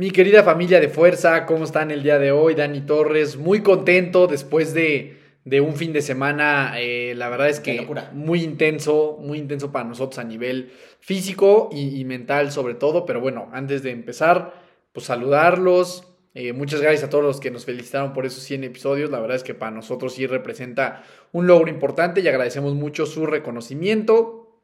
Mi 0.00 0.12
querida 0.12 0.42
familia 0.42 0.80
de 0.80 0.88
fuerza, 0.88 1.44
¿cómo 1.44 1.64
están 1.64 1.90
el 1.90 2.02
día 2.02 2.18
de 2.18 2.32
hoy? 2.32 2.54
Dani 2.54 2.80
Torres, 2.80 3.36
muy 3.36 3.62
contento 3.62 4.28
después 4.28 4.72
de, 4.72 5.18
de 5.44 5.60
un 5.60 5.76
fin 5.76 5.92
de 5.92 6.00
semana, 6.00 6.72
eh, 6.78 7.12
la 7.14 7.28
verdad 7.28 7.50
es 7.50 7.60
que 7.60 7.86
muy 8.14 8.42
intenso, 8.42 9.18
muy 9.20 9.36
intenso 9.36 9.72
para 9.72 9.84
nosotros 9.84 10.18
a 10.18 10.24
nivel 10.24 10.72
físico 11.00 11.68
y, 11.70 12.00
y 12.00 12.06
mental 12.06 12.50
sobre 12.50 12.72
todo, 12.72 13.04
pero 13.04 13.20
bueno, 13.20 13.50
antes 13.52 13.82
de 13.82 13.90
empezar, 13.90 14.54
pues 14.94 15.04
saludarlos. 15.04 16.08
eh, 16.32 16.54
muchas 16.54 16.80
gracias 16.80 17.04
a 17.04 17.10
todos 17.10 17.22
los 17.22 17.38
que 17.38 17.50
nos 17.50 17.66
felicitaron 17.66 18.14
por 18.14 18.24
esos 18.24 18.42
100 18.44 18.64
episodios. 18.64 19.10
La 19.10 19.20
verdad 19.20 19.36
es 19.36 19.44
que 19.44 19.52
para 19.52 19.70
nosotros 19.70 20.14
sí 20.14 20.26
representa 20.26 21.02
un 21.32 21.46
logro 21.46 21.68
importante 21.68 22.22
y 22.22 22.28
agradecemos 22.28 22.74
mucho 22.74 23.04
su 23.04 23.26
reconocimiento. 23.26 24.62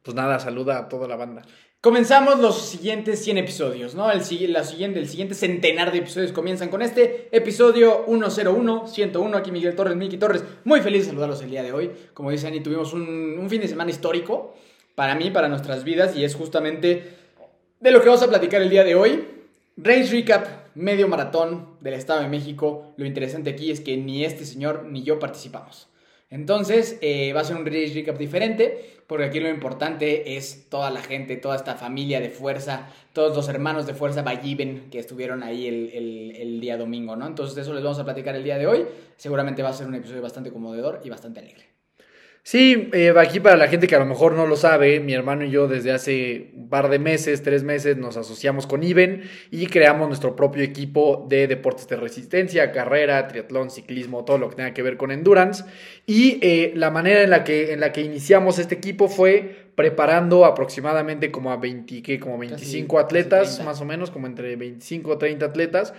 Pues 0.00 0.14
nada, 0.14 0.38
saluda 0.38 0.78
a 0.78 0.88
toda 0.88 1.08
la 1.08 1.16
banda. 1.16 1.42
Comenzamos 1.80 2.40
los 2.40 2.66
siguientes 2.66 3.22
100 3.22 3.38
episodios, 3.38 3.94
¿no? 3.94 4.10
El, 4.10 4.18
la 4.52 4.64
siguiente, 4.64 4.98
el 4.98 5.08
siguiente 5.08 5.34
centenar 5.34 5.92
de 5.92 5.98
episodios 5.98 6.32
comienzan 6.32 6.68
con 6.68 6.82
este 6.82 7.28
episodio 7.30 8.04
101, 8.08 8.88
101. 8.88 9.36
Aquí 9.36 9.52
Miguel 9.52 9.76
Torres, 9.76 9.94
Miki 9.94 10.16
Torres. 10.16 10.42
Muy 10.64 10.80
feliz 10.80 11.02
de 11.02 11.10
saludarlos 11.10 11.42
el 11.42 11.50
día 11.50 11.62
de 11.62 11.72
hoy. 11.72 11.92
Como 12.12 12.30
dice 12.32 12.48
Ani, 12.48 12.60
tuvimos 12.60 12.92
un, 12.92 13.38
un 13.38 13.48
fin 13.48 13.60
de 13.60 13.68
semana 13.68 13.90
histórico 13.90 14.54
para 14.96 15.14
mí, 15.14 15.30
para 15.30 15.48
nuestras 15.48 15.84
vidas, 15.84 16.16
y 16.16 16.24
es 16.24 16.34
justamente 16.34 17.14
de 17.78 17.90
lo 17.92 18.00
que 18.00 18.08
vamos 18.08 18.22
a 18.22 18.28
platicar 18.28 18.62
el 18.62 18.70
día 18.70 18.82
de 18.82 18.96
hoy. 18.96 19.28
Race 19.76 20.10
Recap, 20.10 20.74
medio 20.74 21.06
maratón 21.06 21.76
del 21.80 21.94
Estado 21.94 22.22
de 22.22 22.28
México. 22.28 22.94
Lo 22.96 23.06
interesante 23.06 23.50
aquí 23.50 23.70
es 23.70 23.80
que 23.80 23.96
ni 23.96 24.24
este 24.24 24.44
señor 24.44 24.86
ni 24.86 25.04
yo 25.04 25.18
participamos. 25.18 25.88
Entonces, 26.28 26.98
eh, 27.02 27.32
va 27.32 27.40
a 27.40 27.44
ser 27.44 27.56
un 27.56 27.64
race 27.64 27.92
recap 27.94 28.18
diferente, 28.18 29.00
porque 29.06 29.26
aquí 29.26 29.38
lo 29.38 29.48
importante 29.48 30.36
es 30.36 30.68
toda 30.68 30.90
la 30.90 31.00
gente, 31.00 31.36
toda 31.36 31.54
esta 31.54 31.76
familia 31.76 32.20
de 32.20 32.30
fuerza, 32.30 32.88
todos 33.12 33.36
los 33.36 33.48
hermanos 33.48 33.86
de 33.86 33.94
fuerza 33.94 34.22
Balliven 34.22 34.90
que 34.90 34.98
estuvieron 34.98 35.42
ahí 35.42 35.68
el 35.68 36.60
día 36.60 36.76
domingo, 36.76 37.14
¿no? 37.14 37.26
Entonces, 37.26 37.54
de 37.54 37.62
eso 37.62 37.72
les 37.72 37.84
vamos 37.84 38.00
a 38.00 38.04
platicar 38.04 38.34
el 38.34 38.42
día 38.42 38.58
de 38.58 38.66
hoy. 38.66 38.86
Seguramente 39.16 39.62
va 39.62 39.68
a 39.68 39.72
ser 39.72 39.86
un 39.86 39.94
episodio 39.94 40.22
bastante 40.22 40.50
conmovedor 40.50 41.00
y 41.04 41.10
bastante 41.10 41.40
alegre. 41.40 41.75
Sí, 42.46 42.90
eh, 42.92 43.12
aquí 43.18 43.40
para 43.40 43.56
la 43.56 43.66
gente 43.66 43.88
que 43.88 43.96
a 43.96 43.98
lo 43.98 44.06
mejor 44.06 44.34
no 44.34 44.46
lo 44.46 44.54
sabe, 44.54 45.00
mi 45.00 45.14
hermano 45.14 45.42
y 45.44 45.50
yo 45.50 45.66
desde 45.66 45.90
hace 45.90 46.52
un 46.54 46.68
par 46.68 46.88
de 46.90 47.00
meses, 47.00 47.42
tres 47.42 47.64
meses, 47.64 47.96
nos 47.96 48.16
asociamos 48.16 48.68
con 48.68 48.84
Iben 48.84 49.24
y 49.50 49.66
creamos 49.66 50.06
nuestro 50.06 50.36
propio 50.36 50.62
equipo 50.62 51.26
de 51.28 51.48
deportes 51.48 51.88
de 51.88 51.96
resistencia, 51.96 52.70
carrera, 52.70 53.26
triatlón, 53.26 53.68
ciclismo, 53.72 54.24
todo 54.24 54.38
lo 54.38 54.48
que 54.48 54.54
tenga 54.54 54.72
que 54.72 54.82
ver 54.84 54.96
con 54.96 55.10
endurance. 55.10 55.64
Y 56.06 56.38
eh, 56.40 56.72
la 56.76 56.92
manera 56.92 57.22
en 57.22 57.30
la, 57.30 57.42
que, 57.42 57.72
en 57.72 57.80
la 57.80 57.90
que 57.90 58.02
iniciamos 58.02 58.60
este 58.60 58.76
equipo 58.76 59.08
fue 59.08 59.72
preparando 59.74 60.44
aproximadamente 60.44 61.32
como 61.32 61.50
a 61.50 61.56
20, 61.56 62.00
¿qué? 62.00 62.20
como 62.20 62.38
25 62.38 62.94
casi 62.94 63.04
atletas, 63.04 63.54
30. 63.56 63.64
más 63.64 63.80
o 63.80 63.84
menos, 63.84 64.12
como 64.12 64.28
entre 64.28 64.54
25 64.54 65.10
o 65.10 65.18
30 65.18 65.46
atletas, 65.46 65.94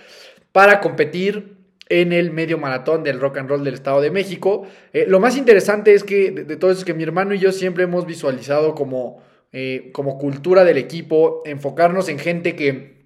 para 0.53 0.80
competir 0.80 1.56
en 1.90 2.14
el 2.14 2.31
medio 2.31 2.58
maratón 2.58 3.03
del 3.03 3.20
rock 3.20 3.38
and 3.38 3.50
roll 3.50 3.64
del 3.64 3.74
Estado 3.74 4.02
de 4.02 4.12
México. 4.12 4.68
Eh, 4.94 5.06
lo 5.08 5.20
más 5.20 5.38
interesante 5.38 5.94
es 5.94 6.03
que 6.03 6.31
de, 6.31 6.44
de 6.44 6.56
todo 6.56 6.72
eso 6.72 6.80
es 6.80 6.86
que 6.86 6.94
mi 6.94 7.03
hermano 7.03 7.34
y 7.34 7.40
yo 7.40 7.52
siempre 7.52 7.84
hemos 7.84 8.06
visualizado 8.06 8.75
como, 8.75 9.22
eh, 9.52 9.90
como 9.94 10.18
cultura 10.18 10.64
del 10.64 10.78
equipo, 10.78 11.42
enfocarnos 11.46 12.09
en 12.09 12.20
gente 12.20 12.56
que 12.56 12.98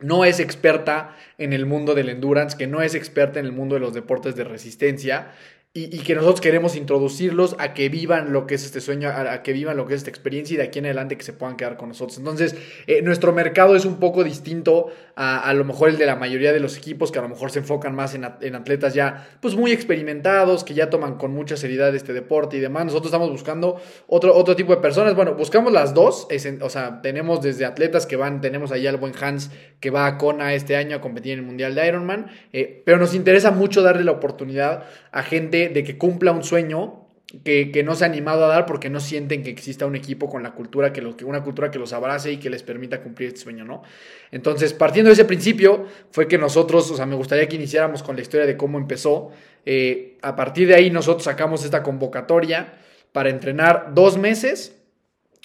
no 0.00 0.24
es 0.24 0.38
experta 0.38 1.16
en 1.38 1.52
el 1.52 1.66
mundo 1.66 1.94
del 1.94 2.08
endurance, 2.08 2.56
que 2.56 2.66
no 2.66 2.82
es 2.82 2.94
experta 2.94 3.40
en 3.40 3.46
el 3.46 3.52
mundo 3.52 3.74
de 3.74 3.80
los 3.80 3.94
deportes 3.94 4.36
de 4.36 4.44
resistencia. 4.44 5.32
Y, 5.74 5.98
que 6.00 6.16
nosotros 6.16 6.40
queremos 6.40 6.74
introducirlos 6.74 7.54
a 7.60 7.72
que 7.72 7.88
vivan 7.88 8.32
lo 8.32 8.48
que 8.48 8.56
es 8.56 8.64
este 8.64 8.80
sueño, 8.80 9.10
a, 9.10 9.32
a 9.32 9.42
que 9.44 9.52
vivan 9.52 9.76
lo 9.76 9.86
que 9.86 9.94
es 9.94 10.00
esta 10.00 10.10
experiencia 10.10 10.54
y 10.54 10.56
de 10.56 10.64
aquí 10.64 10.80
en 10.80 10.86
adelante 10.86 11.16
que 11.16 11.22
se 11.22 11.32
puedan 11.32 11.56
quedar 11.56 11.76
con 11.76 11.88
nosotros. 11.88 12.18
Entonces, 12.18 12.56
eh, 12.88 13.00
nuestro 13.02 13.32
mercado 13.32 13.76
es 13.76 13.84
un 13.84 14.00
poco 14.00 14.24
distinto 14.24 14.88
a, 15.20 15.40
a 15.40 15.52
lo 15.52 15.64
mejor 15.64 15.88
el 15.88 15.98
de 15.98 16.06
la 16.06 16.14
mayoría 16.14 16.52
de 16.52 16.60
los 16.60 16.76
equipos 16.76 17.10
que 17.10 17.18
a 17.18 17.22
lo 17.22 17.28
mejor 17.28 17.50
se 17.50 17.58
enfocan 17.58 17.92
más 17.92 18.14
en, 18.14 18.24
en 18.40 18.54
atletas 18.54 18.94
ya 18.94 19.28
pues 19.40 19.56
muy 19.56 19.72
experimentados, 19.72 20.62
que 20.62 20.74
ya 20.74 20.90
toman 20.90 21.16
con 21.16 21.32
mucha 21.32 21.56
seriedad 21.56 21.92
este 21.92 22.12
deporte 22.12 22.56
y 22.56 22.60
demás. 22.60 22.84
Nosotros 22.84 23.06
estamos 23.06 23.28
buscando 23.28 23.80
otro, 24.06 24.32
otro 24.36 24.54
tipo 24.54 24.72
de 24.72 24.80
personas. 24.80 25.16
Bueno, 25.16 25.34
buscamos 25.34 25.72
las 25.72 25.92
dos, 25.92 26.28
es 26.30 26.48
o 26.60 26.70
sea, 26.70 27.02
tenemos 27.02 27.42
desde 27.42 27.64
atletas 27.64 28.06
que 28.06 28.14
van, 28.14 28.40
tenemos 28.40 28.70
allá 28.70 28.90
al 28.90 28.96
buen 28.96 29.12
Hans 29.20 29.50
que 29.80 29.90
va 29.90 30.06
a 30.06 30.18
Kona 30.18 30.54
este 30.54 30.76
año 30.76 30.96
a 30.96 31.00
competir 31.00 31.32
en 31.32 31.40
el 31.40 31.44
Mundial 31.44 31.74
de 31.74 31.88
Ironman, 31.88 32.30
eh, 32.52 32.84
pero 32.86 32.98
nos 32.98 33.12
interesa 33.12 33.50
mucho 33.50 33.82
darle 33.82 34.04
la 34.04 34.12
oportunidad 34.12 34.84
a 35.10 35.24
gente 35.24 35.68
de 35.68 35.82
que 35.82 35.98
cumpla 35.98 36.30
un 36.30 36.44
sueño 36.44 37.07
que, 37.44 37.70
que 37.70 37.82
no 37.82 37.94
se 37.94 38.04
ha 38.04 38.06
animado 38.06 38.44
a 38.44 38.48
dar 38.48 38.64
porque 38.64 38.88
no 38.88 39.00
sienten 39.00 39.42
que 39.42 39.50
exista 39.50 39.84
un 39.84 39.94
equipo 39.94 40.30
con 40.30 40.42
la 40.42 40.52
cultura 40.52 40.92
que, 40.92 41.02
lo, 41.02 41.14
que 41.16 41.26
una 41.26 41.42
cultura 41.42 41.70
que 41.70 41.78
los 41.78 41.92
abrace 41.92 42.32
y 42.32 42.38
que 42.38 42.48
les 42.48 42.62
permita 42.62 43.02
cumplir 43.02 43.28
este 43.28 43.40
sueño, 43.40 43.64
¿no? 43.64 43.82
Entonces, 44.30 44.72
partiendo 44.72 45.08
de 45.08 45.14
ese 45.14 45.26
principio, 45.26 45.86
fue 46.10 46.26
que 46.26 46.38
nosotros, 46.38 46.90
o 46.90 46.96
sea, 46.96 47.04
me 47.04 47.16
gustaría 47.16 47.46
que 47.46 47.56
iniciáramos 47.56 48.02
con 48.02 48.16
la 48.16 48.22
historia 48.22 48.46
de 48.46 48.56
cómo 48.56 48.78
empezó. 48.78 49.30
Eh, 49.66 50.16
a 50.22 50.36
partir 50.36 50.68
de 50.68 50.74
ahí, 50.74 50.90
nosotros 50.90 51.24
sacamos 51.24 51.64
esta 51.64 51.82
convocatoria 51.82 52.72
para 53.12 53.28
entrenar 53.28 53.92
dos 53.94 54.16
meses 54.16 54.77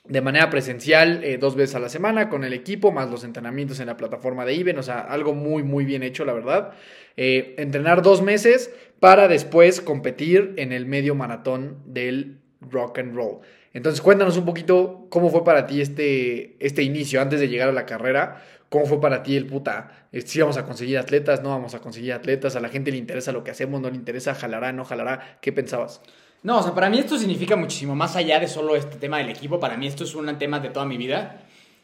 de 0.06 0.22
manera 0.22 0.50
presencial, 0.50 1.24
eh, 1.24 1.38
dos 1.38 1.56
veces 1.56 1.75
a 1.75 1.80
la 1.80 1.88
semana 1.88 2.28
con 2.30 2.44
el 2.44 2.53
equipo, 2.53 2.91
más 2.91 3.09
los 3.09 3.24
entrenamientos 3.24 3.80
en 3.80 3.88
la 3.88 3.96
plataforma 3.96 4.46
de 4.46 4.53
Iben, 4.53 4.78
o 4.78 4.84
sea, 4.84 5.00
algo 5.00 5.34
muy, 5.34 5.64
muy 5.64 5.86
bien 5.86 6.03
hecho, 6.03 6.25
la 6.25 6.34
verdad. 6.34 6.74
Eh, 7.16 7.56
entrenar 7.58 8.02
dos 8.02 8.22
meses 8.22 8.74
para 9.00 9.28
después 9.28 9.80
competir 9.80 10.56
en 10.58 10.74
el 10.74 10.86
medio 10.86 11.16
maratón 11.16 11.78
del 11.86 12.40
rock 12.59 13.00
and 13.00 13.16
roll. 13.16 13.40
Entonces, 13.72 14.02
cuéntanos 14.02 14.38
un 14.38 14.46
poquito 14.46 15.08
cómo 15.09 15.30
fue 15.30 15.44
para 15.46 15.68
ti 15.68 15.81
este, 15.81 16.58
este 16.66 16.84
inicio 16.84 17.22
antes 17.22 17.40
de 17.40 17.47
llegar 17.47 17.69
a 17.69 17.74
la 17.74 17.86
carrera. 17.86 18.44
¿Cómo 18.69 18.86
fue 18.86 19.00
para 19.00 19.24
ti 19.24 19.38
el 19.38 19.46
puta? 19.46 20.08
Si 20.25 20.40
vamos 20.40 20.58
a 20.58 20.66
conseguir 20.66 20.97
atletas, 20.97 21.44
no 21.44 21.50
vamos 21.50 21.75
a 21.75 21.80
conseguir 21.80 22.12
atletas, 22.13 22.56
a 22.56 22.59
la 22.59 22.69
gente 22.69 22.92
le 22.92 22.97
interesa 22.97 23.31
lo 23.31 23.44
que 23.44 23.52
hacemos, 23.52 23.80
no 23.81 23.90
le 23.90 23.96
interesa, 23.96 24.34
jalará, 24.36 24.72
no 24.74 24.84
jalará. 24.84 25.38
¿Qué 25.42 25.52
pensabas? 25.52 26.02
No, 26.44 26.59
o 26.59 26.64
sea, 26.64 26.74
para 26.76 26.90
mí 26.90 27.00
esto 27.00 27.18
significa 27.18 27.56
muchísimo 27.56 27.96
más 27.96 28.16
allá 28.16 28.40
de 28.40 28.48
solo 28.48 28.76
este 28.76 28.98
tema 28.98 29.18
del 29.18 29.30
equipo. 29.30 29.59
Para 29.59 29.78
mí 29.78 29.88
esto 29.88 30.04
es 30.04 30.14
un 30.16 30.38
tema 30.38 30.59
de 30.59 30.70
toda 30.70 30.86
mi 30.86 30.98
vida. 30.98 31.42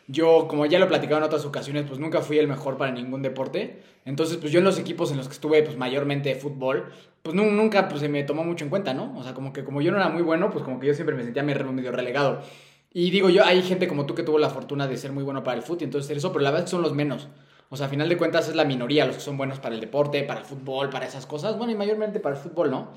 Yo, 0.08 0.48
como 0.50 0.66
ya 0.66 0.80
lo 0.80 0.86
he 0.86 0.88
platicado 0.88 1.18
en 1.20 1.24
otras 1.24 1.46
ocasiones, 1.46 1.86
pues 1.88 2.00
nunca 2.00 2.22
fui 2.22 2.38
el 2.40 2.48
mejor 2.48 2.78
para 2.78 2.92
ningún 2.92 3.22
deporte. 3.22 3.82
Entonces, 4.06 4.38
pues 4.38 4.52
yo 4.52 4.60
en 4.60 4.66
los 4.66 4.78
equipos 4.80 5.12
en 5.12 5.18
los 5.18 5.28
que 5.28 5.34
estuve, 5.34 5.62
pues 5.64 5.78
mayormente 5.78 6.30
de 6.30 6.36
fútbol, 6.36 6.92
pues 7.22 7.36
nu- 7.36 7.52
nunca 7.52 7.88
pues, 7.88 8.02
se 8.02 8.10
me 8.10 8.24
tomó 8.24 8.44
mucho 8.44 8.66
en 8.66 8.70
cuenta, 8.70 8.94
¿no? 8.94 9.18
O 9.18 9.24
sea, 9.24 9.34
como 9.34 9.54
que 9.54 9.64
como 9.64 9.82
yo 9.82 9.92
no 9.92 9.98
era 9.98 10.10
muy 10.10 10.24
bueno, 10.24 10.50
pues 10.50 10.64
como 10.66 10.80
que 10.80 10.88
yo 10.88 10.94
siempre 10.94 11.16
me 11.16 11.24
sentía 11.24 11.44
medio 11.44 11.92
relegado. 11.92 12.42
Y 12.92 13.12
digo 13.12 13.30
yo, 13.30 13.46
hay 13.46 13.62
gente 13.62 13.88
como 13.88 14.06
tú 14.08 14.16
que 14.16 14.24
tuvo 14.24 14.40
la 14.40 14.50
fortuna 14.50 14.88
de 14.88 14.98
ser 14.98 15.12
muy 15.12 15.24
bueno 15.24 15.44
para 15.44 15.56
el 15.58 15.64
fútbol 15.64 15.84
entonces 15.84 16.18
eso, 16.18 16.32
pero 16.34 16.44
la 16.44 16.50
verdad 16.50 16.66
es 16.66 16.72
que 16.72 16.76
son 16.76 16.82
los 16.82 16.94
menos. 16.94 17.28
O 17.70 17.78
sea, 17.78 17.86
a 17.86 17.90
final 17.90 18.10
de 18.10 18.18
cuentas 18.18 18.50
es 18.50 18.56
la 18.56 18.66
minoría 18.66 19.06
los 19.06 19.18
que 19.18 19.22
son 19.22 19.38
buenos 19.38 19.60
para 19.60 19.76
el 19.76 19.80
deporte, 19.82 20.24
para 20.24 20.40
el 20.40 20.46
fútbol, 20.48 20.90
para 20.90 21.06
esas 21.06 21.28
cosas. 21.28 21.56
Bueno, 21.56 21.72
y 21.72 21.76
mayormente 21.76 22.20
para 22.20 22.36
el 22.36 22.42
fútbol, 22.42 22.72
¿no? 22.72 22.90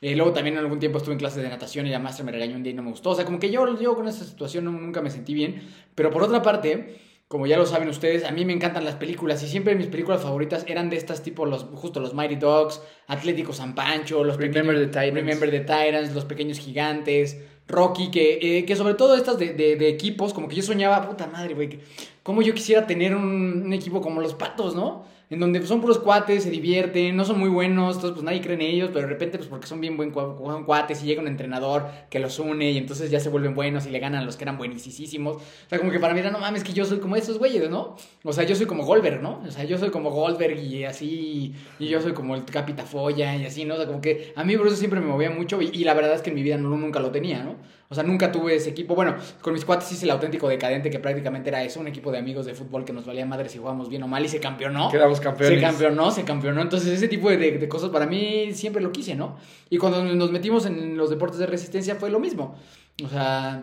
Y 0.00 0.14
luego 0.14 0.32
también 0.32 0.54
en 0.56 0.60
algún 0.62 0.78
tiempo 0.78 0.98
estuve 0.98 1.14
en 1.14 1.18
clases 1.18 1.42
de 1.42 1.48
natación 1.48 1.86
y 1.86 1.90
la 1.90 1.98
maestra 1.98 2.24
me 2.24 2.30
regañó 2.32 2.54
un 2.56 2.62
día 2.62 2.72
y 2.72 2.76
no 2.76 2.82
me 2.82 2.90
gustó. 2.90 3.10
O 3.10 3.14
sea, 3.14 3.24
como 3.24 3.38
que 3.40 3.50
yo, 3.50 3.78
yo 3.80 3.94
con 3.96 4.06
esa 4.06 4.24
situación 4.24 4.64
no- 4.64 4.70
nunca 4.72 5.02
me 5.02 5.10
sentí 5.10 5.34
bien. 5.34 5.62
Pero 5.94 6.10
por 6.10 6.22
otra 6.22 6.40
parte, 6.42 7.00
como 7.26 7.46
ya 7.46 7.58
lo 7.58 7.66
saben 7.66 7.88
ustedes, 7.88 8.24
a 8.24 8.30
mí 8.30 8.44
me 8.44 8.52
encantan 8.52 8.84
las 8.84 8.94
películas 8.94 9.42
y 9.42 9.48
siempre 9.48 9.74
mis 9.74 9.88
películas 9.88 10.22
favoritas 10.22 10.64
eran 10.68 10.88
de 10.88 10.96
estas 10.96 11.22
tipo 11.22 11.46
los 11.46 11.64
justo 11.74 11.98
los 12.00 12.14
Mighty 12.14 12.36
Dogs, 12.36 12.80
Atlético 13.08 13.52
San 13.52 13.74
Pancho, 13.74 14.22
los 14.24 14.36
Remember 14.36 14.76
pequeños- 14.76 14.92
the 14.92 15.00
Titans. 15.00 15.14
Remember 15.14 15.50
the 15.50 15.60
Titans, 15.60 16.14
los 16.14 16.24
pequeños 16.24 16.58
gigantes, 16.60 17.36
Rocky, 17.66 18.10
que, 18.10 18.38
eh, 18.40 18.64
que 18.64 18.76
sobre 18.76 18.94
todo 18.94 19.14
estas 19.16 19.36
de, 19.38 19.52
de- 19.52 19.76
de 19.76 19.88
equipos, 19.88 20.32
como 20.32 20.48
que 20.48 20.54
yo 20.56 20.62
soñaba, 20.62 21.06
puta 21.06 21.26
madre, 21.26 21.54
güey, 21.54 21.80
cómo 22.22 22.40
yo 22.40 22.54
quisiera 22.54 22.86
tener 22.86 23.14
un, 23.14 23.62
un 23.66 23.72
equipo 23.72 24.00
como 24.00 24.20
los 24.22 24.34
Patos, 24.34 24.74
¿no? 24.74 25.04
En 25.30 25.40
donde 25.40 25.66
son 25.66 25.80
puros 25.80 25.98
cuates, 25.98 26.44
se 26.44 26.50
divierten, 26.50 27.16
no 27.16 27.24
son 27.24 27.38
muy 27.38 27.48
buenos, 27.50 27.96
entonces 27.96 28.12
pues 28.14 28.24
nadie 28.24 28.40
cree 28.40 28.54
en 28.54 28.62
ellos, 28.62 28.90
pero 28.92 29.06
de 29.06 29.12
repente 29.12 29.38
pues 29.38 29.48
porque 29.48 29.66
son 29.66 29.80
bien 29.80 29.96
buen 29.96 30.12
cua- 30.12 30.64
cuates 30.64 31.02
y 31.02 31.06
llega 31.06 31.20
un 31.20 31.28
entrenador 31.28 31.86
que 32.10 32.18
los 32.18 32.38
une 32.38 32.70
y 32.70 32.78
entonces 32.78 33.10
ya 33.10 33.20
se 33.20 33.28
vuelven 33.28 33.54
buenos 33.54 33.86
y 33.86 33.90
le 33.90 33.98
ganan 33.98 34.22
a 34.22 34.24
los 34.24 34.36
que 34.36 34.44
eran 34.44 34.56
buenísimos. 34.58 35.36
O 35.36 35.40
sea, 35.68 35.78
como 35.78 35.90
que 35.90 36.00
para 36.00 36.14
mí 36.14 36.20
era, 36.20 36.30
no 36.30 36.38
mames, 36.38 36.64
que 36.64 36.72
yo 36.72 36.84
soy 36.84 36.98
como 36.98 37.16
esos 37.16 37.38
güeyes, 37.38 37.68
¿no? 37.68 37.96
O 38.24 38.32
sea, 38.32 38.44
yo 38.44 38.54
soy 38.54 38.66
como 38.66 38.84
Goldberg, 38.84 39.22
¿no? 39.22 39.42
O 39.46 39.50
sea, 39.50 39.64
yo 39.64 39.78
soy 39.78 39.90
como 39.90 40.10
Goldberg 40.10 40.58
y 40.58 40.84
así, 40.84 41.54
y 41.78 41.88
yo 41.88 42.00
soy 42.00 42.12
como 42.12 42.34
el 42.34 42.44
Capitafolla 42.44 43.36
y 43.36 43.44
así, 43.44 43.64
¿no? 43.64 43.74
O 43.74 43.76
sea, 43.76 43.86
como 43.86 44.00
que 44.00 44.32
a 44.36 44.44
mí 44.44 44.56
por 44.56 44.66
eso 44.66 44.76
siempre 44.76 45.00
me 45.00 45.06
movía 45.06 45.30
mucho 45.30 45.60
y, 45.60 45.70
y 45.72 45.84
la 45.84 45.94
verdad 45.94 46.14
es 46.14 46.22
que 46.22 46.30
en 46.30 46.36
mi 46.36 46.42
vida 46.42 46.56
no, 46.56 46.70
nunca 46.70 47.00
lo 47.00 47.10
tenía, 47.10 47.42
¿no? 47.42 47.56
O 47.90 47.94
sea, 47.94 48.04
nunca 48.04 48.30
tuve 48.30 48.54
ese 48.54 48.68
equipo. 48.68 48.94
Bueno, 48.94 49.16
con 49.40 49.54
mis 49.54 49.64
cuates 49.64 49.90
hice 49.92 50.04
el 50.04 50.10
auténtico 50.10 50.46
decadente 50.46 50.90
que 50.90 50.98
prácticamente 50.98 51.48
era 51.48 51.62
eso, 51.64 51.80
un 51.80 51.88
equipo 51.88 52.12
de 52.12 52.18
amigos 52.18 52.44
de 52.44 52.52
fútbol 52.52 52.84
que 52.84 52.92
nos 52.92 53.06
valía 53.06 53.24
madre 53.24 53.48
si 53.48 53.56
jugábamos 53.56 53.88
bien 53.88 54.02
o 54.02 54.08
mal 54.08 54.22
y 54.22 54.28
se 54.28 54.40
campeonó. 54.40 54.90
Quedamos 54.90 55.17
campeones. 55.20 55.58
Se 55.58 55.64
campeonó, 55.64 56.10
se 56.10 56.24
campeonó. 56.24 56.62
Entonces, 56.62 56.90
ese 56.90 57.08
tipo 57.08 57.30
de, 57.30 57.36
de 57.36 57.68
cosas 57.68 57.90
para 57.90 58.06
mí 58.06 58.52
siempre 58.52 58.82
lo 58.82 58.92
quise, 58.92 59.14
¿no? 59.14 59.36
Y 59.70 59.78
cuando 59.78 60.04
nos 60.04 60.30
metimos 60.30 60.66
en 60.66 60.96
los 60.96 61.10
deportes 61.10 61.38
de 61.38 61.46
resistencia 61.46 61.96
fue 61.96 62.10
lo 62.10 62.20
mismo. 62.20 62.56
O 63.04 63.08
sea, 63.08 63.62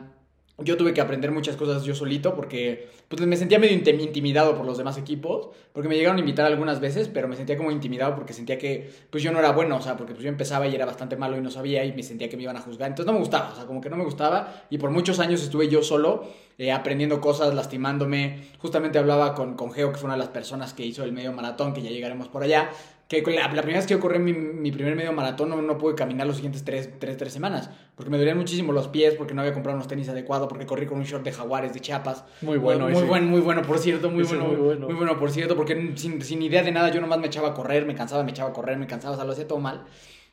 yo 0.58 0.78
tuve 0.78 0.94
que 0.94 1.02
aprender 1.02 1.32
muchas 1.32 1.58
cosas 1.58 1.84
yo 1.84 1.94
solito 1.96 2.34
porque 2.34 2.88
pues, 3.10 3.22
me 3.26 3.36
sentía 3.36 3.60
medio 3.60 3.78
intim- 3.78 4.02
intimidado 4.02 4.56
por 4.56 4.66
los 4.66 4.78
demás 4.78 4.98
equipos, 4.98 5.50
porque 5.74 5.90
me 5.90 5.96
llegaron 5.96 6.16
a 6.16 6.20
invitar 6.22 6.46
algunas 6.46 6.80
veces, 6.80 7.10
pero 7.10 7.28
me 7.28 7.36
sentía 7.36 7.58
como 7.58 7.72
intimidado 7.72 8.16
porque 8.16 8.32
sentía 8.32 8.58
que 8.58 8.90
pues 9.10 9.22
yo 9.22 9.34
no 9.34 9.40
era 9.40 9.52
bueno, 9.52 9.76
o 9.76 9.82
sea, 9.82 9.98
porque 9.98 10.14
pues 10.14 10.24
yo 10.24 10.30
empezaba 10.30 10.68
y 10.68 10.74
era 10.74 10.86
bastante 10.86 11.18
malo 11.18 11.38
y 11.38 11.42
no 11.42 11.52
sabía 11.52 11.84
y 11.84 11.92
me 11.92 12.04
sentía 12.04 12.30
que 12.30 12.38
me 12.38 12.44
iban 12.44 12.56
a 12.56 12.62
juzgar, 12.62 12.88
entonces 12.90 13.06
no 13.08 13.14
me 13.14 13.20
gustaba, 13.20 13.52
o 13.52 13.56
sea, 13.56 13.66
como 13.66 13.82
que 13.82 13.90
no 13.90 13.98
me 13.98 14.06
gustaba 14.06 14.64
y 14.70 14.78
por 14.78 14.92
muchos 14.92 15.20
años 15.20 15.44
estuve 15.44 15.68
yo 15.68 15.84
solo 15.84 16.24
eh, 16.58 16.72
aprendiendo 16.72 17.20
cosas, 17.20 17.54
lastimándome, 17.54 18.48
justamente 18.60 18.98
hablaba 18.98 19.36
con, 19.36 19.56
con 19.56 19.74
Geo, 19.74 19.92
que 19.92 19.98
fue 19.98 20.06
una 20.06 20.14
de 20.14 20.20
las 20.20 20.30
personas 20.30 20.74
que 20.74 20.86
hizo 20.86 21.04
el 21.04 21.12
medio 21.12 21.34
maratón, 21.34 21.74
que 21.74 21.82
ya 21.82 21.90
llegaremos 21.90 22.30
por 22.30 22.44
allá, 22.44 22.70
que 23.08 23.22
la, 23.22 23.44
la 23.44 23.62
primera 23.62 23.78
vez 23.78 23.86
que 23.86 23.94
yo 23.94 24.00
corrí 24.00 24.18
mi, 24.18 24.34
mi 24.34 24.72
primer 24.72 24.96
medio 24.96 25.14
maratón 25.14 25.50
no, 25.50 25.62
no 25.62 25.78
pude 25.78 25.94
caminar 25.96 26.26
los 26.26 26.38
siguientes 26.38 26.64
tres, 26.64 26.90
tres, 27.00 27.18
tres 27.18 27.32
semanas, 27.32 27.70
porque 27.96 28.10
me 28.10 28.18
dolían 28.18 28.38
muchísimo 28.38 28.72
los 28.72 28.88
pies, 28.88 29.14
porque 29.14 29.34
no 29.36 29.42
había 29.42 29.54
comprado 29.54 29.78
unos 29.78 29.88
tenis 29.88 30.10
adecuados, 30.10 30.48
porque 30.48 30.66
corrí 30.66 30.88
con 30.88 30.98
un 30.98 31.04
short 31.04 31.24
de 31.24 31.32
jaguares 31.32 31.74
de 31.74 31.80
Chiapas. 31.82 32.24
Muy 32.42 32.58
bueno 32.58 32.86
Muy 32.86 32.94
ese. 32.94 33.06
bueno, 33.06 33.28
muy 33.28 33.42
bueno, 33.42 33.62
por 33.62 33.78
cierto, 33.78 34.10
muy 34.10 34.24
bueno, 34.24 34.46
muy 34.46 34.56
bueno. 34.56 34.86
muy 34.88 34.96
bueno, 34.96 35.20
por 35.20 35.30
cierto, 35.30 35.56
porque 35.56 35.94
sin, 35.96 36.22
sin 36.22 36.42
idea 36.42 36.64
de 36.64 36.72
nada 36.72 36.90
yo 36.90 37.00
nomás 37.00 37.20
me 37.20 37.28
echaba 37.28 37.50
a 37.50 37.54
correr, 37.54 37.86
me 37.86 37.94
cansaba, 37.94 38.24
me 38.24 38.32
echaba 38.32 38.50
a 38.50 38.54
correr, 38.54 38.78
me 38.78 38.88
cansaba, 38.88 39.14
o 39.14 39.18
sea, 39.18 39.26
lo 39.26 39.34
hacía 39.34 39.48
todo 39.48 39.60
mal. 39.60 39.86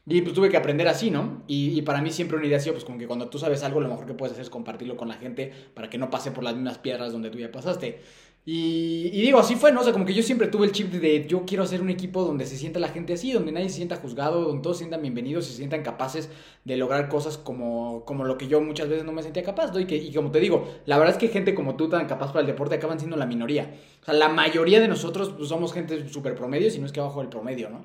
Y 0.04 0.20
pues 0.22 0.34
tuve 0.34 0.48
que 0.48 0.56
aprender 0.56 0.88
así, 0.88 1.12
¿no? 1.12 1.44
Y, 1.46 1.78
y 1.78 1.82
para 1.82 2.02
mí 2.02 2.10
siempre 2.10 2.36
una 2.36 2.44
idea 2.46 2.56
ha 2.56 2.60
sido, 2.60 2.72
pues 2.74 2.84
como 2.84 2.98
que 2.98 3.06
cuando 3.06 3.28
tú 3.28 3.38
sabes 3.38 3.62
algo, 3.62 3.80
lo 3.80 3.88
mejor 3.88 4.04
que 4.04 4.14
puedes 4.14 4.32
hacer 4.32 4.42
es 4.42 4.50
compartirlo 4.50 4.96
con 4.96 5.06
la 5.06 5.14
gente 5.14 5.52
para 5.74 5.88
que 5.90 5.96
no 5.96 6.10
pase 6.10 6.32
por 6.32 6.42
las 6.42 6.54
mismas 6.54 6.78
piedras 6.78 7.12
donde 7.12 7.30
tú 7.30 7.38
ya 7.38 7.52
pasaste. 7.52 8.00
Y, 8.44 9.08
y 9.12 9.22
digo, 9.22 9.38
así 9.38 9.54
fue, 9.54 9.70
¿no? 9.70 9.82
O 9.82 9.84
sea, 9.84 9.92
como 9.92 10.04
que 10.04 10.14
yo 10.14 10.22
siempre 10.24 10.48
tuve 10.48 10.66
el 10.66 10.72
chip 10.72 10.90
de 10.90 11.26
yo 11.28 11.44
quiero 11.46 11.62
hacer 11.62 11.80
un 11.80 11.90
equipo 11.90 12.24
donde 12.24 12.44
se 12.44 12.56
sienta 12.56 12.80
la 12.80 12.88
gente 12.88 13.12
así, 13.12 13.30
donde 13.30 13.52
nadie 13.52 13.68
se 13.68 13.76
sienta 13.76 13.94
juzgado, 13.96 14.42
donde 14.42 14.62
todos 14.62 14.78
se 14.78 14.80
sientan 14.80 15.00
bienvenidos, 15.00 15.46
se 15.46 15.52
sientan 15.52 15.84
capaces 15.84 16.28
de 16.64 16.76
lograr 16.76 17.08
cosas 17.08 17.38
como, 17.38 18.04
como 18.04 18.24
lo 18.24 18.38
que 18.38 18.48
yo 18.48 18.60
muchas 18.60 18.88
veces 18.88 19.04
no 19.04 19.12
me 19.12 19.22
sentía 19.22 19.44
capaz, 19.44 19.72
¿no? 19.72 19.78
Y, 19.78 19.86
que, 19.86 19.96
y 19.96 20.12
como 20.12 20.32
te 20.32 20.40
digo, 20.40 20.68
la 20.86 20.98
verdad 20.98 21.14
es 21.14 21.20
que 21.20 21.28
gente 21.28 21.54
como 21.54 21.76
tú 21.76 21.88
tan 21.88 22.06
capaz 22.06 22.32
para 22.32 22.40
el 22.40 22.46
deporte 22.48 22.74
acaban 22.74 22.98
siendo 22.98 23.16
la 23.16 23.26
minoría. 23.26 23.76
O 24.02 24.04
sea, 24.06 24.14
la 24.14 24.28
mayoría 24.28 24.80
de 24.80 24.88
nosotros 24.88 25.34
pues, 25.36 25.48
somos 25.48 25.72
gente 25.72 26.08
súper 26.08 26.34
promedio, 26.34 26.68
si 26.68 26.80
no 26.80 26.86
es 26.86 26.92
que 26.92 26.98
abajo 26.98 27.20
del 27.20 27.28
promedio, 27.28 27.70
¿no? 27.70 27.84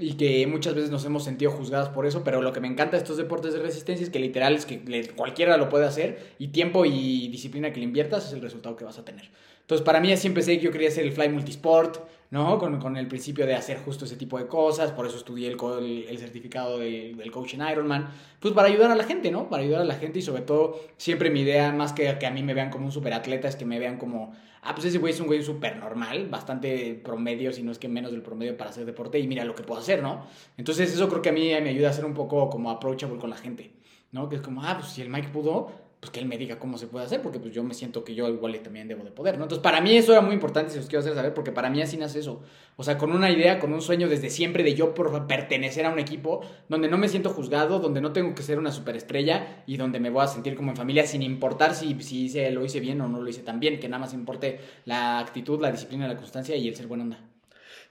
y 0.00 0.14
que 0.14 0.46
muchas 0.46 0.74
veces 0.74 0.90
nos 0.90 1.04
hemos 1.04 1.24
sentido 1.24 1.50
juzgadas 1.50 1.90
por 1.90 2.06
eso, 2.06 2.24
pero 2.24 2.40
lo 2.40 2.54
que 2.54 2.60
me 2.60 2.68
encanta 2.68 2.92
de 2.92 3.02
estos 3.02 3.18
deportes 3.18 3.52
de 3.52 3.60
resistencia 3.60 4.02
es 4.02 4.08
que 4.08 4.18
literal 4.18 4.54
es 4.54 4.64
que 4.64 4.80
cualquiera 5.14 5.58
lo 5.58 5.68
puede 5.68 5.84
hacer 5.84 6.32
y 6.38 6.48
tiempo 6.48 6.86
y 6.86 7.28
disciplina 7.28 7.70
que 7.70 7.80
le 7.80 7.84
inviertas 7.84 8.26
es 8.26 8.32
el 8.32 8.40
resultado 8.40 8.76
que 8.76 8.84
vas 8.86 8.98
a 8.98 9.04
tener. 9.04 9.28
Entonces 9.60 9.84
para 9.84 10.00
mí 10.00 10.16
sé 10.16 10.32
que 10.32 10.58
yo 10.58 10.70
quería 10.72 10.88
hacer 10.88 11.04
el 11.04 11.12
fly 11.12 11.28
multisport, 11.28 11.98
¿no? 12.30 12.58
Con, 12.58 12.78
con 12.78 12.96
el 12.96 13.08
principio 13.08 13.44
de 13.46 13.54
hacer 13.54 13.78
justo 13.78 14.04
ese 14.04 14.16
tipo 14.16 14.38
de 14.38 14.46
cosas, 14.46 14.92
por 14.92 15.06
eso 15.06 15.16
estudié 15.16 15.48
el, 15.48 15.56
el, 15.80 16.06
el 16.08 16.18
certificado 16.18 16.78
de- 16.78 17.14
del 17.16 17.30
coach 17.30 17.54
en 17.54 17.62
Ironman, 17.68 18.08
pues 18.38 18.54
para 18.54 18.68
ayudar 18.68 18.90
a 18.90 18.94
la 18.94 19.04
gente, 19.04 19.30
¿no? 19.30 19.48
Para 19.48 19.62
ayudar 19.64 19.80
a 19.80 19.84
la 19.84 19.94
gente 19.96 20.20
y 20.20 20.22
sobre 20.22 20.42
todo 20.42 20.78
siempre 20.96 21.30
mi 21.30 21.40
idea, 21.40 21.72
más 21.72 21.92
que 21.92 22.16
que 22.18 22.26
a 22.26 22.30
mí 22.30 22.42
me 22.42 22.54
vean 22.54 22.70
como 22.70 22.86
un 22.86 22.92
superatleta, 22.92 23.48
es 23.48 23.56
que 23.56 23.64
me 23.64 23.78
vean 23.80 23.98
como, 23.98 24.32
ah, 24.62 24.74
pues 24.74 24.86
ese 24.86 24.98
güey 24.98 25.12
es 25.12 25.20
un 25.20 25.26
güey 25.26 25.42
súper 25.42 25.76
normal, 25.76 26.28
bastante 26.28 26.94
promedio, 27.04 27.52
si 27.52 27.62
no 27.64 27.72
es 27.72 27.78
que 27.78 27.88
menos 27.88 28.12
del 28.12 28.22
promedio 28.22 28.56
para 28.56 28.70
hacer 28.70 28.84
deporte 28.86 29.18
y 29.18 29.26
mira 29.26 29.44
lo 29.44 29.54
que 29.56 29.62
puedo 29.64 29.80
hacer, 29.80 30.00
¿no? 30.02 30.24
Entonces 30.56 30.92
eso 30.92 31.08
creo 31.08 31.22
que 31.22 31.30
a 31.30 31.32
mí 31.32 31.48
me 31.62 31.70
ayuda 31.70 31.90
a 31.90 31.92
ser 31.92 32.04
un 32.04 32.14
poco 32.14 32.48
como 32.48 32.70
approachable 32.70 33.18
con 33.18 33.30
la 33.30 33.36
gente, 33.36 33.72
¿no? 34.12 34.28
Que 34.28 34.36
es 34.36 34.42
como, 34.42 34.62
ah, 34.64 34.76
pues 34.78 34.92
si 34.92 35.02
el 35.02 35.08
Mike 35.10 35.28
pudo, 35.32 35.72
pues 36.00 36.10
que 36.10 36.18
él 36.18 36.26
me 36.26 36.38
diga 36.38 36.58
cómo 36.58 36.78
se 36.78 36.86
puede 36.86 37.04
hacer, 37.04 37.20
porque 37.20 37.38
pues 37.38 37.52
yo 37.52 37.62
me 37.62 37.74
siento 37.74 38.04
que 38.04 38.14
yo 38.14 38.26
igual 38.26 38.58
también 38.60 38.88
debo 38.88 39.04
de 39.04 39.10
poder, 39.10 39.36
¿no? 39.36 39.44
Entonces 39.44 39.62
para 39.62 39.82
mí 39.82 39.94
eso 39.94 40.12
era 40.12 40.22
muy 40.22 40.32
importante, 40.32 40.72
si 40.72 40.78
os 40.78 40.86
quiero 40.86 41.00
hacer 41.00 41.14
saber, 41.14 41.34
porque 41.34 41.52
para 41.52 41.68
mí 41.68 41.82
así 41.82 41.98
nace 41.98 42.20
eso. 42.20 42.42
O 42.76 42.82
sea, 42.82 42.96
con 42.96 43.12
una 43.12 43.30
idea, 43.30 43.58
con 43.58 43.74
un 43.74 43.82
sueño 43.82 44.08
desde 44.08 44.30
siempre 44.30 44.64
de 44.64 44.74
yo 44.74 44.94
por 44.94 45.26
pertenecer 45.26 45.84
a 45.84 45.90
un 45.90 45.98
equipo 45.98 46.40
donde 46.70 46.88
no 46.88 46.96
me 46.96 47.08
siento 47.08 47.28
juzgado, 47.28 47.80
donde 47.80 48.00
no 48.00 48.12
tengo 48.12 48.34
que 48.34 48.42
ser 48.42 48.58
una 48.58 48.72
superestrella 48.72 49.62
y 49.66 49.76
donde 49.76 50.00
me 50.00 50.08
voy 50.08 50.24
a 50.24 50.26
sentir 50.26 50.56
como 50.56 50.70
en 50.70 50.76
familia 50.76 51.06
sin 51.06 51.22
importar 51.22 51.74
si, 51.74 52.00
si 52.00 52.24
hice, 52.24 52.50
lo 52.50 52.64
hice 52.64 52.80
bien 52.80 52.98
o 53.02 53.08
no 53.08 53.20
lo 53.20 53.28
hice 53.28 53.42
tan 53.42 53.60
bien, 53.60 53.78
que 53.78 53.88
nada 53.88 54.00
más 54.00 54.14
importe 54.14 54.58
la 54.86 55.18
actitud, 55.18 55.60
la 55.60 55.70
disciplina, 55.70 56.08
la 56.08 56.16
constancia 56.16 56.56
y 56.56 56.66
el 56.66 56.74
ser 56.74 56.86
buena 56.86 57.04
onda. 57.04 57.30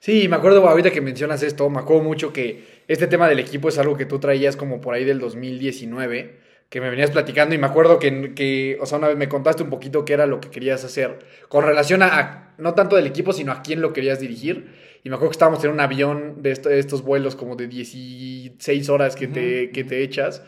Sí, 0.00 0.28
me 0.28 0.36
acuerdo 0.36 0.66
ahorita 0.66 0.90
que 0.90 1.02
mencionas 1.02 1.42
esto, 1.42 1.68
me 1.68 1.78
acuerdo 1.78 2.02
mucho 2.02 2.32
que 2.32 2.82
este 2.88 3.06
tema 3.06 3.28
del 3.28 3.38
equipo 3.38 3.68
es 3.68 3.78
algo 3.78 3.96
que 3.96 4.06
tú 4.06 4.18
traías 4.18 4.56
como 4.56 4.80
por 4.80 4.94
ahí 4.94 5.04
del 5.04 5.20
2019, 5.20 6.49
que 6.70 6.80
me 6.80 6.88
venías 6.88 7.10
platicando 7.10 7.54
y 7.54 7.58
me 7.58 7.66
acuerdo 7.66 7.98
que, 7.98 8.32
que, 8.34 8.78
o 8.80 8.86
sea, 8.86 8.96
una 8.98 9.08
vez 9.08 9.16
me 9.18 9.28
contaste 9.28 9.62
un 9.62 9.70
poquito 9.70 10.04
qué 10.06 10.14
era 10.14 10.26
lo 10.26 10.40
que 10.40 10.50
querías 10.50 10.84
hacer 10.84 11.18
con 11.48 11.64
relación 11.64 12.02
a, 12.02 12.18
a- 12.18 12.54
no 12.58 12.74
tanto 12.74 12.96
del 12.96 13.06
equipo, 13.06 13.32
sino 13.32 13.52
a 13.52 13.62
quién 13.62 13.80
lo 13.82 13.92
querías 13.92 14.20
dirigir. 14.20 14.68
Y 15.02 15.08
me 15.08 15.16
acuerdo 15.16 15.30
que 15.30 15.34
estábamos 15.34 15.64
en 15.64 15.70
un 15.72 15.80
avión 15.80 16.42
de, 16.42 16.52
esto- 16.52 16.68
de 16.68 16.78
estos 16.78 17.02
vuelos 17.02 17.34
como 17.36 17.56
de 17.56 17.66
16 17.68 18.88
horas 18.88 19.16
que, 19.16 19.26
te, 19.28 19.70
que 19.72 19.84
te 19.84 20.02
echas. 20.02 20.42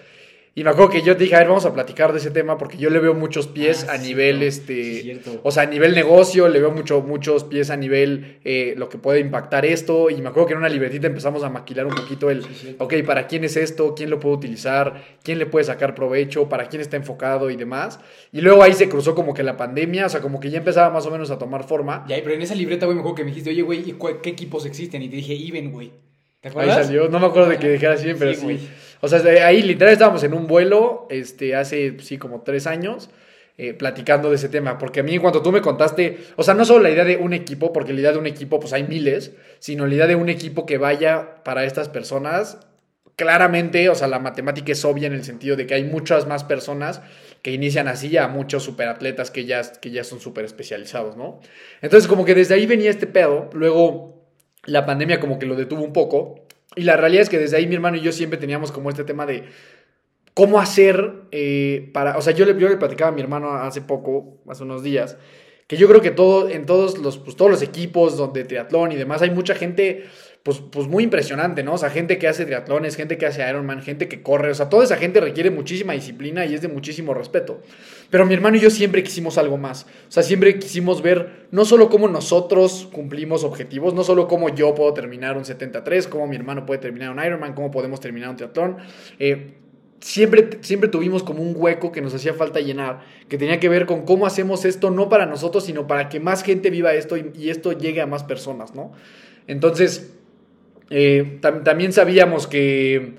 Y 0.55 0.65
me 0.65 0.71
acuerdo 0.71 0.91
que 0.91 1.01
yo 1.01 1.17
te 1.17 1.23
dije, 1.25 1.35
a 1.35 1.39
ver, 1.39 1.49
vamos 1.49 1.65
a 1.65 1.73
platicar 1.73 2.13
de 2.13 2.19
ese 2.19 2.31
tema 2.31 2.59
porque 2.59 2.77
yo 2.77 2.91
le 2.91 2.99
veo 2.99 3.15
muchos 3.15 3.47
pies 3.47 3.87
Ah, 3.89 3.95
a 3.95 3.99
sí, 3.99 4.09
nivel, 4.09 4.41
no, 4.41 4.45
este, 4.45 5.19
o 5.43 5.51
sea, 5.51 5.63
a 5.63 5.67
nivel 5.67 5.95
negocio, 5.95 6.47
le 6.47 6.61
veo 6.61 6.71
mucho, 6.71 7.01
muchos 7.01 7.45
pies 7.45 7.71
a 7.71 7.77
nivel 7.79 8.39
eh, 8.45 8.75
lo 8.77 8.91
que 8.91 8.99
puede 8.99 9.21
impactar 9.21 9.65
esto. 9.65 10.11
Y 10.11 10.21
me 10.21 10.29
acuerdo 10.29 10.49
que 10.49 10.53
en 10.53 10.59
una 10.59 10.69
libretita 10.69 11.07
empezamos 11.07 11.43
a 11.43 11.49
maquilar 11.49 11.87
un 11.87 11.95
poquito 11.95 12.29
el, 12.29 12.43
Sí, 12.43 12.77
ok, 12.79 12.95
¿para 13.07 13.27
quién 13.29 13.45
es 13.45 13.57
esto? 13.57 13.95
¿Quién 13.95 14.11
lo 14.11 14.21
puede 14.21 14.35
utilizar? 14.37 15.03
¿Quién 15.23 15.39
le 15.39 15.47
puede 15.47 15.65
sacar 15.65 15.95
provecho? 15.95 16.47
¿Para 16.51 16.69
quién 16.69 16.83
está 16.83 16.99
enfocado 16.99 17.49
y 17.49 17.57
demás? 17.57 17.99
Y 18.31 18.43
luego 18.43 18.63
ahí 18.63 18.75
se 18.75 18.91
cruzó 18.91 19.15
como 19.15 19.33
que 19.33 19.43
la 19.43 19.57
pandemia, 19.57 20.05
o 20.05 20.09
sea, 20.11 20.21
como 20.21 20.39
que 20.39 20.51
ya 20.51 20.59
empezaba 20.59 20.91
más 20.91 21.07
o 21.07 21.11
menos 21.11 21.31
a 21.31 21.39
tomar 21.39 21.65
forma. 21.67 22.05
Ya, 22.09 22.17
pero 22.23 22.35
en 22.35 22.43
esa 22.43 22.55
libreta, 22.55 22.85
güey, 22.85 22.97
me 22.97 23.01
acuerdo 23.01 23.15
que 23.17 23.25
me 23.25 23.31
dijiste, 23.31 23.49
oye, 23.49 23.63
güey, 23.63 23.89
¿y 23.89 23.93
cu- 23.93 24.21
¿qué 24.23 24.29
equipos 24.29 24.67
existen? 24.67 25.01
Y 25.01 25.09
te 25.09 25.17
dije, 25.17 25.33
Even, 25.35 25.73
güey. 25.73 25.93
¿Te 26.43 26.49
Ahí 26.49 26.51
acuerdas? 26.51 26.87
salió, 26.87 27.09
no 27.09 27.21
me 27.21 27.27
acuerdo 27.27 27.49
de 27.49 27.59
que 27.59 27.71
dijera 27.71 27.95
así, 27.95 28.13
pero 28.19 28.35
Sí. 28.35 28.69
O 29.05 29.09
sea, 29.09 29.21
ahí 29.45 29.63
literal 29.63 29.93
estábamos 29.93 30.23
en 30.23 30.33
un 30.33 30.47
vuelo, 30.47 31.09
este, 31.11 31.57
hace, 31.57 31.99
sí, 31.99 32.19
como 32.19 32.43
tres 32.43 32.69
años, 32.69 33.11
eh, 33.59 33.75
platicando 33.75 34.31
de 34.31 34.37
ese 34.37 34.49
tema. 34.49 34.79
Porque 34.79 35.01
a 35.01 35.03
mí, 35.03 35.19
cuando 35.19 35.43
tú 35.43 35.51
me 35.51 35.61
contaste, 35.61 36.19
o 36.37 36.45
sea, 36.45 36.55
no 36.55 36.65
solo 36.65 36.85
la 36.85 36.91
idea 36.91 37.05
de 37.05 37.17
un 37.17 37.33
equipo, 37.33 37.73
porque 37.73 37.93
la 37.93 37.99
idea 37.99 38.13
de 38.13 38.19
un 38.19 38.29
equipo, 38.29 38.61
pues 38.61 38.73
hay 38.73 38.85
miles, 38.85 39.33
sino 39.59 39.87
la 39.87 39.95
idea 39.97 40.07
de 40.07 40.15
un 40.15 40.29
equipo 40.29 40.67
que 40.67 40.79
vaya 40.79 41.43
para 41.43 41.65
estas 41.65 41.89
personas, 41.89 42.59
claramente, 43.17 43.89
o 43.89 43.97
sea, 43.97 44.07
la 44.07 44.21
matemática 44.21 44.71
es 44.71 44.85
obvia 44.85 45.09
en 45.09 45.15
el 45.15 45.25
sentido 45.25 45.57
de 45.57 45.67
que 45.67 45.75
hay 45.75 45.83
muchas 45.83 46.29
más 46.29 46.45
personas 46.45 47.03
que 47.43 47.51
inician 47.51 47.89
así 47.89 48.17
a 48.17 48.29
muchos 48.29 48.63
superatletas 48.63 49.33
que 49.33 49.47
ya, 49.47 49.63
que 49.81 49.91
ya 49.91 50.05
son 50.05 50.21
súper 50.21 50.45
especializados, 50.45 51.17
¿no? 51.17 51.41
Entonces, 51.81 52.07
como 52.07 52.25
que 52.25 52.37
desde 52.37 52.55
ahí 52.55 52.67
venía 52.67 52.91
este 52.91 53.09
pedo, 53.09 53.51
luego 53.53 54.29
la 54.65 54.87
pandemia 54.87 55.19
como 55.19 55.41
que 55.41 55.47
lo 55.47 55.57
detuvo 55.57 55.83
un 55.83 55.93
poco, 55.93 56.47
y 56.77 56.83
la 56.83 56.97
realidad 56.97 57.23
es 57.23 57.29
que 57.29 57.39
desde 57.39 57.57
ahí 57.57 57.67
mi 57.67 57.75
hermano 57.75 57.97
y 57.97 58.01
yo 58.01 58.13
siempre 58.13 58.39
teníamos 58.39 58.73
como 58.73 58.91
este 58.91 59.05
tema 59.05 59.27
de 59.27 59.45
cómo 60.35 60.61
hacer 60.61 61.25
eh, 61.31 61.91
para, 61.93 62.17
o 62.17 62.23
sea, 62.23 62.33
yo 62.33 62.45
le, 62.45 62.55
platicaba 62.77 63.11
a 63.11 63.15
mi 63.15 63.21
hermano 63.21 63.53
hace 63.53 63.83
poco, 63.83 64.39
hace 64.49 64.63
unos 64.63 64.83
días, 64.83 65.19
que 65.67 65.77
yo 65.77 65.89
creo 65.89 66.01
que 66.01 66.11
todo, 66.11 66.49
en 66.49 66.67
todos 66.67 66.99
los, 66.99 67.19
pues, 67.19 67.37
todos 67.37 67.51
los 67.51 67.63
equipos 67.63 68.17
donde 68.17 68.45
triatlón 68.45 68.93
y 68.93 68.97
demás 68.97 69.23
hay 69.23 69.31
mucha 69.31 69.55
gente, 69.55 70.05
pues, 70.43 70.59
pues 70.59 70.89
muy 70.89 71.05
impresionante, 71.05 71.63
¿no? 71.63 71.75
O 71.75 71.79
sea, 71.79 71.91
gente 71.91 72.19
que 72.19 72.27
hace 72.27 72.45
triatlones, 72.45 72.97
gente 72.97 73.17
que 73.17 73.27
hace 73.27 73.49
Ironman, 73.49 73.81
gente 73.81 74.09
que 74.09 74.23
corre, 74.23 74.51
o 74.51 74.55
sea, 74.55 74.69
toda 74.69 74.83
esa 74.83 74.97
gente 74.97 75.21
requiere 75.21 75.53
muchísima 75.53 75.93
disciplina 75.93 76.45
y 76.45 76.55
es 76.55 76.63
de 76.63 76.69
muchísimo 76.69 77.15
respeto. 77.15 77.61
Pero 78.11 78.27
mi 78.27 78.35
hermano 78.35 78.57
y 78.57 78.61
yo 78.61 78.71
siempre 78.71 79.05
quisimos 79.05 79.39
algo 79.39 79.57
más. 79.57 79.85
O 80.09 80.11
sea, 80.11 80.25
siempre 80.25 80.59
quisimos 80.59 81.01
ver 81.01 81.47
no 81.53 81.65
solo 81.65 81.89
cómo 81.89 82.09
nosotros 82.09 82.89
cumplimos 82.93 83.45
objetivos, 83.45 83.95
no 83.95 84.03
solo 84.03 84.27
cómo 84.27 84.49
yo 84.49 84.75
puedo 84.75 84.93
terminar 84.95 85.37
un 85.37 85.45
73, 85.45 86.09
cómo 86.09 86.27
mi 86.27 86.35
hermano 86.35 86.67
puede 86.67 86.81
terminar 86.81 87.11
un 87.11 87.25
Ironman, 87.25 87.55
cómo 87.55 87.71
podemos 87.71 88.01
terminar 88.01 88.31
un 88.31 88.37
triatlón. 88.37 88.79
Eh, 89.21 89.55
siempre, 90.01 90.59
siempre 90.63 90.89
tuvimos 90.89 91.23
como 91.23 91.41
un 91.41 91.55
hueco 91.57 91.93
que 91.93 92.01
nos 92.01 92.15
hacía 92.15 92.35
falta 92.35 92.59
llenar, 92.59 93.03
que 93.29 93.39
tenía 93.39 93.61
que 93.61 93.69
ver 93.69 93.87
con 93.87 94.05
cómo 94.05 94.27
hacemos 94.27 94.65
esto 94.65 94.91
no 94.91 95.09
para 95.09 95.25
nosotros, 95.25 95.65
sino 95.65 95.87
para 95.87 96.09
que 96.09 96.19
más 96.19 96.43
gente 96.43 96.69
viva 96.71 96.95
esto 96.95 97.17
y, 97.17 97.31
y 97.39 97.51
esto 97.51 97.71
llegue 97.71 98.01
a 98.01 98.07
más 98.07 98.25
personas, 98.25 98.75
¿no? 98.75 98.93
Entonces, 99.47 100.19
eh, 100.91 101.39
tam- 101.41 101.63
también 101.63 101.93
sabíamos 101.93 102.47
que, 102.47 103.15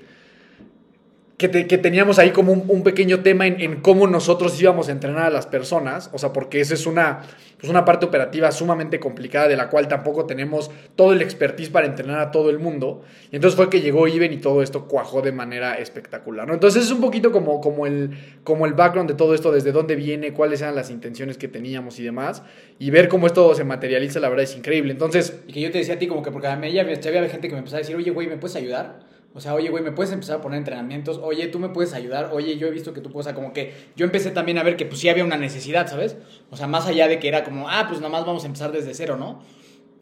que 1.38 1.48
que, 1.48 1.48
te- 1.48 1.66
que 1.66 1.78
teníamos 1.78 2.18
ahí 2.18 2.30
como 2.30 2.52
un, 2.52 2.64
un 2.68 2.82
pequeño 2.84 3.20
tema 3.20 3.46
en, 3.46 3.60
en 3.60 3.80
cómo 3.80 4.06
nosotros 4.06 4.60
íbamos 4.60 4.88
a 4.88 4.92
entrenar 4.92 5.24
a 5.26 5.30
las 5.30 5.46
personas, 5.46 6.08
o 6.12 6.18
sea, 6.18 6.32
porque 6.32 6.60
esa 6.60 6.74
es 6.74 6.86
una, 6.86 7.22
pues 7.64 7.70
una 7.70 7.86
parte 7.86 8.04
operativa 8.04 8.52
sumamente 8.52 9.00
complicada 9.00 9.48
de 9.48 9.56
la 9.56 9.70
cual 9.70 9.88
tampoco 9.88 10.26
tenemos 10.26 10.70
todo 10.96 11.14
el 11.14 11.22
expertise 11.22 11.70
para 11.70 11.86
entrenar 11.86 12.20
a 12.20 12.30
todo 12.30 12.50
el 12.50 12.58
mundo. 12.58 13.00
Y 13.32 13.36
entonces 13.36 13.56
fue 13.56 13.70
que 13.70 13.80
llegó 13.80 14.06
Iben 14.06 14.34
y 14.34 14.36
todo 14.36 14.62
esto 14.62 14.86
cuajó 14.86 15.22
de 15.22 15.32
manera 15.32 15.76
espectacular, 15.76 16.46
¿no? 16.46 16.52
Entonces 16.52 16.84
es 16.84 16.90
un 16.90 17.00
poquito 17.00 17.32
como, 17.32 17.62
como, 17.62 17.86
el, 17.86 18.10
como 18.44 18.66
el 18.66 18.74
background 18.74 19.08
de 19.08 19.16
todo 19.16 19.34
esto, 19.34 19.50
desde 19.50 19.72
dónde 19.72 19.96
viene, 19.96 20.34
cuáles 20.34 20.60
eran 20.60 20.74
las 20.74 20.90
intenciones 20.90 21.38
que 21.38 21.48
teníamos 21.48 21.98
y 21.98 22.02
demás, 22.02 22.42
y 22.78 22.90
ver 22.90 23.08
cómo 23.08 23.26
esto 23.26 23.54
se 23.54 23.64
materializa, 23.64 24.20
la 24.20 24.28
verdad 24.28 24.44
es 24.44 24.54
increíble. 24.54 24.92
Entonces, 24.92 25.40
Y 25.48 25.54
que 25.54 25.62
yo 25.62 25.70
te 25.70 25.78
decía 25.78 25.94
a 25.94 25.98
ti 25.98 26.06
como 26.06 26.22
que 26.22 26.30
porque 26.30 26.48
a 26.48 26.56
mí 26.56 26.66
había, 26.66 26.82
había 26.82 27.28
gente 27.30 27.48
que 27.48 27.54
me 27.54 27.60
empezaba 27.60 27.78
a 27.78 27.80
decir, 27.80 27.96
oye, 27.96 28.10
güey, 28.10 28.28
¿me 28.28 28.36
puedes 28.36 28.56
ayudar? 28.56 29.13
O 29.34 29.40
sea, 29.40 29.52
oye, 29.54 29.68
güey, 29.68 29.82
¿me 29.82 29.90
puedes 29.90 30.12
empezar 30.12 30.36
a 30.36 30.40
poner 30.40 30.58
entrenamientos? 30.58 31.18
Oye, 31.20 31.48
¿tú 31.48 31.58
me 31.58 31.68
puedes 31.68 31.92
ayudar? 31.92 32.30
Oye, 32.32 32.56
yo 32.56 32.68
he 32.68 32.70
visto 32.70 32.94
que 32.94 33.00
tú 33.00 33.10
puedes... 33.10 33.26
O 33.26 33.30
sea, 33.30 33.34
como 33.34 33.52
que 33.52 33.74
yo 33.96 34.04
empecé 34.04 34.30
también 34.30 34.58
a 34.58 34.62
ver 34.62 34.76
que 34.76 34.86
pues 34.86 35.00
sí 35.00 35.08
había 35.08 35.24
una 35.24 35.36
necesidad, 35.36 35.88
¿sabes? 35.88 36.16
O 36.50 36.56
sea, 36.56 36.68
más 36.68 36.86
allá 36.86 37.08
de 37.08 37.18
que 37.18 37.26
era 37.26 37.42
como, 37.42 37.68
ah, 37.68 37.86
pues 37.88 38.00
nada 38.00 38.10
más 38.10 38.24
vamos 38.24 38.44
a 38.44 38.46
empezar 38.46 38.70
desde 38.70 38.94
cero, 38.94 39.16
¿no? 39.16 39.42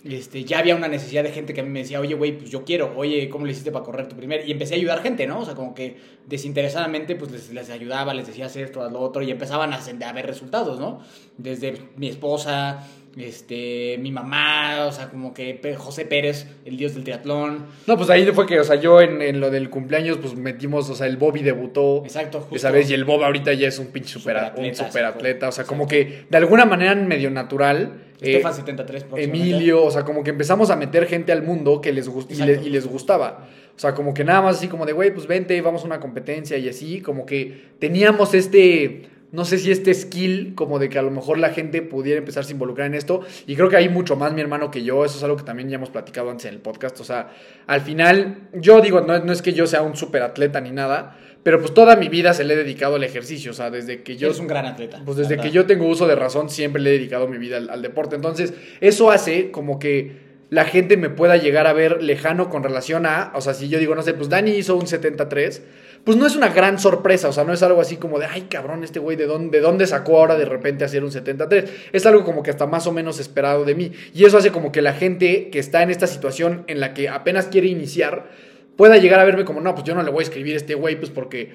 Este, 0.05 0.45
ya 0.45 0.59
había 0.59 0.75
una 0.75 0.89
necesidad 0.89 1.23
de 1.23 1.31
gente 1.31 1.55
que 1.55 1.61
a 1.61 1.65
mí 1.65 1.71
me 1.71 1.79
decía, 1.79 2.01
oye, 2.01 2.15
güey, 2.15 2.37
pues 2.37 2.51
yo 2.51 2.65
quiero, 2.65 2.93
oye, 2.97 3.29
¿cómo 3.31 3.47
le 3.47 3.53
hiciste 3.53 3.71
para 3.71 3.85
correr 3.85 4.09
tu 4.09 4.17
primer? 4.17 4.47
Y 4.47 4.51
empecé 4.51 4.75
a 4.75 4.77
ayudar 4.77 5.01
gente, 5.01 5.27
¿no? 5.29 5.41
O 5.41 5.45
sea, 5.45 5.55
como 5.55 5.75
que 5.75 5.97
desinteresadamente, 6.27 7.15
pues 7.15 7.51
les, 7.53 7.71
ayudaba, 7.71 8.13
les 8.13 8.27
decía 8.27 8.47
esto, 8.47 8.91
lo 8.91 9.01
otro, 9.01 9.23
y 9.23 9.31
empezaban 9.31 9.73
a, 9.73 9.79
a 9.79 10.13
ver 10.13 10.27
resultados, 10.27 10.81
¿no? 10.81 11.01
Desde 11.39 11.75
mi 11.97 12.09
esposa, 12.09 12.85
este, 13.17 13.99
mi 13.99 14.11
mamá, 14.11 14.87
o 14.87 14.93
sea, 14.93 15.09
como 15.11 15.35
que 15.35 15.61
José 15.77 16.05
Pérez, 16.07 16.47
el 16.65 16.77
dios 16.77 16.95
del 16.95 17.05
triatlón. 17.05 17.67
no, 17.87 17.97
pues 17.97 18.09
ahí 18.11 18.25
fue 18.33 18.47
que, 18.47 18.59
o 18.59 18.65
sea, 18.65 18.77
yo 18.77 19.01
en, 19.01 19.21
en 19.23 19.41
lo 19.41 19.51
del 19.51 19.71
cumpleaños, 19.71 20.19
pues 20.19 20.35
metimos, 20.35 20.89
o 20.91 20.95
sea, 20.95 21.07
el 21.07 21.17
Bobby 21.17 21.43
debutó. 21.43 22.03
Exacto, 22.05 22.41
justo. 22.41 22.57
Esa 22.57 22.71
vez, 22.71 22.91
y 22.91 22.95
el 22.95 23.05
Bob 23.05 23.23
ahorita 23.23 23.53
ya 23.53 23.69
es 23.69 23.79
un 23.79 23.89
pinche 23.89 24.11
super, 24.19 24.53
un 24.57 24.75
Superatleta. 24.75 25.49
O 25.49 25.53
sea, 25.53 25.65
como 25.65 25.87
que 25.87 26.25
de 26.29 26.37
alguna 26.39 26.65
manera 26.65 26.95
medio 26.95 27.31
natural. 27.31 27.93
eh, 28.21 28.31
Estefan 28.33 28.55
73 28.55 29.05
próximamente. 29.05 29.49
Emilio, 29.49 29.85
o 29.85 29.91
sea, 29.91 30.05
como 30.05 30.23
que 30.25 30.31
empezamos 30.31 30.71
a 30.71 30.77
meter 30.77 31.07
gente 31.07 31.33
al 31.33 31.43
mundo 31.43 31.81
que 31.81 31.93
les 31.93 32.09
gust- 32.11 32.31
y, 32.31 32.67
y 32.67 32.71
les 32.71 32.87
gustaba. 32.87 33.49
O 33.77 33.79
sea, 33.79 33.95
como 33.95 34.13
que 34.15 34.23
nada 34.23 34.43
más 34.43 34.57
así 34.57 34.69
como 34.69 34.85
de, 34.87 34.93
güey, 34.93 35.13
pues 35.13 35.27
vente, 35.27 35.61
vamos 35.61 35.83
a 35.83 35.87
una 35.87 35.99
competencia 35.99 36.57
y 36.59 36.69
así, 36.69 37.01
como 37.01 37.25
que 37.27 37.71
teníamos 37.79 38.35
este, 38.35 39.03
no 39.33 39.47
sé 39.47 39.57
si 39.59 39.71
este 39.71 39.95
skill, 39.95 40.55
como 40.55 40.79
de 40.79 40.91
que 40.91 40.99
a 40.99 41.03
lo 41.03 41.11
mejor 41.11 41.39
la 41.39 41.51
gente 41.51 41.81
pudiera 41.81 42.19
empezar 42.19 42.43
a 42.43 42.45
se 42.45 42.53
involucrar 42.53 42.87
en 42.87 42.95
esto. 42.95 43.23
Y 43.47 43.57
creo 43.57 43.71
que 43.71 43.77
hay 43.77 43.89
mucho 43.89 44.15
más 44.15 44.35
mi 44.35 44.43
hermano 44.43 44.71
que 44.71 44.85
yo, 44.85 45.07
eso 45.07 45.17
es 45.17 45.25
algo 45.25 45.39
que 45.39 45.45
también 45.45 45.71
ya 45.71 45.77
hemos 45.77 45.89
platicado 45.89 46.31
antes 46.31 46.45
en 46.45 46.55
el 46.55 46.61
podcast. 46.61 47.01
O 47.01 47.05
sea, 47.05 47.33
al 47.67 47.81
final, 47.81 48.49
yo 48.53 48.83
digo, 48.83 49.01
no, 49.01 49.19
no 49.21 49.33
es 49.33 49.41
que 49.41 49.55
yo 49.55 49.67
sea 49.67 49.81
un 49.81 49.97
super 49.97 50.23
atleta 50.23 50.61
ni 50.61 50.71
nada, 50.71 51.17
pero 51.43 51.61
pues 51.61 51.73
toda 51.73 51.97
mi 51.97 52.09
vida 52.09 52.35
se 52.35 52.45
le 52.45 52.53
he 52.53 52.57
dedicado 52.59 52.97
al 52.97 53.05
ejercicio, 53.05 53.53
o 53.53 53.55
sea, 53.55 53.71
desde 53.71 54.03
que 54.03 54.19
yo... 54.19 54.29
Eres 54.29 54.39
un 54.39 54.49
gran 54.49 54.67
atleta. 54.67 55.01
Pues 55.03 55.17
desde 55.17 55.39
que 55.39 55.51
yo 55.51 55.65
tengo 55.65 55.87
uso 55.87 56.07
de 56.07 56.15
razón, 56.15 56.51
siempre 56.51 56.83
le 56.83 56.91
he 56.91 56.93
dedicado 56.93 57.27
mi 57.27 57.39
vida 57.39 57.57
al, 57.57 57.71
al 57.71 57.81
deporte. 57.81 58.17
Entonces, 58.17 58.53
eso 58.83 59.11
hace 59.11 59.51
como 59.51 59.79
que 59.79 60.31
la 60.53 60.67
gente 60.67 60.99
me 60.99 61.09
pueda 61.09 61.39
llegar 61.39 61.67
a 61.67 61.73
ver 61.73 62.03
lejano 62.03 62.51
con 62.51 62.63
relación 62.63 63.07
a, 63.07 63.33
o 63.35 63.41
sea, 63.41 63.55
si 63.55 63.71
yo 63.71 63.79
digo, 63.79 63.95
no 63.95 64.03
sé, 64.03 64.13
pues 64.13 64.29
Dani 64.29 64.51
hizo 64.51 64.77
un 64.77 64.87
73, 64.87 65.63
pues 66.05 66.17
no 66.17 66.27
es 66.27 66.35
una 66.35 66.49
gran 66.49 66.81
sorpresa, 66.81 67.29
o 67.29 67.33
sea, 67.33 67.45
no 67.45 67.53
es 67.53 67.63
algo 67.63 67.81
así 67.81 67.97
como 67.97 68.19
de, 68.19 68.27
ay 68.27 68.43
cabrón, 68.43 68.83
este 68.83 68.99
güey, 68.99 69.17
¿de 69.17 69.27
dónde, 69.27 69.59
¿de 69.59 69.63
dónde 69.63 69.87
sacó 69.87 70.19
ahora 70.19 70.37
de 70.37 70.45
repente 70.45 70.85
hacer 70.85 71.05
un 71.05 71.13
73? 71.13 71.71
Es 71.93 72.07
algo 72.07 72.25
como 72.25 72.43
que 72.43 72.51
está 72.51 72.67
más 72.67 72.89
o 72.89 72.93
menos 72.93 73.21
esperado 73.21 73.65
de 73.65 73.77
mí. 73.77 73.93
Y 74.13 74.25
eso 74.25 74.39
hace 74.39 74.51
como 74.51 74.73
que 74.73 74.83
la 74.83 74.95
gente 74.95 75.49
que 75.51 75.61
está 75.61 75.83
en 75.83 75.91
esta 75.91 76.09
situación 76.09 76.65
en 76.67 76.81
la 76.81 76.93
que 76.93 77.09
apenas 77.09 77.47
quiere 77.47 77.69
iniciar, 77.69 78.31
pueda 78.77 78.97
llegar 78.97 79.21
a 79.21 79.25
verme 79.25 79.45
como, 79.45 79.61
no, 79.61 79.75
pues 79.75 79.87
yo 79.87 79.95
no 79.95 80.03
le 80.03 80.11
voy 80.11 80.23
a 80.23 80.25
escribir 80.25 80.55
a 80.55 80.57
este 80.57 80.75
güey, 80.75 80.97
pues 80.97 81.11
porque 81.11 81.53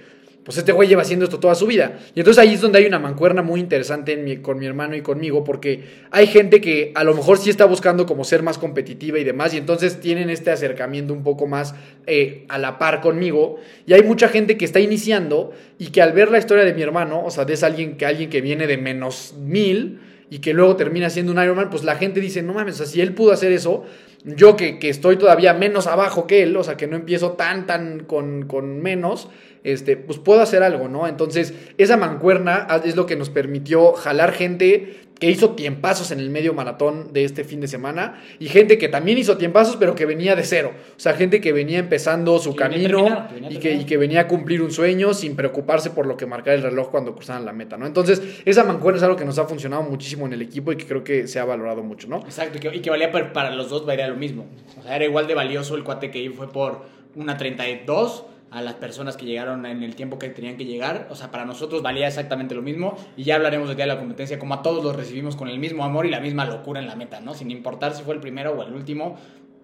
pues 0.47 0.57
este 0.57 0.71
güey 0.71 0.87
lleva 0.87 1.01
haciendo 1.01 1.25
esto 1.25 1.41
toda 1.41 1.55
su 1.55 1.67
vida. 1.67 1.99
Y 2.15 2.21
entonces 2.21 2.41
ahí 2.41 2.53
es 2.53 2.61
donde 2.61 2.79
hay 2.79 2.85
una 2.85 2.99
mancuerna 2.99 3.41
muy 3.41 3.59
interesante 3.59 4.41
con 4.41 4.57
mi 4.57 4.65
hermano 4.65 4.95
y 4.95 5.01
conmigo, 5.01 5.43
porque 5.43 5.83
hay 6.09 6.25
gente 6.25 6.61
que 6.61 6.93
a 6.95 7.03
lo 7.03 7.13
mejor 7.13 7.37
sí 7.37 7.49
está 7.49 7.65
buscando 7.65 8.05
como 8.05 8.23
ser 8.23 8.43
más 8.43 8.57
competitiva 8.57 9.19
y 9.19 9.25
demás, 9.25 9.53
y 9.53 9.57
entonces 9.57 9.99
tienen 9.99 10.29
este 10.29 10.49
acercamiento 10.49 11.11
un 11.11 11.21
poco 11.21 11.47
más 11.47 11.75
eh, 12.05 12.45
a 12.47 12.57
la 12.59 12.79
par 12.79 13.01
conmigo. 13.01 13.57
Y 13.85 13.91
hay 13.91 14.03
mucha 14.03 14.29
gente 14.29 14.55
que 14.55 14.63
está 14.63 14.79
iniciando 14.79 15.51
y 15.77 15.87
que 15.87 16.01
al 16.01 16.13
ver 16.13 16.31
la 16.31 16.37
historia 16.37 16.63
de 16.63 16.73
mi 16.73 16.81
hermano, 16.81 17.25
o 17.25 17.29
sea, 17.29 17.43
es 17.43 17.61
alguien 17.63 17.97
que, 17.97 18.05
alguien 18.05 18.29
que 18.29 18.39
viene 18.39 18.67
de 18.67 18.77
menos 18.77 19.35
mil 19.37 19.99
y 20.29 20.39
que 20.39 20.53
luego 20.53 20.77
termina 20.77 21.09
siendo 21.09 21.33
un 21.33 21.43
Ironman, 21.43 21.69
pues 21.69 21.83
la 21.83 21.97
gente 21.97 22.21
dice, 22.21 22.41
no 22.41 22.53
mames, 22.53 22.75
o 22.75 22.77
sea, 22.77 22.85
si 22.85 23.01
él 23.01 23.13
pudo 23.13 23.33
hacer 23.33 23.51
eso, 23.51 23.83
yo 24.23 24.55
que, 24.55 24.79
que 24.79 24.87
estoy 24.87 25.17
todavía 25.17 25.53
menos 25.53 25.87
abajo 25.87 26.25
que 26.25 26.43
él, 26.43 26.55
o 26.55 26.63
sea, 26.63 26.77
que 26.77 26.87
no 26.87 26.95
empiezo 26.95 27.33
tan, 27.33 27.65
tan 27.67 28.05
con, 28.05 28.45
con 28.47 28.81
menos, 28.81 29.29
este, 29.71 29.97
pues 29.97 30.19
puedo 30.19 30.41
hacer 30.41 30.63
algo, 30.63 30.87
¿no? 30.87 31.07
Entonces, 31.07 31.53
esa 31.77 31.97
mancuerna 31.97 32.67
es 32.83 32.95
lo 32.95 33.05
que 33.05 33.15
nos 33.15 33.29
permitió 33.29 33.93
jalar 33.93 34.31
gente 34.31 35.07
que 35.19 35.31
hizo 35.31 35.51
tiempazos 35.51 36.11
en 36.11 36.19
el 36.19 36.29
medio 36.29 36.53
maratón 36.53 37.11
de 37.11 37.23
este 37.23 37.43
fin 37.43 37.59
de 37.59 37.67
semana 37.67 38.21
y 38.39 38.47
gente 38.47 38.77
que 38.77 38.87
también 38.87 39.17
hizo 39.17 39.37
tiempazos 39.37 39.75
pero 39.77 39.95
que 39.95 40.05
venía 40.05 40.35
de 40.35 40.43
cero. 40.43 40.73
O 40.95 40.99
sea, 40.99 41.13
gente 41.13 41.41
que 41.41 41.53
venía 41.53 41.79
empezando 41.79 42.37
su 42.39 42.51
Que 42.51 42.57
camino 42.57 43.27
que 43.27 43.33
venía 43.35 43.51
y, 43.51 43.57
que, 43.57 43.73
y 43.73 43.85
que 43.85 43.97
venía 43.97 44.21
a 44.21 44.27
cumplir 44.27 44.61
un 44.61 44.71
sueño 44.71 45.13
sin 45.13 45.35
preocuparse 45.35 45.89
por 45.89 46.05
lo 46.05 46.17
que 46.17 46.25
marcara 46.25 46.55
el 46.55 46.63
reloj 46.63 46.91
cuando 46.91 47.15
cruzaban 47.15 47.45
la 47.45 47.53
meta, 47.53 47.77
¿no? 47.77 47.85
Entonces, 47.85 48.21
esa 48.45 48.63
mancuerna 48.63 48.97
es 48.97 49.03
algo 49.03 49.15
que 49.15 49.25
nos 49.25 49.39
ha 49.39 49.45
funcionado 49.45 49.83
muchísimo 49.83 50.25
en 50.25 50.33
el 50.33 50.41
equipo 50.41 50.71
y 50.71 50.77
que 50.77 50.85
creo 50.85 51.03
que 51.03 51.27
se 51.27 51.39
ha 51.39 51.45
valorado 51.45 51.83
mucho, 51.83 52.07
¿no? 52.07 52.17
Exacto, 52.17 52.57
y 52.57 52.61
que, 52.61 52.75
y 52.75 52.79
que 52.81 52.89
valía 52.89 53.11
para, 53.11 53.33
para 53.33 53.51
los 53.51 53.69
dos, 53.69 53.85
valía 53.85 54.07
lo 54.07 54.15
mismo. 54.15 54.45
O 54.79 54.83
sea, 54.83 54.95
era 54.95 55.05
igual 55.05 55.27
de 55.27 55.33
valioso 55.33 55.75
el 55.75 55.83
cuate 55.83 56.11
que 56.11 56.29
fue 56.31 56.51
por 56.51 56.85
una 57.15 57.37
32 57.37 58.25
a 58.49 58.61
las 58.61 58.75
personas 58.75 59.17
que 59.17 59.25
llegaron 59.25 59.65
en 59.65 59.83
el 59.83 59.95
tiempo 59.95 60.17
que 60.17 60.29
tenían 60.29 60.57
que 60.57 60.65
llegar. 60.65 61.07
O 61.09 61.15
sea, 61.15 61.31
para 61.31 61.45
nosotros 61.45 61.81
valía 61.81 62.07
exactamente 62.07 62.55
lo 62.55 62.61
mismo. 62.61 62.97
Y 63.15 63.23
ya 63.23 63.35
hablaremos 63.35 63.67
del 63.67 63.77
día 63.77 63.85
de 63.85 63.93
la 63.93 63.99
competencia, 63.99 64.39
como 64.39 64.53
a 64.53 64.61
todos 64.61 64.83
los 64.83 64.95
recibimos 64.95 65.35
con 65.35 65.47
el 65.47 65.59
mismo 65.59 65.83
amor 65.83 66.05
y 66.05 66.09
la 66.09 66.19
misma 66.19 66.45
locura 66.45 66.79
en 66.79 66.87
la 66.87 66.95
meta, 66.95 67.19
¿no? 67.19 67.33
Sin 67.33 67.51
importar 67.51 67.93
si 67.93 68.03
fue 68.03 68.13
el 68.13 68.19
primero 68.19 68.53
o 68.53 68.63
el 68.63 68.73
último, 68.73 69.17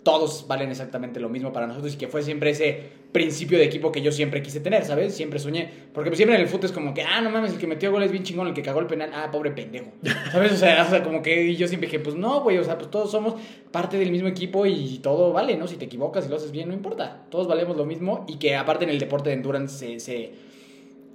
todos 0.03 0.45
valen 0.47 0.69
exactamente 0.69 1.19
lo 1.19 1.29
mismo 1.29 1.53
para 1.53 1.65
nosotros 1.65 1.93
y 1.93 1.97
que 1.97 2.07
fue 2.07 2.23
siempre 2.23 2.51
ese 2.51 3.03
principio 3.13 3.57
de 3.57 3.63
equipo 3.63 3.91
que 3.91 4.01
yo 4.01 4.11
siempre 4.11 4.41
quise 4.41 4.59
tener, 4.59 4.83
¿sabes? 4.83 5.15
Siempre 5.15 5.39
soñé. 5.39 5.69
Porque 5.93 6.09
pues, 6.09 6.17
siempre 6.17 6.35
en 6.35 6.41
el 6.41 6.47
fútbol 6.47 6.65
es 6.65 6.71
como 6.71 6.93
que, 6.93 7.03
ah, 7.03 7.21
no 7.21 7.29
mames, 7.29 7.53
el 7.53 7.57
que 7.57 7.67
metió 7.67 7.91
gol 7.91 8.03
es 8.03 8.11
bien 8.11 8.23
chingón, 8.23 8.47
el 8.47 8.53
que 8.53 8.61
cagó 8.61 8.79
el 8.81 8.87
penal, 8.87 9.11
ah, 9.13 9.29
pobre 9.31 9.51
pendejo. 9.51 9.91
¿Sabes? 10.31 10.51
O 10.51 10.57
sea, 10.57 10.83
o 10.87 10.89
sea, 10.89 11.03
como 11.03 11.21
que 11.21 11.55
yo 11.55 11.67
siempre 11.67 11.87
dije, 11.87 11.99
pues 11.99 12.15
no, 12.15 12.41
güey, 12.41 12.57
o 12.57 12.63
sea, 12.63 12.77
pues 12.77 12.91
todos 12.91 13.11
somos 13.11 13.35
parte 13.71 13.97
del 13.97 14.11
mismo 14.11 14.27
equipo 14.27 14.65
y 14.65 14.99
todo 14.99 15.31
vale, 15.31 15.55
¿no? 15.57 15.67
Si 15.67 15.77
te 15.77 15.85
equivocas 15.85 16.25
y 16.25 16.29
lo 16.29 16.35
haces 16.35 16.51
bien, 16.51 16.67
no 16.67 16.73
importa. 16.73 17.25
Todos 17.29 17.47
valemos 17.47 17.77
lo 17.77 17.85
mismo 17.85 18.25
y 18.27 18.37
que 18.37 18.55
aparte 18.55 18.83
en 18.83 18.89
el 18.89 18.99
deporte 18.99 19.29
de 19.29 19.35
endurance 19.35 19.77
se, 19.77 19.99
se, 19.99 20.31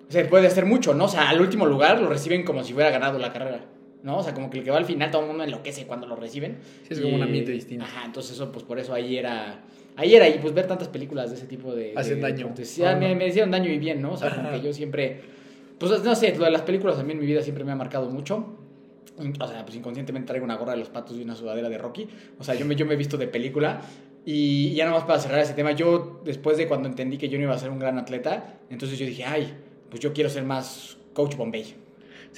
se 0.09 0.25
puede 0.25 0.47
hacer 0.47 0.64
mucho, 0.64 0.95
¿no? 0.95 1.04
O 1.04 1.09
sea, 1.09 1.28
al 1.28 1.40
último 1.40 1.66
lugar 1.66 2.00
lo 2.00 2.09
reciben 2.09 2.45
como 2.45 2.64
si 2.64 2.73
hubiera 2.73 2.90
ganado 2.90 3.18
la 3.18 3.33
carrera. 3.33 3.64
¿No? 4.02 4.19
O 4.19 4.23
sea, 4.23 4.35
como 4.35 4.50
que 4.50 4.59
el 4.59 4.64
que 4.64 4.71
va 4.71 4.78
al 4.78 4.85
final 4.85 5.11
todo 5.11 5.23
el 5.23 5.28
mundo 5.28 5.45
enloquece 5.45 5.87
cuando 5.87 6.07
lo 6.07 6.17
reciben. 6.17 6.59
Sí, 6.87 6.95
es 6.95 7.00
como 7.00 7.17
un 7.17 7.23
ambiente 7.23 7.52
distinto. 7.52 7.85
Ajá, 7.85 8.05
entonces 8.05 8.33
eso, 8.33 8.52
pues 8.52 8.64
por 8.64 8.78
eso 8.78 8.95
ahí 8.95 9.17
era... 9.17 9.64
Ahí 9.97 10.14
era, 10.14 10.28
y 10.28 10.38
pues 10.38 10.55
ver 10.55 10.67
tantas 10.69 10.88
películas 10.88 11.31
de 11.31 11.37
ese 11.37 11.47
tipo 11.47 11.75
de... 11.75 11.93
Hacen 11.97 12.21
de 12.21 12.23
daño. 12.23 12.55
Sí, 12.62 12.85
ah, 12.85 12.95
me, 12.95 13.17
me 13.17 13.26
hicieron 13.26 13.50
daño 13.50 13.71
y 13.71 13.78
bien, 13.78 14.00
¿no? 14.00 14.12
O 14.12 14.17
sea, 14.17 14.35
como 14.35 14.50
que 14.50 14.61
yo 14.61 14.73
siempre... 14.73 15.21
Pues 15.78 16.02
no 16.05 16.14
sé, 16.14 16.37
lo 16.37 16.45
de 16.45 16.50
las 16.50 16.62
películas 16.62 16.97
también 16.97 17.19
en 17.19 17.25
mi 17.25 17.26
vida 17.26 17.43
siempre 17.43 17.64
me 17.64 17.73
ha 17.73 17.76
marcado 17.76 18.09
mucho. 18.09 18.57
O 19.40 19.47
sea, 19.49 19.64
pues 19.64 19.76
inconscientemente 19.76 20.28
traigo 20.28 20.45
una 20.45 20.57
gorra 20.57 20.73
de 20.73 20.78
los 20.78 20.88
patos 20.88 21.17
y 21.17 21.23
una 21.23 21.35
sudadera 21.35 21.69
de 21.69 21.78
Rocky. 21.78 22.09
O 22.38 22.45
sea, 22.45 22.55
yo 22.55 22.64
me, 22.64 22.76
yo 22.76 22.87
me 22.87 22.95
he 22.95 22.97
visto 22.97 23.17
de 23.17 23.26
película. 23.26 23.81
Y 24.25 24.75
ya 24.75 24.87
nomás 24.87 25.05
para 25.05 25.19
cerrar 25.19 25.40
ese 25.40 25.55
tema, 25.55 25.73
yo 25.73 26.21
después 26.25 26.57
de 26.59 26.69
cuando 26.69 26.88
entendí 26.88 27.17
que 27.17 27.28
yo 27.28 27.38
no 27.38 27.45
iba 27.45 27.55
a 27.55 27.59
ser 27.59 27.71
un 27.71 27.78
gran 27.78 27.99
atleta, 27.99 28.59
entonces 28.69 28.99
yo 28.99 29.07
dije, 29.07 29.25
ay, 29.25 29.55
pues 29.88 30.00
yo 30.00 30.12
quiero 30.12 30.28
ser 30.28 30.45
más 30.45 30.99
coach 31.14 31.35
Bombay. 31.35 31.75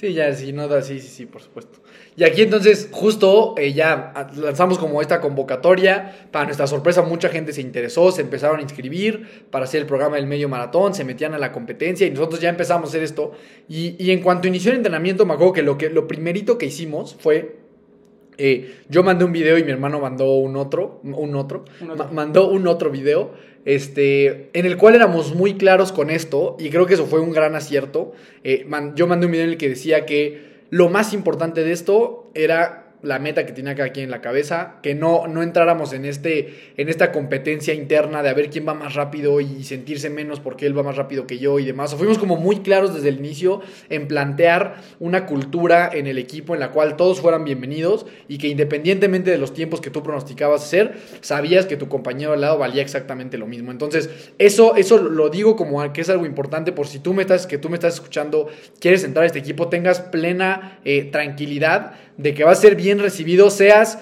Sí, 0.01 0.13
ya, 0.15 0.33
sí, 0.33 0.51
no, 0.51 0.67
da- 0.67 0.81
sí, 0.81 0.99
sí, 0.99 1.07
sí, 1.09 1.25
por 1.27 1.43
supuesto. 1.43 1.77
Y 2.15 2.23
aquí 2.23 2.41
entonces, 2.41 2.89
justo 2.91 3.53
eh, 3.55 3.71
ya 3.71 4.11
lanzamos 4.35 4.79
como 4.79 4.99
esta 4.99 5.21
convocatoria. 5.21 6.27
Para 6.31 6.45
nuestra 6.45 6.65
sorpresa, 6.65 7.03
mucha 7.03 7.29
gente 7.29 7.53
se 7.53 7.61
interesó, 7.61 8.11
se 8.11 8.21
empezaron 8.23 8.57
a 8.57 8.61
inscribir 8.63 9.45
para 9.51 9.65
hacer 9.65 9.81
el 9.81 9.85
programa 9.87 10.15
del 10.15 10.25
medio 10.25 10.49
maratón, 10.49 10.95
se 10.95 11.03
metían 11.03 11.35
a 11.35 11.37
la 11.37 11.51
competencia 11.51 12.07
y 12.07 12.09
nosotros 12.09 12.41
ya 12.41 12.49
empezamos 12.49 12.87
a 12.87 12.89
hacer 12.89 13.03
esto. 13.03 13.33
Y, 13.69 13.95
y 14.03 14.09
en 14.09 14.21
cuanto 14.23 14.47
inició 14.47 14.71
el 14.71 14.77
entrenamiento, 14.77 15.27
me 15.27 15.33
acuerdo 15.35 15.53
que 15.53 15.61
lo, 15.61 15.77
que 15.77 15.91
lo 15.91 16.07
primerito 16.07 16.57
que 16.57 16.65
hicimos 16.65 17.15
fue. 17.19 17.60
Eh, 18.43 18.75
yo 18.89 19.03
mandé 19.03 19.23
un 19.25 19.31
video 19.31 19.57
y 19.57 19.63
mi 19.63 19.71
hermano 19.71 19.99
mandó 19.99 20.33
un 20.35 20.55
otro, 20.55 20.99
un 21.03 21.35
otro, 21.35 21.65
Un 21.81 21.91
otro. 21.91 22.05
ma- 22.05 22.11
mandó 22.11 22.49
un 22.49 22.67
otro 22.67 22.89
video, 22.89 23.31
este, 23.65 24.49
en 24.53 24.65
el 24.65 24.77
cual 24.77 24.95
éramos 24.95 25.35
muy 25.35 25.53
claros 25.55 25.91
con 25.91 26.09
esto 26.09 26.55
y 26.59 26.69
creo 26.69 26.85
que 26.85 26.95
eso 26.95 27.05
fue 27.05 27.19
un 27.19 27.31
gran 27.31 27.55
acierto. 27.55 28.13
Eh, 28.43 28.65
man- 28.67 28.93
yo 28.95 29.07
mandé 29.07 29.25
un 29.27 29.31
video 29.31 29.45
en 29.45 29.51
el 29.51 29.57
que 29.57 29.69
decía 29.69 30.05
que 30.05 30.61
lo 30.69 30.89
más 30.89 31.13
importante 31.13 31.63
de 31.63 31.71
esto 31.71 32.29
era 32.33 32.80
la 33.03 33.19
meta 33.19 33.45
que 33.45 33.53
tenía 33.53 33.75
cada 33.75 33.89
quien 33.89 34.05
en 34.05 34.11
la 34.11 34.21
cabeza, 34.21 34.75
que 34.83 34.93
no, 34.93 35.27
no 35.27 35.41
entráramos 35.41 35.93
en, 35.93 36.05
este, 36.05 36.73
en 36.77 36.89
esta 36.89 37.11
competencia 37.11 37.73
interna 37.73 38.21
de 38.21 38.29
a 38.29 38.33
ver 38.33 38.49
quién 38.49 38.67
va 38.67 38.73
más 38.73 38.93
rápido 38.93 39.41
y 39.41 39.63
sentirse 39.63 40.09
menos 40.09 40.39
porque 40.39 40.65
él 40.65 40.77
va 40.77 40.83
más 40.83 40.95
rápido 40.95 41.27
que 41.27 41.39
yo 41.39 41.59
y 41.59 41.65
demás. 41.65 41.93
O 41.93 41.97
fuimos 41.97 42.17
como 42.17 42.37
muy 42.37 42.59
claros 42.59 42.93
desde 42.93 43.09
el 43.09 43.17
inicio 43.17 43.61
en 43.89 44.07
plantear 44.07 44.81
una 44.99 45.25
cultura 45.25 45.89
en 45.91 46.07
el 46.07 46.17
equipo 46.17 46.53
en 46.53 46.59
la 46.59 46.71
cual 46.71 46.95
todos 46.95 47.21
fueran 47.21 47.43
bienvenidos 47.43 48.05
y 48.27 48.37
que 48.37 48.47
independientemente 48.47 49.31
de 49.31 49.37
los 49.37 49.53
tiempos 49.53 49.81
que 49.81 49.89
tú 49.89 50.03
pronosticabas 50.03 50.63
hacer, 50.63 50.93
sabías 51.21 51.65
que 51.65 51.77
tu 51.77 51.87
compañero 51.87 52.33
al 52.33 52.41
lado 52.41 52.57
valía 52.57 52.81
exactamente 52.81 53.37
lo 53.37 53.47
mismo. 53.47 53.71
Entonces, 53.71 54.09
eso, 54.37 54.75
eso 54.75 54.97
lo 54.97 55.29
digo 55.29 55.55
como 55.55 55.81
que 55.93 56.01
es 56.01 56.09
algo 56.09 56.25
importante 56.25 56.71
por 56.71 56.87
si 56.87 56.99
tú 56.99 57.13
me 57.13 57.23
estás, 57.23 57.47
que 57.47 57.57
tú 57.57 57.69
me 57.69 57.75
estás 57.75 57.95
escuchando, 57.95 58.47
quieres 58.79 59.03
entrar 59.03 59.23
a 59.23 59.27
este 59.27 59.39
equipo, 59.39 59.69
tengas 59.69 59.99
plena 59.99 60.79
eh, 60.85 61.05
tranquilidad 61.11 61.93
de 62.21 62.33
que 62.33 62.43
va 62.43 62.51
a 62.51 62.55
ser 62.55 62.75
bien 62.75 62.99
recibido, 62.99 63.49
seas 63.49 63.99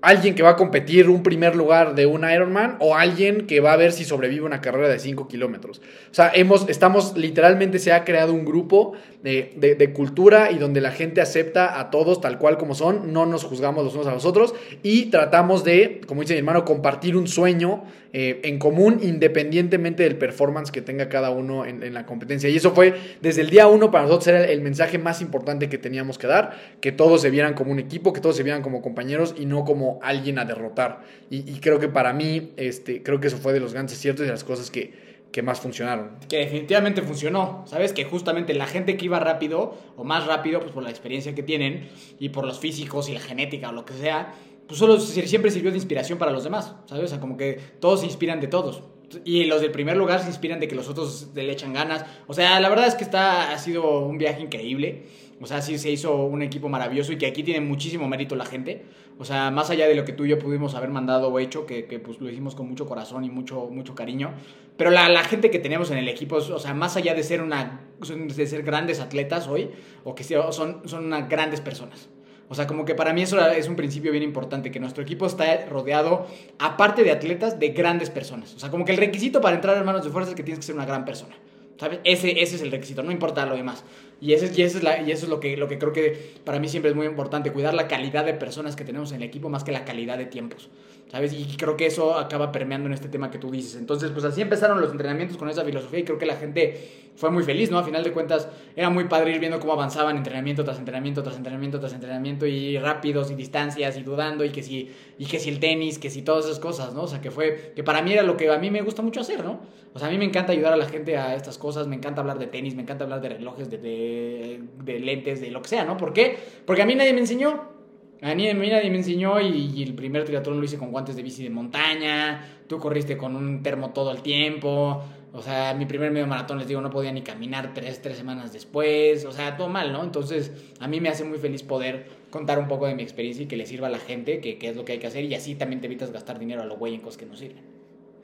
alguien 0.00 0.34
que 0.34 0.42
va 0.42 0.50
a 0.50 0.56
competir 0.56 1.08
un 1.08 1.22
primer 1.22 1.56
lugar 1.56 1.94
de 1.94 2.06
un 2.06 2.28
Ironman 2.28 2.76
o 2.78 2.96
alguien 2.96 3.46
que 3.46 3.60
va 3.60 3.72
a 3.72 3.76
ver 3.76 3.92
si 3.92 4.04
sobrevive 4.04 4.44
una 4.44 4.60
carrera 4.60 4.88
de 4.88 4.98
5 4.98 5.26
kilómetros. 5.28 5.80
O 6.10 6.14
sea, 6.14 6.30
hemos, 6.34 6.68
estamos, 6.68 7.16
literalmente 7.16 7.78
se 7.78 7.92
ha 7.92 8.04
creado 8.04 8.32
un 8.32 8.44
grupo 8.44 8.92
de, 9.22 9.76
de, 9.76 9.92
cultura 9.92 10.52
y 10.52 10.58
donde 10.58 10.80
la 10.80 10.92
gente 10.92 11.20
acepta 11.20 11.80
a 11.80 11.90
todos 11.90 12.20
tal 12.20 12.38
cual 12.38 12.56
como 12.56 12.74
son, 12.74 13.12
no 13.12 13.26
nos 13.26 13.42
juzgamos 13.42 13.84
los 13.84 13.94
unos 13.94 14.06
a 14.06 14.12
los 14.12 14.24
otros 14.24 14.54
y 14.82 15.06
tratamos 15.06 15.64
de, 15.64 16.00
como 16.06 16.20
dice 16.20 16.34
mi 16.34 16.38
hermano, 16.38 16.64
compartir 16.64 17.16
un 17.16 17.26
sueño 17.26 17.82
eh, 18.12 18.40
en 18.44 18.58
común 18.58 19.00
independientemente 19.02 20.04
del 20.04 20.16
performance 20.16 20.70
que 20.70 20.82
tenga 20.82 21.08
cada 21.08 21.30
uno 21.30 21.66
en, 21.66 21.92
la 21.92 22.06
competencia. 22.06 22.48
Y 22.48 22.56
eso 22.56 22.72
fue 22.72 22.94
desde 23.20 23.40
el 23.40 23.50
día 23.50 23.66
uno 23.66 23.90
para 23.90 24.04
nosotros 24.04 24.28
era 24.28 24.44
el 24.44 24.60
mensaje 24.60 24.98
más 24.98 25.20
importante 25.20 25.68
que 25.68 25.78
teníamos 25.78 26.16
que 26.16 26.28
dar, 26.28 26.56
que 26.80 26.92
todos 26.92 27.20
se 27.20 27.30
vieran 27.30 27.54
como 27.54 27.72
un 27.72 27.80
equipo, 27.80 28.12
que 28.12 28.20
todos 28.20 28.36
se 28.36 28.44
vieran 28.44 28.62
como 28.62 28.82
compañeros 28.82 29.34
y 29.36 29.46
no 29.46 29.64
como 29.64 29.98
alguien 30.02 30.38
a 30.38 30.44
derrotar. 30.44 31.00
Y, 31.28 31.42
creo 31.60 31.78
que 31.78 31.88
para 31.88 32.12
mí, 32.12 32.52
este, 32.56 33.02
creo 33.02 33.20
que 33.20 33.26
eso 33.26 33.36
fue 33.36 33.52
de 33.52 33.60
los 33.60 33.74
grandes 33.74 33.98
ciertos 33.98 34.22
y 34.22 34.26
de 34.26 34.32
las 34.32 34.44
cosas 34.44 34.70
que, 34.70 35.07
que 35.38 35.42
más 35.44 35.60
funcionaron. 35.60 36.16
Que 36.28 36.38
definitivamente 36.38 37.00
funcionó, 37.00 37.62
¿sabes? 37.64 37.92
Que 37.92 38.02
justamente 38.02 38.54
la 38.54 38.66
gente 38.66 38.96
que 38.96 39.04
iba 39.04 39.20
rápido 39.20 39.76
o 39.96 40.02
más 40.02 40.26
rápido, 40.26 40.58
pues 40.58 40.72
por 40.72 40.82
la 40.82 40.90
experiencia 40.90 41.32
que 41.32 41.44
tienen 41.44 41.90
y 42.18 42.30
por 42.30 42.44
los 42.44 42.58
físicos 42.58 43.08
y 43.08 43.14
la 43.14 43.20
genética 43.20 43.68
o 43.68 43.72
lo 43.72 43.84
que 43.84 43.94
sea, 43.94 44.34
pues 44.66 44.80
solo 44.80 44.98
siempre 44.98 45.52
sirvió 45.52 45.70
de 45.70 45.76
inspiración 45.76 46.18
para 46.18 46.32
los 46.32 46.42
demás, 46.42 46.74
¿sabes? 46.86 47.12
O 47.12 47.20
como 47.20 47.36
que 47.36 47.60
todos 47.78 48.00
se 48.00 48.06
inspiran 48.06 48.40
de 48.40 48.48
todos. 48.48 48.82
Y 49.24 49.44
los 49.44 49.60
del 49.60 49.70
primer 49.70 49.96
lugar 49.96 50.20
se 50.20 50.26
inspiran 50.26 50.58
de 50.58 50.66
que 50.66 50.74
los 50.74 50.88
otros 50.88 51.28
le 51.36 51.52
echan 51.52 51.72
ganas. 51.72 52.04
O 52.26 52.34
sea, 52.34 52.58
la 52.58 52.68
verdad 52.68 52.88
es 52.88 52.96
que 52.96 53.04
está, 53.04 53.52
ha 53.52 53.58
sido 53.58 54.00
un 54.00 54.18
viaje 54.18 54.42
increíble. 54.42 55.04
O 55.40 55.46
sea, 55.46 55.62
sí 55.62 55.78
se 55.78 55.88
hizo 55.88 56.16
un 56.24 56.42
equipo 56.42 56.68
maravilloso 56.68 57.12
y 57.12 57.16
que 57.16 57.26
aquí 57.26 57.44
tiene 57.44 57.60
muchísimo 57.60 58.08
mérito 58.08 58.34
la 58.34 58.44
gente. 58.44 58.86
O 59.20 59.24
sea, 59.24 59.52
más 59.52 59.70
allá 59.70 59.86
de 59.86 59.94
lo 59.94 60.04
que 60.04 60.12
tú 60.12 60.24
y 60.24 60.30
yo 60.30 60.38
pudimos 60.38 60.74
haber 60.74 60.90
mandado 60.90 61.28
o 61.28 61.38
hecho, 61.38 61.64
que, 61.64 61.86
que 61.86 62.00
pues 62.00 62.20
lo 62.20 62.28
hicimos 62.28 62.56
con 62.56 62.68
mucho 62.68 62.86
corazón 62.86 63.24
y 63.24 63.30
mucho, 63.30 63.66
mucho 63.66 63.94
cariño. 63.94 64.32
Pero 64.78 64.90
la, 64.90 65.08
la, 65.08 65.24
gente 65.24 65.50
que 65.50 65.58
tenemos 65.58 65.90
en 65.90 65.98
el 65.98 66.08
equipo, 66.08 66.36
o 66.36 66.58
sea, 66.60 66.72
más 66.72 66.96
allá 66.96 67.12
de 67.12 67.24
ser, 67.24 67.42
una, 67.42 67.80
de 68.00 68.46
ser 68.46 68.62
grandes 68.62 69.00
atletas 69.00 69.48
hoy, 69.48 69.70
o 70.04 70.14
que 70.14 70.22
son, 70.24 70.88
son 70.88 71.04
unas 71.04 71.28
grandes 71.28 71.60
personas. 71.60 72.08
O 72.48 72.54
sea, 72.54 72.66
como 72.66 72.84
que 72.84 72.94
para 72.94 73.12
mí 73.12 73.22
eso 73.22 73.44
es 73.50 73.68
un 73.68 73.74
principio 73.74 74.12
bien 74.12 74.22
importante, 74.22 74.70
que 74.70 74.80
nuestro 74.80 75.02
equipo 75.02 75.26
está 75.26 75.66
rodeado, 75.66 76.26
aparte 76.60 77.02
de 77.02 77.10
atletas, 77.10 77.58
de 77.58 77.70
grandes 77.70 78.08
personas. 78.08 78.54
O 78.54 78.58
sea, 78.60 78.70
como 78.70 78.84
que 78.84 78.92
el 78.92 78.98
requisito 78.98 79.40
para 79.40 79.56
entrar 79.56 79.76
en 79.76 79.84
manos 79.84 80.04
de 80.04 80.10
fuerza 80.10 80.30
es 80.30 80.36
que 80.36 80.44
tienes 80.44 80.60
que 80.60 80.66
ser 80.66 80.76
una 80.76 80.86
gran 80.86 81.04
persona. 81.04 81.34
¿Sabes? 81.76 82.00
Ese, 82.04 82.40
ese 82.42 82.56
es 82.56 82.62
el 82.62 82.70
requisito, 82.70 83.02
no 83.02 83.12
importa 83.12 83.46
lo 83.46 83.54
demás. 83.54 83.84
Y, 84.20 84.32
ese, 84.32 84.46
y, 84.46 84.62
ese 84.62 84.78
es 84.78 84.82
la, 84.82 85.02
y 85.02 85.12
eso 85.12 85.26
es 85.26 85.30
lo 85.30 85.38
que, 85.38 85.56
lo 85.56 85.68
que 85.68 85.78
creo 85.78 85.92
que 85.92 86.36
para 86.44 86.58
mí 86.58 86.68
siempre 86.68 86.90
es 86.90 86.96
muy 86.96 87.06
importante, 87.06 87.52
cuidar 87.52 87.74
la 87.74 87.86
calidad 87.86 88.24
de 88.24 88.34
personas 88.34 88.74
que 88.74 88.84
tenemos 88.84 89.10
en 89.12 89.22
el 89.22 89.22
equipo 89.24 89.48
más 89.48 89.62
que 89.62 89.70
la 89.70 89.84
calidad 89.84 90.18
de 90.18 90.26
tiempos. 90.26 90.70
¿Sabes? 91.10 91.32
Y 91.32 91.56
creo 91.56 91.76
que 91.76 91.86
eso 91.86 92.18
acaba 92.18 92.52
permeando 92.52 92.86
en 92.86 92.92
este 92.92 93.08
tema 93.08 93.30
que 93.30 93.38
tú 93.38 93.50
dices. 93.50 93.76
Entonces, 93.76 94.10
pues 94.10 94.26
así 94.26 94.42
empezaron 94.42 94.78
los 94.80 94.90
entrenamientos 94.90 95.38
con 95.38 95.48
esa 95.48 95.64
filosofía 95.64 96.00
y 96.00 96.04
creo 96.04 96.18
que 96.18 96.26
la 96.26 96.36
gente 96.36 97.08
fue 97.16 97.30
muy 97.30 97.42
feliz, 97.42 97.70
¿no? 97.70 97.78
A 97.78 97.82
final 97.82 98.04
de 98.04 98.12
cuentas, 98.12 98.48
era 98.76 98.90
muy 98.90 99.04
padre 99.04 99.32
ir 99.32 99.40
viendo 99.40 99.58
cómo 99.58 99.72
avanzaban 99.72 100.18
entrenamiento 100.18 100.64
tras 100.64 100.78
entrenamiento, 100.78 101.22
tras 101.22 101.36
entrenamiento, 101.36 101.80
tras 101.80 101.94
entrenamiento 101.94 102.46
y 102.46 102.78
rápidos 102.78 103.30
y 103.30 103.34
distancias 103.34 103.96
y 103.96 104.02
dudando 104.02 104.44
y 104.44 104.50
que 104.50 104.62
si, 104.62 104.90
y 105.18 105.24
que 105.24 105.40
si 105.40 105.48
el 105.48 105.60
tenis, 105.60 105.98
que 105.98 106.10
si 106.10 106.20
todas 106.20 106.44
esas 106.44 106.60
cosas, 106.60 106.92
¿no? 106.92 107.02
O 107.02 107.08
sea, 107.08 107.22
que 107.22 107.30
fue, 107.30 107.72
que 107.74 107.82
para 107.82 108.02
mí 108.02 108.12
era 108.12 108.22
lo 108.22 108.36
que 108.36 108.50
a 108.50 108.58
mí 108.58 108.70
me 108.70 108.82
gusta 108.82 109.00
mucho 109.00 109.20
hacer, 109.20 109.42
¿no? 109.42 109.60
O 109.94 109.98
sea, 109.98 110.08
a 110.08 110.10
mí 110.10 110.18
me 110.18 110.26
encanta 110.26 110.52
ayudar 110.52 110.74
a 110.74 110.76
la 110.76 110.86
gente 110.86 111.16
a 111.16 111.34
estas 111.34 111.56
cosas, 111.56 111.88
me 111.88 111.96
encanta 111.96 112.20
hablar 112.20 112.38
de 112.38 112.46
tenis, 112.48 112.74
me 112.74 112.82
encanta 112.82 113.04
hablar 113.04 113.22
de 113.22 113.30
relojes, 113.30 113.70
de, 113.70 113.78
de, 113.78 114.60
de 114.84 115.00
lentes, 115.00 115.40
de 115.40 115.50
lo 115.50 115.62
que 115.62 115.70
sea, 115.70 115.84
¿no? 115.84 115.96
¿Por 115.96 116.12
qué? 116.12 116.36
Porque 116.66 116.82
a 116.82 116.86
mí 116.86 116.94
nadie 116.94 117.14
me 117.14 117.20
enseñó. 117.20 117.77
A 118.20 118.34
mí, 118.34 118.52
nadie 118.52 118.90
me 118.90 118.96
enseñó 118.96 119.40
y, 119.40 119.82
el 119.82 119.94
primer 119.94 120.24
triatlón 120.24 120.58
lo 120.58 120.64
hice 120.64 120.76
con 120.76 120.90
guantes 120.90 121.14
de 121.14 121.22
bici 121.22 121.44
de 121.44 121.50
montaña, 121.50 122.62
tú 122.66 122.78
corriste 122.78 123.16
con 123.16 123.36
un 123.36 123.62
termo 123.62 123.90
todo 123.90 124.10
el 124.10 124.22
tiempo, 124.22 125.04
o 125.32 125.40
sea, 125.40 125.72
mi 125.74 125.86
primer 125.86 126.10
medio 126.10 126.26
maratón, 126.26 126.58
les 126.58 126.66
digo, 126.66 126.80
no 126.80 126.90
podía 126.90 127.12
ni 127.12 127.22
caminar 127.22 127.74
tres, 127.74 128.02
tres 128.02 128.16
semanas 128.16 128.52
después, 128.52 129.24
o 129.24 129.30
sea, 129.30 129.56
todo 129.56 129.68
mal, 129.68 129.92
¿no? 129.92 130.02
Entonces, 130.02 130.52
a 130.80 130.88
mí 130.88 131.00
me 131.00 131.10
hace 131.10 131.22
muy 131.22 131.38
feliz 131.38 131.62
poder 131.62 132.06
contar 132.30 132.58
un 132.58 132.66
poco 132.66 132.86
de 132.86 132.96
mi 132.96 133.04
experiencia 133.04 133.44
y 133.44 133.46
que 133.46 133.56
le 133.56 133.66
sirva 133.66 133.86
a 133.86 133.90
la 133.90 133.98
gente, 133.98 134.40
que, 134.40 134.58
que 134.58 134.68
es 134.68 134.76
lo 134.76 134.84
que 134.84 134.92
hay 134.92 134.98
que 134.98 135.06
hacer, 135.06 135.24
y 135.24 135.34
así 135.34 135.54
también 135.54 135.80
te 135.80 135.86
evitas 135.86 136.10
gastar 136.10 136.40
dinero 136.40 136.62
a 136.62 136.66
lo 136.66 136.76
güey 136.76 136.94
en 136.94 137.00
cosas 137.00 137.18
que 137.18 137.26
no 137.26 137.36
sirven. 137.36 137.77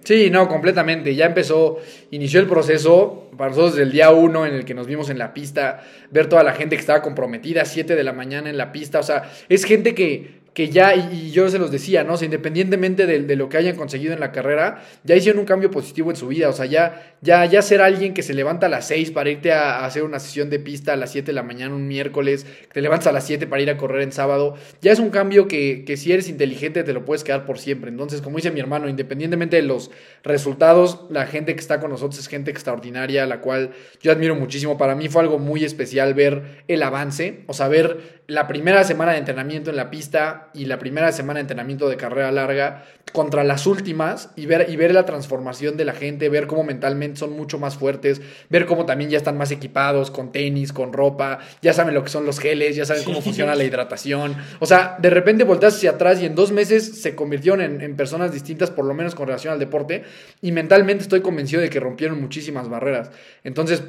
Sí, 0.05 0.31
no, 0.31 0.49
completamente. 0.49 1.15
Ya 1.15 1.27
empezó, 1.27 1.79
inició 2.11 2.41
el 2.41 2.47
proceso, 2.47 3.31
para 3.37 3.51
nosotros 3.51 3.73
desde 3.73 3.85
el 3.85 3.93
día 3.93 4.11
uno 4.11 4.47
en 4.47 4.55
el 4.55 4.65
que 4.65 4.75
nos 4.75 4.87
vimos 4.87 5.09
en 5.09 5.19
la 5.19 5.33
pista, 5.33 5.83
ver 6.11 6.29
toda 6.29 6.43
la 6.43 6.53
gente 6.53 6.77
que 6.77 6.81
estaba 6.81 7.01
comprometida, 7.03 7.65
7 7.65 7.97
de 7.97 8.05
la 8.05 8.13
mañana 8.13 8.51
en 8.51 8.59
la 8.59 8.71
pista, 8.71 9.01
o 9.01 9.03
sea, 9.03 9.31
es 9.49 9.65
gente 9.65 9.95
que, 9.95 10.44
que 10.55 10.71
ya, 10.71 10.95
y, 10.95 11.33
yo 11.33 11.49
se 11.49 11.59
los 11.59 11.73
decía, 11.73 12.05
¿no? 12.05 12.15
O 12.15 12.25
independientemente 12.25 13.07
de, 13.07 13.37
lo 13.37 13.49
que 13.49 13.57
hayan 13.57 13.75
conseguido 13.75 14.15
en 14.15 14.21
la 14.21 14.31
carrera, 14.31 14.85
ya 15.03 15.17
hicieron 15.17 15.41
un 15.41 15.47
cambio 15.47 15.71
positivo 15.71 16.11
en 16.11 16.17
su 16.17 16.29
vida. 16.29 16.49
O 16.49 16.53
sea, 16.53 16.67
ya, 16.67 17.17
ya, 17.21 17.45
ya 17.45 17.61
ser 17.61 17.83
alguien 17.83 18.15
que 18.15 18.23
se 18.23 18.35
levanta 18.35 18.67
a 18.67 18.69
las 18.69 18.87
6 18.87 19.11
para 19.11 19.31
irte 19.31 19.53
a, 19.53 19.85
hacer 19.85 20.05
una 20.05 20.21
sesión 20.21 20.51
de 20.51 20.61
pista 20.61 20.93
a 20.93 20.97
las 20.97 21.11
7 21.11 21.27
de 21.27 21.33
la 21.33 21.43
mañana 21.43 21.75
un 21.75 21.89
miércoles, 21.89 22.47
te 22.73 22.81
levantas 22.81 23.09
a 23.09 23.13
las 23.13 23.27
7 23.27 23.49
para 23.49 23.63
ir 23.63 23.71
a 23.71 23.77
correr 23.77 24.03
en 24.03 24.13
sábado, 24.13 24.55
ya 24.81 24.93
es 24.93 25.01
un 25.01 25.11
cambio 25.11 25.49
que, 25.49 25.85
que 25.85 25.97
si 25.97 26.13
eres 26.13 26.29
inteligente 26.29 26.85
te 26.85 26.93
lo 26.93 27.05
puedes 27.05 27.25
quedar 27.25 27.45
por 27.45 27.59
siempre. 27.59 27.91
Entonces, 27.91 28.23
como 28.23 28.37
dice 28.37 28.53
mi 28.53 28.61
hermano, 28.61 28.89
independientemente 28.89 29.57
de 29.57 29.63
los 29.63 29.91
resultados, 30.23 31.01
la 31.11 31.27
gente 31.27 31.55
que 31.55 31.61
está 31.61 31.81
con 31.81 31.91
nosotros 31.91 32.21
es 32.21 32.29
gente 32.29 32.53
extraordinaria, 32.53 33.27
la 33.27 33.41
cual 33.41 33.71
yo 34.01 34.13
admiro 34.13 34.37
muchísimo. 34.37 34.79
Para 34.79 34.95
mí 34.95 35.09
fue 35.09 35.23
algo 35.23 35.41
muy 35.41 35.65
especial 35.65 36.15
ver 36.15 36.63
el 36.69 36.83
avance, 36.85 37.41
o 37.49 37.55
sea, 37.55 37.67
ver 37.67 38.23
la 38.27 38.49
primera 38.49 38.85
semana 38.85 39.13
de 39.13 39.19
entrenamiento 39.19 39.69
en 39.69 39.77
la 39.77 39.91
pista 39.91 40.49
y 40.55 40.65
la 40.65 40.79
primera 40.79 41.13
semana 41.13 41.39
de 41.39 41.43
entrenamiento 41.43 41.89
de 41.89 41.97
carrera 41.97 42.33
larga 42.33 42.85
contra 43.13 43.45
las 43.45 43.67
últimas 43.67 44.31
y 44.35 44.47
ver, 44.47 44.71
y 44.71 44.77
ver 44.77 44.95
la 44.95 45.05
transformación 45.05 45.77
de 45.77 45.85
la 45.85 45.93
gente, 45.93 46.31
ver 46.31 46.47
cómo 46.47 46.65
mentalmente 46.65 47.19
son 47.19 47.37
mucho 47.37 47.59
más 47.59 47.77
fuertes, 47.77 48.23
ver 48.49 48.65
cómo 48.65 48.87
también 48.87 49.11
ya 49.11 49.19
están 49.19 49.37
más 49.37 49.51
equipados 49.51 50.11
con 50.11 50.33
tenis, 50.33 50.73
con 50.73 50.95
ropa, 50.95 51.39
ya 51.61 51.75
saben 51.75 51.95
lo 51.95 52.03
que 52.03 52.09
son 52.09 52.25
los 52.25 52.41
geles, 52.41 52.77
ya 52.77 52.87
saben 52.87 53.05
cómo 53.05 53.21
funciona 53.21 53.55
la 53.55 53.65
hidratación. 53.65 54.35
O 54.59 54.67
sea, 54.67 54.97
de 54.99 55.11
repente 55.11 55.45
volteas 55.45 55.77
hacia 55.77 55.91
atrás 55.91 56.21
y 56.23 56.27
en 56.27 56.35
dos 56.35 56.51
meses 56.51 57.03
se 57.03 57.15
convirtieron 57.15 57.61
en, 57.61 57.83
en 57.83 57.95
personas 57.95 58.33
distintas, 58.33 58.71
por 58.71 58.87
lo 58.87 58.95
menos 58.95 59.15
con 59.15 59.27
relación 59.27 59.53
al 59.53 59.59
deporte, 59.59 60.03
y 60.41 60.51
mentalmente 60.53 61.03
estoy 61.03 61.21
convencido 61.21 61.61
de 61.61 61.69
que 61.69 61.79
rompieron 61.79 62.21
muchísimas 62.21 62.71
barreras. 62.71 63.11
Entonces, 63.45 63.83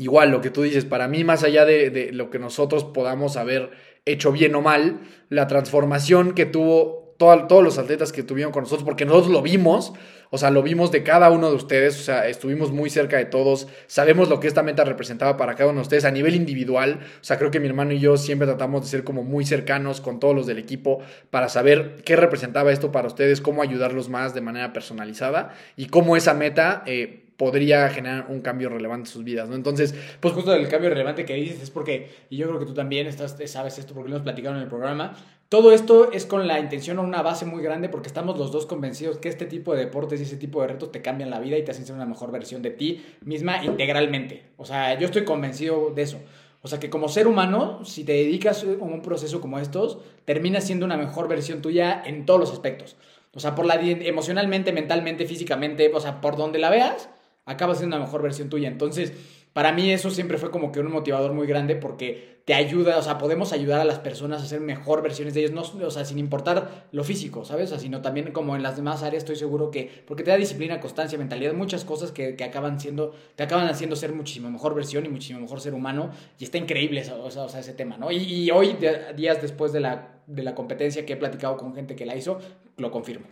igual 0.00 0.30
lo 0.30 0.40
que 0.40 0.50
tú 0.50 0.62
dices, 0.62 0.84
para 0.84 1.08
mí, 1.08 1.24
más 1.24 1.42
allá 1.44 1.64
de, 1.64 2.10
lo 2.12 2.30
que 2.30 2.38
nosotros 2.38 2.84
podamos 2.84 3.36
haber 3.36 3.70
hecho 4.06 4.32
bien 4.32 4.54
o 4.54 4.62
mal, 4.62 5.00
la 5.28 5.46
transformación 5.46 6.32
que 6.32 6.46
tuvo 6.46 7.14
todos 7.18 7.62
los 7.62 7.76
atletas 7.76 8.12
que 8.12 8.22
tuvieron 8.22 8.50
con 8.50 8.62
nosotros, 8.62 8.82
porque 8.82 9.04
nosotros 9.04 9.30
lo 9.30 9.42
vimos, 9.42 9.92
o 10.30 10.38
sea, 10.38 10.50
lo 10.50 10.62
vimos 10.62 10.90
de 10.90 11.02
cada 11.02 11.30
uno 11.30 11.50
de 11.50 11.56
ustedes, 11.56 12.00
o 12.00 12.02
sea, 12.02 12.26
estuvimos 12.28 12.72
muy 12.72 12.88
cerca 12.88 13.18
de 13.18 13.26
todos, 13.26 13.68
sabemos 13.88 14.30
lo 14.30 14.40
que 14.40 14.48
esta 14.48 14.62
meta 14.62 14.84
representaba 14.84 15.36
para 15.36 15.54
cada 15.54 15.68
uno 15.68 15.80
de 15.80 15.82
ustedes 15.82 16.06
a 16.06 16.10
nivel 16.10 16.34
individual, 16.34 17.00
o 17.20 17.24
sea, 17.24 17.36
creo 17.36 17.50
que 17.50 17.60
mi 17.60 17.66
hermano 17.66 17.92
y 17.92 17.98
yo 17.98 18.16
siempre 18.16 18.48
tratamos 18.48 18.80
de 18.80 18.88
ser 18.88 19.04
como 19.04 19.22
muy 19.22 19.44
cercanos 19.44 20.00
con 20.00 20.18
todos 20.18 20.34
los 20.34 20.46
del 20.46 20.56
equipo 20.56 21.00
para 21.28 21.50
saber 21.50 21.96
qué 22.06 22.16
representaba 22.16 22.72
esto 22.72 22.90
para 22.90 23.08
ustedes, 23.08 23.42
cómo 23.42 23.60
ayudarlos 23.60 24.08
más 24.08 24.32
de 24.32 24.40
manera 24.40 24.72
personalizada 24.72 25.50
y 25.76 25.88
cómo 25.88 26.16
esa 26.16 26.32
meta... 26.32 26.82
Eh, 26.86 27.26
podría 27.40 27.88
generar 27.88 28.26
un 28.28 28.42
cambio 28.42 28.68
relevante 28.68 29.08
en 29.08 29.12
sus 29.14 29.24
vidas, 29.24 29.48
¿no? 29.48 29.54
Entonces, 29.54 29.94
pues 30.20 30.34
justo 30.34 30.52
el 30.52 30.68
cambio 30.68 30.90
relevante 30.90 31.24
que 31.24 31.32
dices 31.32 31.62
es 31.62 31.70
porque, 31.70 32.10
y 32.28 32.36
yo 32.36 32.46
creo 32.46 32.60
que 32.60 32.66
tú 32.66 32.74
también 32.74 33.06
estás, 33.06 33.34
sabes 33.46 33.78
esto 33.78 33.94
porque 33.94 34.10
lo 34.10 34.16
hemos 34.16 34.24
platicado 34.24 34.56
en 34.56 34.60
el 34.60 34.68
programa, 34.68 35.16
todo 35.48 35.72
esto 35.72 36.12
es 36.12 36.26
con 36.26 36.46
la 36.46 36.60
intención 36.60 36.98
o 36.98 37.02
una 37.02 37.22
base 37.22 37.46
muy 37.46 37.62
grande 37.62 37.88
porque 37.88 38.08
estamos 38.08 38.36
los 38.38 38.52
dos 38.52 38.66
convencidos 38.66 39.16
que 39.16 39.30
este 39.30 39.46
tipo 39.46 39.72
de 39.72 39.86
deportes 39.86 40.20
y 40.20 40.24
ese 40.24 40.36
tipo 40.36 40.60
de 40.60 40.68
retos 40.68 40.92
te 40.92 41.00
cambian 41.00 41.30
la 41.30 41.40
vida 41.40 41.56
y 41.56 41.64
te 41.64 41.70
hacen 41.70 41.86
ser 41.86 41.94
una 41.94 42.04
mejor 42.04 42.30
versión 42.30 42.60
de 42.60 42.72
ti 42.72 43.02
misma 43.22 43.64
integralmente. 43.64 44.42
O 44.58 44.66
sea, 44.66 44.98
yo 44.98 45.06
estoy 45.06 45.24
convencido 45.24 45.94
de 45.94 46.02
eso. 46.02 46.18
O 46.60 46.68
sea, 46.68 46.78
que 46.78 46.90
como 46.90 47.08
ser 47.08 47.26
humano, 47.26 47.86
si 47.86 48.04
te 48.04 48.12
dedicas 48.12 48.64
a 48.64 48.84
un 48.84 49.00
proceso 49.00 49.40
como 49.40 49.58
estos, 49.58 49.96
terminas 50.26 50.64
siendo 50.64 50.84
una 50.84 50.98
mejor 50.98 51.26
versión 51.26 51.62
tuya 51.62 52.02
en 52.04 52.26
todos 52.26 52.38
los 52.38 52.52
aspectos. 52.52 52.98
O 53.32 53.40
sea, 53.40 53.54
por 53.54 53.64
la 53.64 53.80
emocionalmente, 53.80 54.72
mentalmente, 54.72 55.24
físicamente, 55.24 55.90
o 55.94 56.00
sea, 56.00 56.20
por 56.20 56.36
donde 56.36 56.58
la 56.58 56.68
veas, 56.68 57.08
acaba 57.46 57.74
siendo 57.74 57.96
una 57.96 58.04
mejor 58.04 58.22
versión 58.22 58.48
tuya. 58.48 58.68
Entonces, 58.68 59.12
para 59.52 59.72
mí 59.72 59.90
eso 59.90 60.10
siempre 60.10 60.38
fue 60.38 60.50
como 60.50 60.70
que 60.70 60.80
un 60.80 60.90
motivador 60.92 61.32
muy 61.32 61.46
grande 61.46 61.74
porque 61.74 62.40
te 62.44 62.54
ayuda, 62.54 62.98
o 62.98 63.02
sea, 63.02 63.18
podemos 63.18 63.52
ayudar 63.52 63.80
a 63.80 63.84
las 63.84 63.98
personas 63.98 64.42
a 64.42 64.46
ser 64.46 64.60
mejor 64.60 65.02
versiones 65.02 65.34
de 65.34 65.40
ellos, 65.40 65.52
no, 65.52 65.62
o 65.86 65.90
sea, 65.90 66.04
sin 66.04 66.18
importar 66.18 66.86
lo 66.92 67.04
físico, 67.04 67.44
¿sabes? 67.44 67.66
O 67.66 67.68
sea, 67.70 67.78
sino 67.78 68.00
también 68.00 68.32
como 68.32 68.56
en 68.56 68.62
las 68.62 68.76
demás 68.76 69.02
áreas 69.02 69.22
estoy 69.22 69.36
seguro 69.36 69.70
que, 69.70 70.04
porque 70.06 70.22
te 70.22 70.30
da 70.30 70.36
disciplina, 70.36 70.80
constancia, 70.80 71.18
mentalidad, 71.18 71.52
muchas 71.52 71.84
cosas 71.84 72.12
que, 72.12 72.36
que 72.36 72.44
acaban 72.44 72.80
siendo, 72.80 73.12
te 73.36 73.42
acaban 73.42 73.68
haciendo 73.68 73.96
ser 73.96 74.12
muchísimo 74.14 74.50
mejor 74.50 74.74
versión 74.74 75.04
y 75.04 75.08
muchísimo 75.08 75.40
mejor 75.40 75.60
ser 75.60 75.74
humano 75.74 76.10
y 76.38 76.44
está 76.44 76.58
increíble 76.58 77.00
o 77.00 77.30
sea, 77.30 77.42
o 77.44 77.48
sea, 77.48 77.60
ese 77.60 77.74
tema, 77.74 77.96
¿no? 77.98 78.10
Y, 78.10 78.18
y 78.18 78.50
hoy, 78.50 78.76
días 79.16 79.42
después 79.42 79.72
de 79.72 79.80
la, 79.80 80.22
de 80.26 80.42
la 80.42 80.54
competencia 80.54 81.04
que 81.04 81.14
he 81.14 81.16
platicado 81.16 81.56
con 81.56 81.74
gente 81.74 81.96
que 81.96 82.06
la 82.06 82.16
hizo, 82.16 82.38
lo 82.76 82.90
confirmo. 82.90 83.26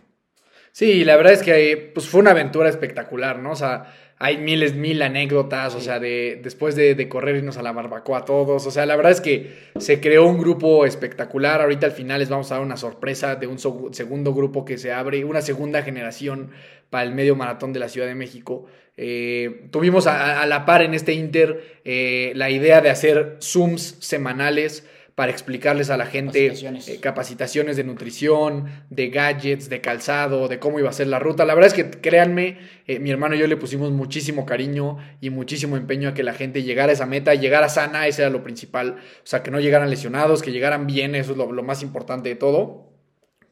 Sí, 0.71 1.03
la 1.03 1.15
verdad 1.17 1.33
es 1.33 1.43
que 1.43 1.91
pues, 1.93 2.07
fue 2.07 2.21
una 2.21 2.31
aventura 2.31 2.69
espectacular, 2.69 3.39
¿no? 3.39 3.51
O 3.51 3.55
sea, 3.55 3.93
hay 4.17 4.37
miles, 4.37 4.75
mil 4.75 5.01
anécdotas, 5.01 5.75
o 5.75 5.79
sea, 5.79 5.99
de 5.99 6.39
después 6.43 6.75
de, 6.75 6.93
de, 6.93 7.07
correr 7.07 7.37
irnos 7.37 7.57
a 7.57 7.61
la 7.61 7.71
barbacoa 7.71 8.25
todos, 8.25 8.67
o 8.67 8.71
sea, 8.71 8.85
la 8.85 8.97
verdad 8.97 9.13
es 9.13 9.21
que 9.21 9.57
se 9.77 10.01
creó 10.01 10.25
un 10.25 10.37
grupo 10.37 10.85
espectacular, 10.85 11.61
ahorita 11.61 11.85
al 11.85 11.93
final 11.93 12.19
les 12.19 12.27
vamos 12.27 12.51
a 12.51 12.55
dar 12.55 12.63
una 12.63 12.75
sorpresa 12.75 13.37
de 13.37 13.47
un 13.47 13.59
segundo 13.59 14.33
grupo 14.33 14.65
que 14.65 14.77
se 14.77 14.91
abre, 14.91 15.23
una 15.23 15.41
segunda 15.41 15.83
generación 15.83 16.51
para 16.89 17.03
el 17.03 17.13
medio 17.13 17.37
maratón 17.37 17.71
de 17.71 17.79
la 17.79 17.87
Ciudad 17.87 18.07
de 18.07 18.15
México. 18.15 18.65
Eh, 18.97 19.67
tuvimos 19.71 20.07
a, 20.07 20.41
a, 20.41 20.45
la 20.45 20.65
par 20.65 20.81
en 20.81 20.93
este 20.93 21.13
Inter 21.13 21.79
eh, 21.85 22.33
la 22.35 22.49
idea 22.49 22.81
de 22.81 22.89
hacer 22.89 23.37
Zooms 23.41 23.95
semanales 23.99 24.85
para 25.19 25.33
explicarles 25.33 25.89
a 25.89 25.97
la 25.97 26.05
gente 26.05 26.45
capacitaciones. 26.45 26.87
Eh, 26.87 26.99
capacitaciones. 27.01 27.75
de 27.75 27.83
nutrición, 27.83 28.69
de 28.89 29.09
gadgets, 29.09 29.67
de 29.67 29.81
calzado, 29.81 30.47
de 30.47 30.59
cómo 30.59 30.79
iba 30.79 30.89
a 30.89 30.93
ser 30.93 31.07
la 31.07 31.19
ruta. 31.19 31.43
La 31.43 31.55
verdad 31.55 31.67
es 31.67 31.73
que 31.73 31.99
créanme, 31.99 32.57
eh, 32.87 32.99
mi 32.99 33.11
hermano 33.11 33.35
y 33.35 33.39
yo 33.39 33.45
le 33.45 33.57
pusimos 33.57 33.91
muchísimo 33.91 34.45
cariño 34.45 34.97
y 35.19 35.29
muchísimo 35.29 35.75
empeño 35.75 36.07
a 36.07 36.13
que 36.13 36.23
la 36.23 36.31
gente 36.31 36.63
llegara 36.63 36.91
a 36.91 36.93
esa 36.93 37.05
meta, 37.05 37.35
llegara 37.35 37.67
sana, 37.67 38.07
ese 38.07 38.21
era 38.21 38.31
lo 38.31 38.43
principal. 38.43 38.95
O 39.21 39.25
sea, 39.25 39.43
que 39.43 39.51
no 39.51 39.59
llegaran 39.59 39.89
lesionados, 39.89 40.41
que 40.41 40.53
llegaran 40.53 40.87
bien, 40.87 41.13
eso 41.15 41.33
es 41.33 41.37
lo, 41.37 41.51
lo 41.51 41.63
más 41.63 41.83
importante 41.83 42.29
de 42.29 42.35
todo 42.35 42.88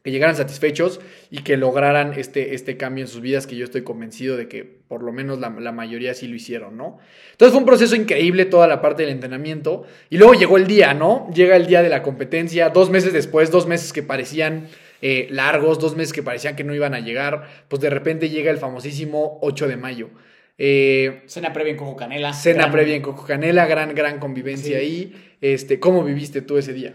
que 0.08 0.12
llegaran 0.12 0.34
satisfechos 0.34 1.00
y 1.30 1.42
que 1.42 1.58
lograran 1.58 2.14
este, 2.14 2.54
este 2.54 2.78
cambio 2.78 3.04
en 3.04 3.08
sus 3.08 3.20
vidas 3.20 3.46
que 3.46 3.56
yo 3.56 3.64
estoy 3.64 3.82
convencido 3.82 4.38
de 4.38 4.48
que 4.48 4.64
por 4.64 5.02
lo 5.02 5.12
menos 5.12 5.38
la, 5.38 5.50
la, 5.50 5.70
mayoría 5.70 6.14
sí 6.14 6.26
lo 6.26 6.34
hicieron, 6.34 6.78
¿no? 6.78 6.98
Entonces 7.32 7.52
fue 7.52 7.60
un 7.60 7.66
proceso 7.66 7.94
increíble 7.94 8.46
toda 8.46 8.66
la 8.66 8.80
parte 8.80 9.02
del 9.02 9.12
entrenamiento 9.12 9.84
y 10.08 10.16
luego 10.16 10.32
llegó 10.32 10.56
el 10.56 10.66
día, 10.66 10.94
¿no? 10.94 11.28
Llega 11.34 11.56
el 11.56 11.66
día 11.66 11.82
de 11.82 11.90
la 11.90 12.02
competencia, 12.02 12.70
dos 12.70 12.88
meses 12.88 13.12
después, 13.12 13.50
dos 13.50 13.66
meses 13.66 13.92
que 13.92 14.02
parecían 14.02 14.68
eh, 15.02 15.28
largos, 15.30 15.78
dos 15.78 15.94
meses 15.94 16.14
que 16.14 16.22
parecían 16.22 16.56
que 16.56 16.64
no 16.64 16.74
iban 16.74 16.94
a 16.94 17.00
llegar, 17.00 17.46
pues 17.68 17.82
de 17.82 17.90
repente 17.90 18.30
llega 18.30 18.50
el 18.50 18.56
famosísimo 18.56 19.38
8 19.42 19.68
de 19.68 19.76
mayo. 19.76 20.08
Eh, 20.56 21.20
cena 21.26 21.52
previa 21.52 21.72
en 21.72 21.76
Coco 21.76 21.96
Canela. 21.96 22.32
Cena 22.32 22.60
gran... 22.60 22.72
previa 22.72 22.96
en 22.96 23.02
Coco 23.02 23.26
Canela, 23.26 23.66
gran, 23.66 23.94
gran 23.94 24.20
convivencia 24.20 24.78
sí. 24.78 24.84
ahí. 24.84 25.36
Este, 25.42 25.78
¿Cómo 25.78 26.02
viviste 26.02 26.40
tú 26.40 26.56
ese 26.56 26.72
día? 26.72 26.94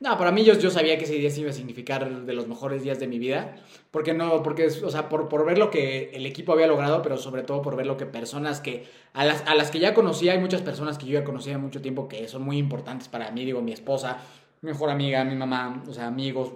No, 0.00 0.18
para 0.18 0.32
mí 0.32 0.44
yo, 0.44 0.54
yo 0.54 0.70
sabía 0.70 0.98
que 0.98 1.04
ese 1.04 1.14
día 1.14 1.30
sí 1.30 1.40
iba 1.40 1.50
a 1.50 1.54
significar 1.54 2.26
de 2.26 2.32
los 2.32 2.48
mejores 2.48 2.82
días 2.82 2.98
de 2.98 3.06
mi 3.06 3.18
vida. 3.18 3.56
Porque 3.90 4.12
no, 4.12 4.42
porque, 4.42 4.66
o 4.66 4.90
sea, 4.90 5.08
por, 5.08 5.28
por 5.28 5.46
ver 5.46 5.56
lo 5.56 5.70
que 5.70 6.10
el 6.12 6.26
equipo 6.26 6.52
había 6.52 6.66
logrado, 6.66 7.00
pero 7.00 7.16
sobre 7.16 7.42
todo 7.42 7.62
por 7.62 7.76
ver 7.76 7.86
lo 7.86 7.96
que 7.96 8.06
personas 8.06 8.60
que, 8.60 8.86
a 9.12 9.24
las, 9.24 9.42
a 9.46 9.54
las 9.54 9.70
que 9.70 9.78
ya 9.78 9.94
conocía, 9.94 10.32
hay 10.32 10.40
muchas 10.40 10.62
personas 10.62 10.98
que 10.98 11.06
yo 11.06 11.12
ya 11.12 11.24
conocía 11.24 11.58
mucho 11.58 11.80
tiempo 11.80 12.08
que 12.08 12.26
son 12.26 12.42
muy 12.42 12.58
importantes 12.58 13.08
para 13.08 13.30
mí, 13.30 13.44
digo, 13.44 13.62
mi 13.62 13.72
esposa, 13.72 14.18
mi 14.62 14.72
mejor 14.72 14.90
amiga, 14.90 15.24
mi 15.24 15.36
mamá, 15.36 15.84
o 15.88 15.92
sea, 15.92 16.08
amigos, 16.08 16.52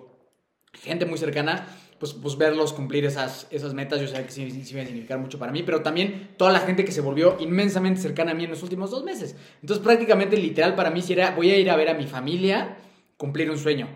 gente 0.73 1.07
muy 1.07 1.17
cercana, 1.17 1.69
pues, 2.01 2.15
pues 2.15 2.37
verlos 2.37 2.73
cumplir 2.73 3.05
esas, 3.05 3.47
esas 3.51 3.73
metas, 3.73 4.01
yo 4.01 4.09
sabía 4.09 4.27
que 4.27 4.33
sí, 4.33 4.51
sí, 4.51 4.73
iba 4.73 4.83
a 4.83 4.87
significar 4.87 5.19
mucho 5.19 5.39
para 5.39 5.53
mí, 5.53 5.63
pero 5.63 5.83
también 5.83 6.31
toda 6.37 6.51
la 6.51 6.61
gente 6.61 6.85
que 6.85 6.93
se 6.93 7.01
volvió 7.01 7.37
inmensamente 7.39 8.01
cercana 8.01 8.33
a 8.33 8.35
mí 8.35 8.45
en 8.45 8.51
los 8.51 8.65
últimos 8.65 8.91
dos 8.91 9.05
meses. 9.05 9.37
Entonces 9.61 9.85
prácticamente 9.85 10.37
literal 10.37 10.75
para 10.75 10.91
mí 10.91 11.03
si 11.03 11.13
era, 11.13 11.31
voy 11.31 11.51
a 11.51 11.57
ir 11.57 11.71
a 11.71 11.77
ver 11.77 11.89
a 11.89 11.95
mi 11.95 12.07
familia 12.07 12.77
cumplir 13.19 13.51
un 13.51 13.59
sueño. 13.59 13.89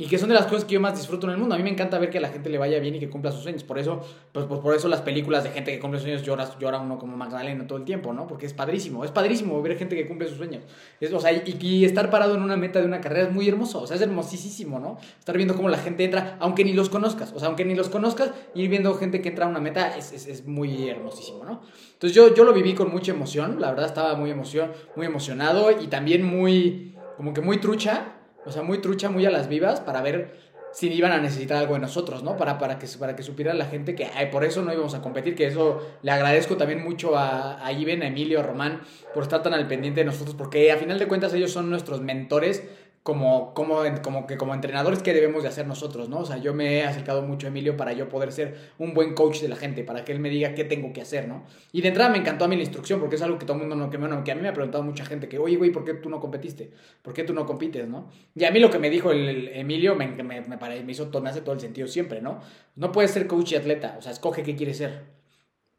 Y 0.00 0.06
que 0.06 0.16
son 0.16 0.30
de 0.30 0.34
las 0.34 0.46
cosas 0.46 0.64
que 0.64 0.72
yo 0.72 0.80
más 0.80 0.96
disfruto 0.96 1.26
en 1.26 1.34
el 1.34 1.38
mundo. 1.38 1.54
A 1.54 1.58
mí 1.58 1.62
me 1.62 1.68
encanta 1.68 1.98
ver 1.98 2.08
que 2.08 2.16
a 2.16 2.22
la 2.22 2.30
gente 2.30 2.48
le 2.48 2.56
vaya 2.56 2.78
bien 2.78 2.94
y 2.94 2.98
que 2.98 3.10
cumpla 3.10 3.30
sus 3.32 3.42
sueños. 3.42 3.64
Por 3.64 3.78
eso, 3.78 4.00
pues, 4.32 4.46
pues 4.46 4.58
por 4.60 4.74
eso 4.74 4.88
las 4.88 5.02
películas 5.02 5.44
de 5.44 5.50
gente 5.50 5.72
que 5.72 5.78
cumple 5.78 6.00
sueños 6.00 6.22
llora, 6.22 6.48
llora 6.58 6.78
uno 6.78 6.98
como 6.98 7.18
Magdalena 7.18 7.66
todo 7.66 7.76
el 7.76 7.84
tiempo, 7.84 8.14
¿no? 8.14 8.26
Porque 8.26 8.46
es 8.46 8.54
padrísimo. 8.54 9.04
Es 9.04 9.10
padrísimo 9.10 9.60
ver 9.60 9.76
gente 9.76 9.96
que 9.96 10.08
cumple 10.08 10.26
sus 10.28 10.38
sueños. 10.38 10.64
Es, 11.00 11.12
o 11.12 11.20
sea, 11.20 11.32
y, 11.34 11.54
y, 11.60 11.84
estar 11.84 12.08
parado 12.08 12.34
en 12.34 12.40
una 12.40 12.56
meta 12.56 12.80
de 12.80 12.86
una 12.86 13.02
carrera 13.02 13.28
es 13.28 13.34
muy 13.34 13.46
hermoso. 13.46 13.82
O 13.82 13.86
sea, 13.86 13.94
es 13.96 14.00
hermosísimo, 14.00 14.80
¿no? 14.80 14.96
Estar 15.18 15.36
viendo 15.36 15.54
cómo 15.54 15.68
la 15.68 15.76
gente 15.76 16.02
entra, 16.02 16.38
aunque 16.40 16.64
ni 16.64 16.72
los 16.72 16.88
conozcas. 16.88 17.34
O 17.34 17.38
sea, 17.38 17.48
aunque 17.48 17.66
ni 17.66 17.74
los 17.74 17.90
conozcas, 17.90 18.30
ir 18.54 18.70
viendo 18.70 18.94
gente 18.94 19.20
que 19.20 19.28
entra 19.28 19.44
a 19.44 19.48
una 19.48 19.60
meta 19.60 19.98
es, 19.98 20.14
es, 20.14 20.26
es 20.26 20.46
muy 20.46 20.88
hermosísimo, 20.88 21.44
¿no? 21.44 21.60
Entonces 21.92 22.14
yo, 22.14 22.34
yo 22.34 22.44
lo 22.44 22.54
viví 22.54 22.72
con 22.72 22.90
mucha 22.90 23.12
emoción. 23.12 23.60
La 23.60 23.68
verdad 23.68 23.84
estaba 23.84 24.14
muy, 24.14 24.30
emoción, 24.30 24.72
muy 24.96 25.04
emocionado 25.04 25.70
y 25.78 25.88
también 25.88 26.24
muy, 26.24 26.94
como 27.18 27.34
que 27.34 27.42
muy 27.42 27.58
trucha 27.58 28.16
o 28.44 28.52
sea, 28.52 28.62
muy 28.62 28.78
trucha, 28.78 29.10
muy 29.10 29.26
a 29.26 29.30
las 29.30 29.48
vivas 29.48 29.80
para 29.80 30.02
ver 30.02 30.50
si 30.72 30.92
iban 30.92 31.12
a 31.12 31.18
necesitar 31.18 31.58
algo 31.58 31.74
de 31.74 31.80
nosotros, 31.80 32.22
¿no? 32.22 32.36
Para, 32.36 32.58
para, 32.58 32.78
que, 32.78 32.86
para 32.98 33.16
que 33.16 33.22
supiera 33.22 33.54
la 33.54 33.66
gente 33.66 33.94
que 33.94 34.06
ay, 34.14 34.26
por 34.30 34.44
eso 34.44 34.62
no 34.62 34.72
íbamos 34.72 34.94
a 34.94 35.02
competir, 35.02 35.34
que 35.34 35.46
eso 35.46 35.84
le 36.02 36.10
agradezco 36.10 36.56
también 36.56 36.82
mucho 36.82 37.16
a, 37.16 37.64
a 37.64 37.72
Iben, 37.72 38.02
a 38.02 38.06
Emilio, 38.06 38.40
a 38.40 38.42
Román, 38.42 38.82
por 39.12 39.24
estar 39.24 39.42
tan 39.42 39.52
al 39.52 39.66
pendiente 39.66 40.00
de 40.00 40.06
nosotros, 40.06 40.36
porque 40.36 40.70
a 40.70 40.76
final 40.76 40.98
de 40.98 41.08
cuentas 41.08 41.34
ellos 41.34 41.50
son 41.50 41.70
nuestros 41.70 42.00
mentores 42.00 42.62
como, 43.02 43.54
como, 43.54 43.82
como, 44.02 44.26
que 44.26 44.36
como 44.36 44.54
entrenadores 44.54 45.02
que 45.02 45.14
debemos 45.14 45.42
de 45.42 45.48
hacer 45.48 45.66
nosotros, 45.66 46.10
¿no? 46.10 46.18
O 46.18 46.24
sea, 46.26 46.36
yo 46.36 46.52
me 46.52 46.78
he 46.78 46.84
acercado 46.84 47.22
mucho 47.22 47.46
a 47.46 47.48
Emilio 47.48 47.76
para 47.76 47.94
yo 47.94 48.10
poder 48.10 48.30
ser 48.30 48.72
un 48.78 48.92
buen 48.92 49.14
coach 49.14 49.40
de 49.40 49.48
la 49.48 49.56
gente, 49.56 49.84
para 49.84 50.04
que 50.04 50.12
él 50.12 50.20
me 50.20 50.28
diga 50.28 50.54
qué 50.54 50.64
tengo 50.64 50.92
que 50.92 51.00
hacer, 51.00 51.26
¿no? 51.26 51.44
Y 51.72 51.80
de 51.80 51.88
entrada 51.88 52.10
me 52.10 52.18
encantó 52.18 52.44
a 52.44 52.48
mí 52.48 52.56
la 52.56 52.62
instrucción, 52.62 53.00
porque 53.00 53.16
es 53.16 53.22
algo 53.22 53.38
que 53.38 53.46
todo 53.46 53.54
el 53.56 53.60
mundo 53.60 53.74
no, 53.74 53.88
que, 53.90 53.96
bueno, 53.96 54.22
que 54.22 54.32
a 54.32 54.34
mí 54.34 54.42
me 54.42 54.48
ha 54.48 54.52
preguntado 54.52 54.84
mucha 54.84 55.06
gente, 55.06 55.28
que, 55.28 55.38
oye, 55.38 55.56
güey, 55.56 55.70
¿por 55.70 55.84
qué 55.84 55.94
tú 55.94 56.10
no 56.10 56.20
competiste? 56.20 56.72
¿Por 57.00 57.14
qué 57.14 57.24
tú 57.24 57.32
no 57.32 57.46
compites, 57.46 57.88
no? 57.88 58.10
Y 58.34 58.44
a 58.44 58.50
mí 58.50 58.60
lo 58.60 58.70
que 58.70 58.78
me 58.78 58.90
dijo 58.90 59.12
el, 59.12 59.28
el 59.28 59.48
Emilio 59.48 59.94
me, 59.94 60.06
me, 60.08 60.42
me, 60.42 60.58
pare, 60.58 60.84
me, 60.84 60.92
hizo, 60.92 61.10
me 61.22 61.30
hace 61.30 61.40
todo 61.40 61.54
el 61.54 61.60
sentido 61.60 61.88
siempre, 61.88 62.20
¿no? 62.20 62.40
No 62.76 62.92
puedes 62.92 63.12
ser 63.12 63.26
coach 63.26 63.52
y 63.52 63.56
atleta, 63.56 63.96
o 63.98 64.02
sea, 64.02 64.12
escoge 64.12 64.42
qué 64.42 64.54
quieres 64.56 64.76
ser. 64.76 65.20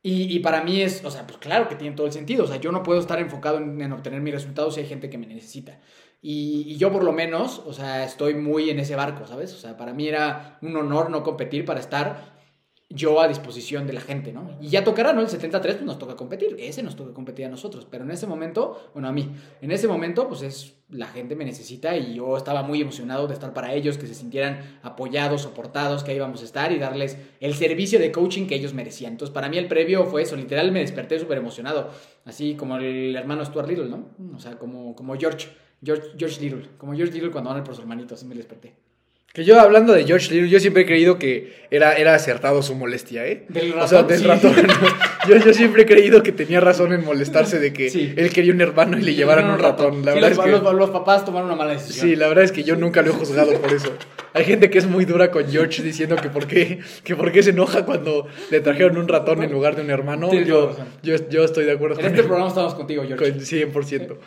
Y, 0.04 0.36
y, 0.36 0.40
para 0.40 0.64
mí 0.64 0.82
es, 0.82 1.06
o 1.06 1.12
sea, 1.12 1.28
pues 1.28 1.38
claro 1.38 1.68
que 1.68 1.76
tiene 1.76 1.96
todo 1.96 2.08
el 2.08 2.14
sentido. 2.14 2.46
O 2.46 2.48
sea, 2.48 2.58
yo 2.58 2.72
no 2.72 2.82
puedo 2.82 3.00
estar 3.00 3.20
enfocado 3.20 3.60
en, 3.60 3.80
en 3.82 3.92
obtener 3.92 4.20
mis 4.20 4.34
resultados 4.34 4.74
si 4.74 4.80
hay 4.80 4.88
gente 4.88 5.12
que 5.12 5.20
me 5.20 5.28
necesita. 5.28 5.80
Y, 6.22 6.64
y, 6.68 6.78
yo 6.78 6.92
por 6.92 7.04
lo 7.04 7.12
menos, 7.12 7.64
o 7.66 7.74
sea, 7.74 8.04
estoy 8.04 8.36
muy 8.36 8.70
en 8.70 8.80
ese 8.80 8.96
barco, 8.96 9.26
¿sabes? 9.26 9.54
O 9.54 9.58
sea, 9.58 9.76
para 9.76 9.94
mí 9.94 10.08
era 10.08 10.60
un 10.62 10.76
honor 10.76 11.10
no 11.10 11.24
competir 11.24 11.66
para 11.66 11.80
estar 11.80 12.32
yo 12.94 13.22
a 13.22 13.28
disposición 13.28 13.88
de 13.88 13.94
la 13.94 14.02
gente, 14.02 14.32
¿no? 14.32 14.58
Y 14.60 14.70
ya 14.70 14.84
tocará, 14.84 15.14
¿no? 15.14 15.22
El 15.22 15.30
73 15.30 15.76
pues 15.76 15.86
nos 15.86 16.00
toca 16.00 16.16
competir, 16.16 16.56
ese 16.60 16.84
nos 16.84 16.96
toca 16.96 17.14
competir 17.14 17.46
a 17.46 17.50
nosotros, 17.50 17.88
pero 17.90 18.04
en 18.04 18.12
ese 18.12 18.28
momento, 18.28 18.92
bueno, 18.94 19.08
a 19.08 19.12
mí, 19.12 19.30
en 19.62 19.72
ese 19.72 19.88
momento 19.88 20.28
pues 20.28 20.42
es, 20.42 20.74
la 20.90 21.08
gente 21.08 21.36
me 21.36 21.46
necesita 21.46 21.96
y 21.96 22.16
yo 22.16 22.36
estaba 22.36 22.64
muy 22.64 22.82
emocionado 22.82 23.28
de 23.28 23.34
estar 23.34 23.54
para 23.54 23.74
ellos, 23.74 23.98
que 23.98 24.08
se 24.08 24.16
sintieran 24.16 24.80
apoyados, 24.84 25.44
soportados, 25.44 26.04
que 26.04 26.12
ahí 26.12 26.20
vamos 26.20 26.42
a 26.42 26.46
estar 26.46 26.72
y 26.72 26.80
darles 26.80 27.18
el 27.40 27.54
servicio 27.54 28.00
de 28.00 28.12
coaching 28.12 28.48
que 28.48 28.56
ellos 28.56 28.74
merecían. 28.74 29.14
Entonces 29.14 29.34
para 29.34 29.50
mí 29.50 29.58
el 29.58 29.68
previo 29.68 30.06
fue 30.06 30.24
eso, 30.24 30.36
literal 30.36 30.72
me 30.72 30.80
desperté 30.80 31.20
súper 31.20 31.38
emocionado, 31.38 31.90
así 32.26 32.56
como 32.56 32.78
el 32.78 33.16
hermano 33.16 33.46
Stuart 33.46 33.68
Little, 33.68 33.90
¿no? 33.90 34.10
O 34.36 34.40
sea, 34.40 34.58
como, 34.58 34.96
como 34.96 35.16
George. 35.16 35.50
George, 35.84 36.10
George 36.18 36.42
Little, 36.42 36.70
como 36.78 36.94
George 36.94 37.14
Little 37.14 37.32
cuando 37.32 37.50
van 37.50 37.64
por 37.64 37.76
su 37.76 37.82
hermanito, 37.82 38.16
así 38.16 38.26
me 38.26 38.36
desperté. 38.36 38.74
Que 39.34 39.46
yo, 39.46 39.62
hablando 39.62 39.94
de 39.94 40.04
George 40.04 40.30
Little, 40.30 40.50
yo 40.50 40.60
siempre 40.60 40.84
he 40.84 40.86
creído 40.86 41.18
que 41.18 41.54
era, 41.72 41.94
era 41.94 42.14
acertado 42.14 42.62
su 42.62 42.76
molestia, 42.76 43.26
¿eh? 43.26 43.46
Del 43.48 43.72
ratón. 43.72 43.84
O 43.84 43.88
sea, 43.88 44.04
del 44.04 44.20
sí. 44.20 44.26
ratón. 44.26 44.54
yo, 45.30 45.38
yo 45.38 45.54
siempre 45.54 45.84
he 45.84 45.86
creído 45.86 46.22
que 46.22 46.34
tenía 46.34 46.60
razón 46.60 46.92
en 46.92 47.06
molestarse 47.06 47.58
de 47.58 47.72
que 47.72 47.90
sí. 47.90 48.14
él 48.18 48.30
quería 48.34 48.52
un 48.54 48.60
hermano 48.60 49.00
y 49.00 49.02
le 49.04 49.16
llevaran 49.16 49.50
un 49.50 49.58
ratón. 49.58 50.04
La 50.04 50.12
sí, 50.12 50.20
verdad 50.20 50.30
los, 50.36 50.38
es 50.38 50.44
que... 50.44 50.52
los, 50.52 50.74
los, 50.74 50.90
papás 50.90 51.24
tomaron 51.24 51.48
una 51.48 51.56
mala 51.56 51.72
decisión. 51.72 52.10
Sí, 52.10 52.16
la 52.18 52.28
verdad 52.28 52.44
es 52.44 52.52
que 52.52 52.64
yo 52.64 52.76
nunca 52.76 53.02
lo 53.04 53.12
he 53.12 53.14
juzgado 53.14 53.54
por 53.54 53.72
eso. 53.72 53.94
Hay 54.34 54.44
gente 54.44 54.70
que 54.70 54.80
es 54.80 54.88
muy 54.88 55.06
dura 55.06 55.32
con 55.32 55.50
George 55.50 55.82
diciendo 55.82 56.18
que 56.18 56.28
por 56.28 56.46
qué, 56.46 56.80
que 57.06 57.16
por 57.16 57.32
qué 57.32 57.42
se 57.42 57.52
enoja 57.52 57.86
cuando 57.86 58.28
le 58.50 58.60
trajeron 58.60 58.98
un 58.98 59.08
ratón 59.08 59.44
en 59.44 59.52
lugar 59.52 59.78
de 59.78 59.84
un 59.84 59.92
hermano. 59.92 60.34
Yo, 60.34 60.76
yo, 61.04 61.16
yo, 61.30 61.46
estoy 61.46 61.64
de 61.64 61.72
acuerdo 61.72 61.96
en 61.96 62.02
con 62.02 62.06
este 62.08 62.20
él. 62.20 62.28
programa 62.28 62.50
estamos 62.50 62.76
contigo, 62.76 63.04
George. 63.08 63.32
Con 63.32 63.40
100%. 63.40 64.18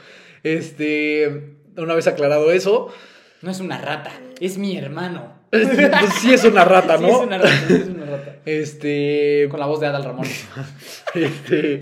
Este, 0.44 1.57
una 1.76 1.94
vez 1.94 2.07
aclarado 2.07 2.52
eso... 2.52 2.94
No 3.42 3.50
es 3.50 3.61
una 3.61 3.78
rata, 3.78 4.12
es 4.40 4.57
mi 4.59 4.76
hermano. 4.76 5.42
Pues 5.50 6.14
sí 6.20 6.33
es 6.33 6.44
una 6.44 6.64
rata, 6.64 6.96
¿no? 6.98 7.09
Sí 7.09 7.14
es 7.14 7.20
una 7.20 7.38
rata, 7.38 7.66
sí 7.68 7.74
es 7.74 7.88
una 7.88 8.07
rata. 8.07 8.37
Este... 8.44 9.48
Con 9.50 9.61
la 9.61 9.66
voz 9.66 9.80
de 9.80 9.87
Adal 9.87 10.04
Ramón. 10.04 10.26
este... 11.14 11.78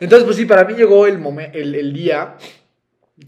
Entonces, 0.00 0.24
pues 0.24 0.36
sí, 0.36 0.46
para 0.46 0.64
mí 0.64 0.74
llegó 0.74 1.06
el, 1.06 1.20
el, 1.54 1.74
el 1.74 1.92
día. 1.92 2.36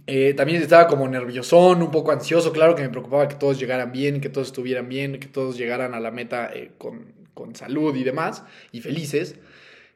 Eh, 0.06 0.34
también 0.34 0.60
estaba 0.60 0.86
como 0.86 1.06
nerviosón, 1.08 1.82
un 1.82 1.90
poco 1.90 2.10
ansioso. 2.10 2.52
Claro 2.52 2.74
que 2.74 2.82
me 2.82 2.88
preocupaba 2.88 3.28
que 3.28 3.36
todos 3.36 3.58
llegaran 3.58 3.92
bien, 3.92 4.20
que 4.20 4.28
todos 4.28 4.48
estuvieran 4.48 4.88
bien, 4.88 5.20
que 5.20 5.28
todos 5.28 5.56
llegaran 5.56 5.94
a 5.94 6.00
la 6.00 6.10
meta 6.10 6.50
eh, 6.52 6.72
con, 6.78 7.14
con, 7.32 7.54
salud 7.54 7.94
y 7.94 8.04
demás, 8.04 8.42
y 8.72 8.80
felices. 8.80 9.36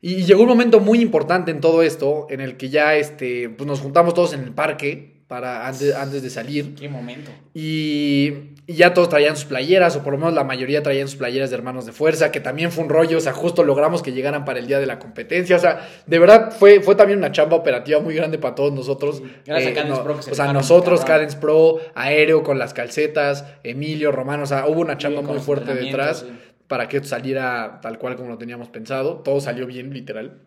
Y, 0.01 0.25
llegó 0.25 0.43
un 0.43 0.49
momento 0.49 0.81
muy 0.81 1.01
importante 1.01 1.51
en 1.51 1.61
todo 1.61 1.83
esto, 1.83 2.27
en 2.31 2.41
el 2.41 2.57
que 2.57 2.69
ya 2.69 2.95
este, 2.95 3.49
pues 3.49 3.67
nos 3.67 3.81
juntamos 3.81 4.15
todos 4.15 4.33
en 4.33 4.43
el 4.43 4.53
parque 4.53 5.19
para 5.27 5.67
antes, 5.67 5.95
antes 5.95 6.23
de 6.23 6.31
salir. 6.31 6.75
Qué 6.75 6.89
momento. 6.89 7.31
Y, 7.53 8.33
y 8.67 8.75
ya 8.75 8.95
todos 8.95 9.09
traían 9.09 9.37
sus 9.37 9.45
playeras, 9.45 9.97
o 9.97 10.03
por 10.03 10.13
lo 10.13 10.19
menos 10.19 10.35
la 10.35 10.45
mayoría 10.45 10.83
traían 10.83 11.09
sus 11.09 11.17
playeras 11.17 11.51
de 11.51 11.57
hermanos 11.57 11.85
de 11.85 11.93
fuerza, 11.93 12.31
que 12.31 12.41
también 12.41 12.71
fue 12.71 12.85
un 12.85 12.91
rollo, 12.91 13.19
o 13.19 13.21
sea, 13.21 13.33
justo 13.33 13.65
logramos 13.65 14.03
que 14.03 14.13
llegaran 14.13 14.45
para 14.45 14.59
el 14.59 14.67
día 14.67 14.79
de 14.79 14.87
la 14.87 14.99
competencia, 14.99 15.57
o 15.57 15.59
sea, 15.59 15.89
de 16.07 16.19
verdad 16.19 16.53
fue, 16.53 16.81
fue 16.81 16.95
también 16.95 17.19
una 17.19 17.33
chamba 17.33 17.57
operativa 17.57 18.01
muy 18.01 18.15
grande 18.15 18.39
para 18.39 18.55
todos 18.55 18.73
nosotros. 18.73 19.23
Gracias 19.45 19.69
a 19.69 19.71
Eh, 19.71 19.75
Cadence 19.75 20.03
Pro 20.03 20.17
que 20.17 20.23
se 20.23 20.31
O 20.31 20.35
sea, 20.35 20.53
nosotros. 20.53 21.05
Cadence 21.05 21.37
Pro, 21.37 21.79
Aéreo 21.95 22.43
con 22.43 22.59
las 22.59 22.73
calcetas, 22.73 23.45
Emilio, 23.65 24.13
Romano, 24.13 24.45
o 24.45 24.47
sea, 24.47 24.67
hubo 24.67 24.81
una 24.81 24.97
chamba 24.97 25.23
muy 25.23 25.41
fuerte 25.41 25.75
detrás 25.75 26.25
entrenamientos, 26.25 26.48
para 26.69 26.89
que 26.89 27.03
saliera 27.03 27.81
tal 27.83 27.99
cual 27.99 28.17
como 28.17 28.29
lo 28.29 28.39
teníamos 28.39 28.69
pensado. 28.69 29.19
Todo 29.25 29.41
salió 29.41 29.67
bien, 29.67 29.93
literal. 29.93 30.43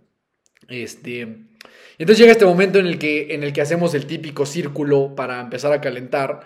Este. 0.70 1.22
Entonces 1.98 2.18
llega 2.20 2.32
este 2.32 2.46
momento 2.46 2.80
en 2.80 2.88
el 2.88 2.98
que, 2.98 3.34
en 3.36 3.44
el 3.44 3.52
que 3.52 3.62
hacemos 3.62 3.94
el 3.94 4.06
típico 4.06 4.46
círculo 4.46 5.16
para 5.16 5.42
empezar 5.42 5.74
a 5.74 5.82
calentar. 5.82 6.42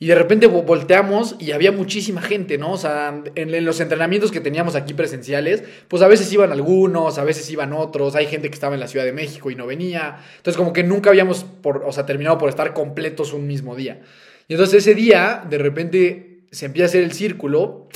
Y 0.00 0.06
de 0.06 0.14
repente 0.14 0.48
vo- 0.48 0.64
volteamos 0.64 1.34
y 1.40 1.50
había 1.50 1.72
muchísima 1.72 2.22
gente, 2.22 2.56
¿no? 2.56 2.72
O 2.72 2.76
sea, 2.78 3.20
en, 3.34 3.52
en 3.52 3.64
los 3.64 3.80
entrenamientos 3.80 4.30
que 4.30 4.40
teníamos 4.40 4.76
aquí 4.76 4.94
presenciales, 4.94 5.64
pues 5.88 6.02
a 6.02 6.08
veces 6.08 6.32
iban 6.32 6.52
algunos, 6.52 7.18
a 7.18 7.24
veces 7.24 7.50
iban 7.50 7.72
otros. 7.72 8.14
Hay 8.14 8.26
gente 8.26 8.48
que 8.48 8.54
estaba 8.54 8.74
en 8.74 8.80
la 8.80 8.86
Ciudad 8.86 9.04
de 9.04 9.12
México 9.12 9.50
y 9.50 9.56
no 9.56 9.66
venía. 9.66 10.18
Entonces, 10.36 10.56
como 10.56 10.72
que 10.72 10.84
nunca 10.84 11.10
habíamos, 11.10 11.42
por, 11.42 11.82
o 11.84 11.90
sea, 11.92 12.06
terminado 12.06 12.38
por 12.38 12.48
estar 12.48 12.74
completos 12.74 13.32
un 13.32 13.48
mismo 13.48 13.74
día. 13.74 14.02
Y 14.46 14.52
entonces 14.54 14.86
ese 14.86 14.94
día, 14.94 15.44
de 15.50 15.58
repente, 15.58 16.42
se 16.52 16.66
empieza 16.66 16.84
a 16.84 16.88
hacer 16.90 17.02
el 17.02 17.12
círculo 17.12 17.88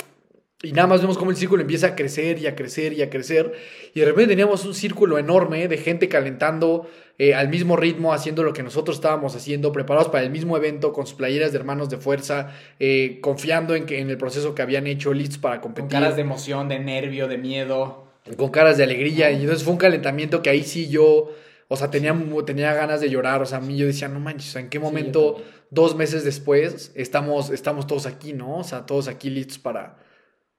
y 0.63 0.71
nada 0.71 0.87
más 0.87 1.01
vemos 1.01 1.17
cómo 1.17 1.29
el 1.29 1.35
círculo 1.35 1.61
empieza 1.61 1.87
a 1.87 1.95
crecer 1.95 2.39
y 2.39 2.47
a 2.47 2.55
crecer 2.55 2.93
y 2.93 3.01
a 3.01 3.09
crecer. 3.09 3.51
Y 3.93 3.99
de 3.99 4.05
repente 4.05 4.29
teníamos 4.29 4.63
un 4.63 4.73
círculo 4.73 5.17
enorme 5.17 5.67
de 5.67 5.77
gente 5.77 6.07
calentando 6.07 6.89
eh, 7.19 7.35
al 7.35 7.49
mismo 7.49 7.75
ritmo, 7.75 8.13
haciendo 8.13 8.43
lo 8.43 8.53
que 8.53 8.63
nosotros 8.63 8.95
estábamos 8.95 9.35
haciendo, 9.35 9.73
preparados 9.73 10.07
para 10.07 10.23
el 10.23 10.29
mismo 10.29 10.55
evento, 10.55 10.93
con 10.93 11.05
sus 11.05 11.15
playeras 11.17 11.51
de 11.51 11.57
hermanos 11.57 11.89
de 11.89 11.97
fuerza, 11.97 12.53
eh, 12.79 13.19
confiando 13.21 13.75
en, 13.75 13.85
que, 13.85 13.99
en 13.99 14.09
el 14.09 14.17
proceso 14.17 14.55
que 14.55 14.61
habían 14.61 14.87
hecho, 14.87 15.13
listos 15.13 15.37
para 15.37 15.59
Con 15.59 15.73
competir. 15.73 15.99
caras 15.99 16.15
de 16.15 16.21
emoción, 16.21 16.69
de 16.69 16.79
nervio, 16.79 17.27
de 17.27 17.37
miedo. 17.37 18.07
con 18.37 18.49
caras 18.49 18.77
de 18.77 18.85
alegría. 18.85 19.31
Y 19.31 19.41
entonces 19.41 19.65
fue 19.65 19.73
un 19.73 19.79
calentamiento 19.79 20.41
que 20.41 20.49
ahí 20.49 20.63
sí 20.63 20.87
yo, 20.87 21.29
o 21.67 21.75
sea, 21.75 21.91
tenía, 21.91 22.15
tenía 22.45 22.73
ganas 22.73 23.01
de 23.01 23.09
llorar. 23.09 23.41
O 23.41 23.45
sea, 23.45 23.57
a 23.57 23.61
mí 23.61 23.75
yo 23.75 23.85
decía, 23.85 24.07
no 24.07 24.21
manches, 24.21 24.55
¿en 24.55 24.69
qué 24.69 24.79
momento, 24.79 25.43
dos 25.71 25.97
meses 25.97 26.23
después, 26.23 26.93
estamos, 26.95 27.49
estamos 27.49 27.85
todos 27.85 28.05
aquí, 28.05 28.31
¿no? 28.31 28.59
O 28.59 28.63
sea, 28.63 28.85
todos 28.85 29.09
aquí 29.09 29.29
listos 29.29 29.59
para, 29.59 29.97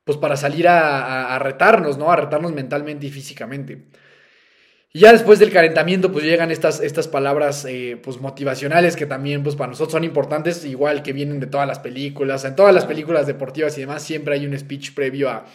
pues 0.04 0.18
para 0.18 0.36
salir 0.36 0.68
a, 0.68 1.38
retarnos, 1.38 1.98
¿no? 1.98 2.10
A 2.12 2.16
retarnos 2.16 2.52
mentalmente 2.52 3.06
y 3.06 3.10
físicamente. 3.10 3.84
Y 4.92 5.00
ya 5.00 5.12
después 5.12 5.40
del 5.40 5.50
calentamiento, 5.50 6.12
pues 6.12 6.24
llegan 6.24 6.52
estas, 6.52 6.80
estas 6.80 7.08
palabras 7.08 7.64
eh, 7.64 7.98
pues 8.02 8.20
motivacionales 8.20 8.94
que 8.94 9.06
también 9.06 9.42
pues 9.42 9.56
para 9.56 9.70
nosotros 9.70 9.92
son 9.92 10.04
importantes, 10.04 10.64
igual 10.64 11.02
que 11.02 11.12
vienen 11.12 11.40
de 11.40 11.48
todas 11.48 11.66
las 11.66 11.80
películas. 11.80 12.44
En 12.44 12.54
todas 12.54 12.72
las 12.72 12.84
películas 12.84 13.26
deportivas 13.26 13.76
y 13.76 13.80
demás 13.80 14.02
siempre 14.04 14.34
hay 14.34 14.46
un 14.46 14.56
speech 14.56 14.94
previo 14.94 15.30
a, 15.30 15.46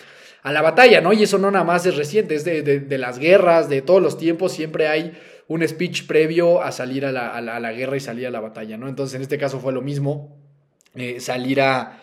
a 0.44 0.52
la 0.52 0.62
batalla, 0.62 1.00
¿no? 1.00 1.14
Y 1.14 1.24
eso 1.24 1.38
no 1.38 1.52
nada 1.52 1.64
más 1.64 1.86
es 1.86 1.96
reciente, 1.96 2.36
es 2.36 2.44
de, 2.44 2.64
de- 2.64 2.80
de 2.82 2.98
las 2.98 3.18
guerras, 3.18 3.70
de 3.70 3.82
todos 3.82 4.02
los 4.02 4.18
tiempos, 4.18 4.52
siempre 4.52 4.90
hay 4.90 5.18
un 5.48 5.66
speech 5.66 6.06
previo 6.06 6.62
a 6.62 6.72
salir 6.74 7.06
a 7.06 7.12
la, 7.14 7.30
a 7.30 7.42
la- 7.42 7.72
guerra 7.72 7.96
y 7.96 8.02
salir 8.02 8.28
a 8.28 8.32
la 8.32 8.42
batalla, 8.42 8.78
¿no? 8.78 8.90
Entonces 8.90 9.16
en 9.16 9.22
este 9.22 9.38
caso 9.38 9.60
fue 9.62 9.72
lo 9.72 9.82
mismo, 9.82 10.38
eh, 10.96 11.20
salir 11.22 11.62
a, 11.62 12.02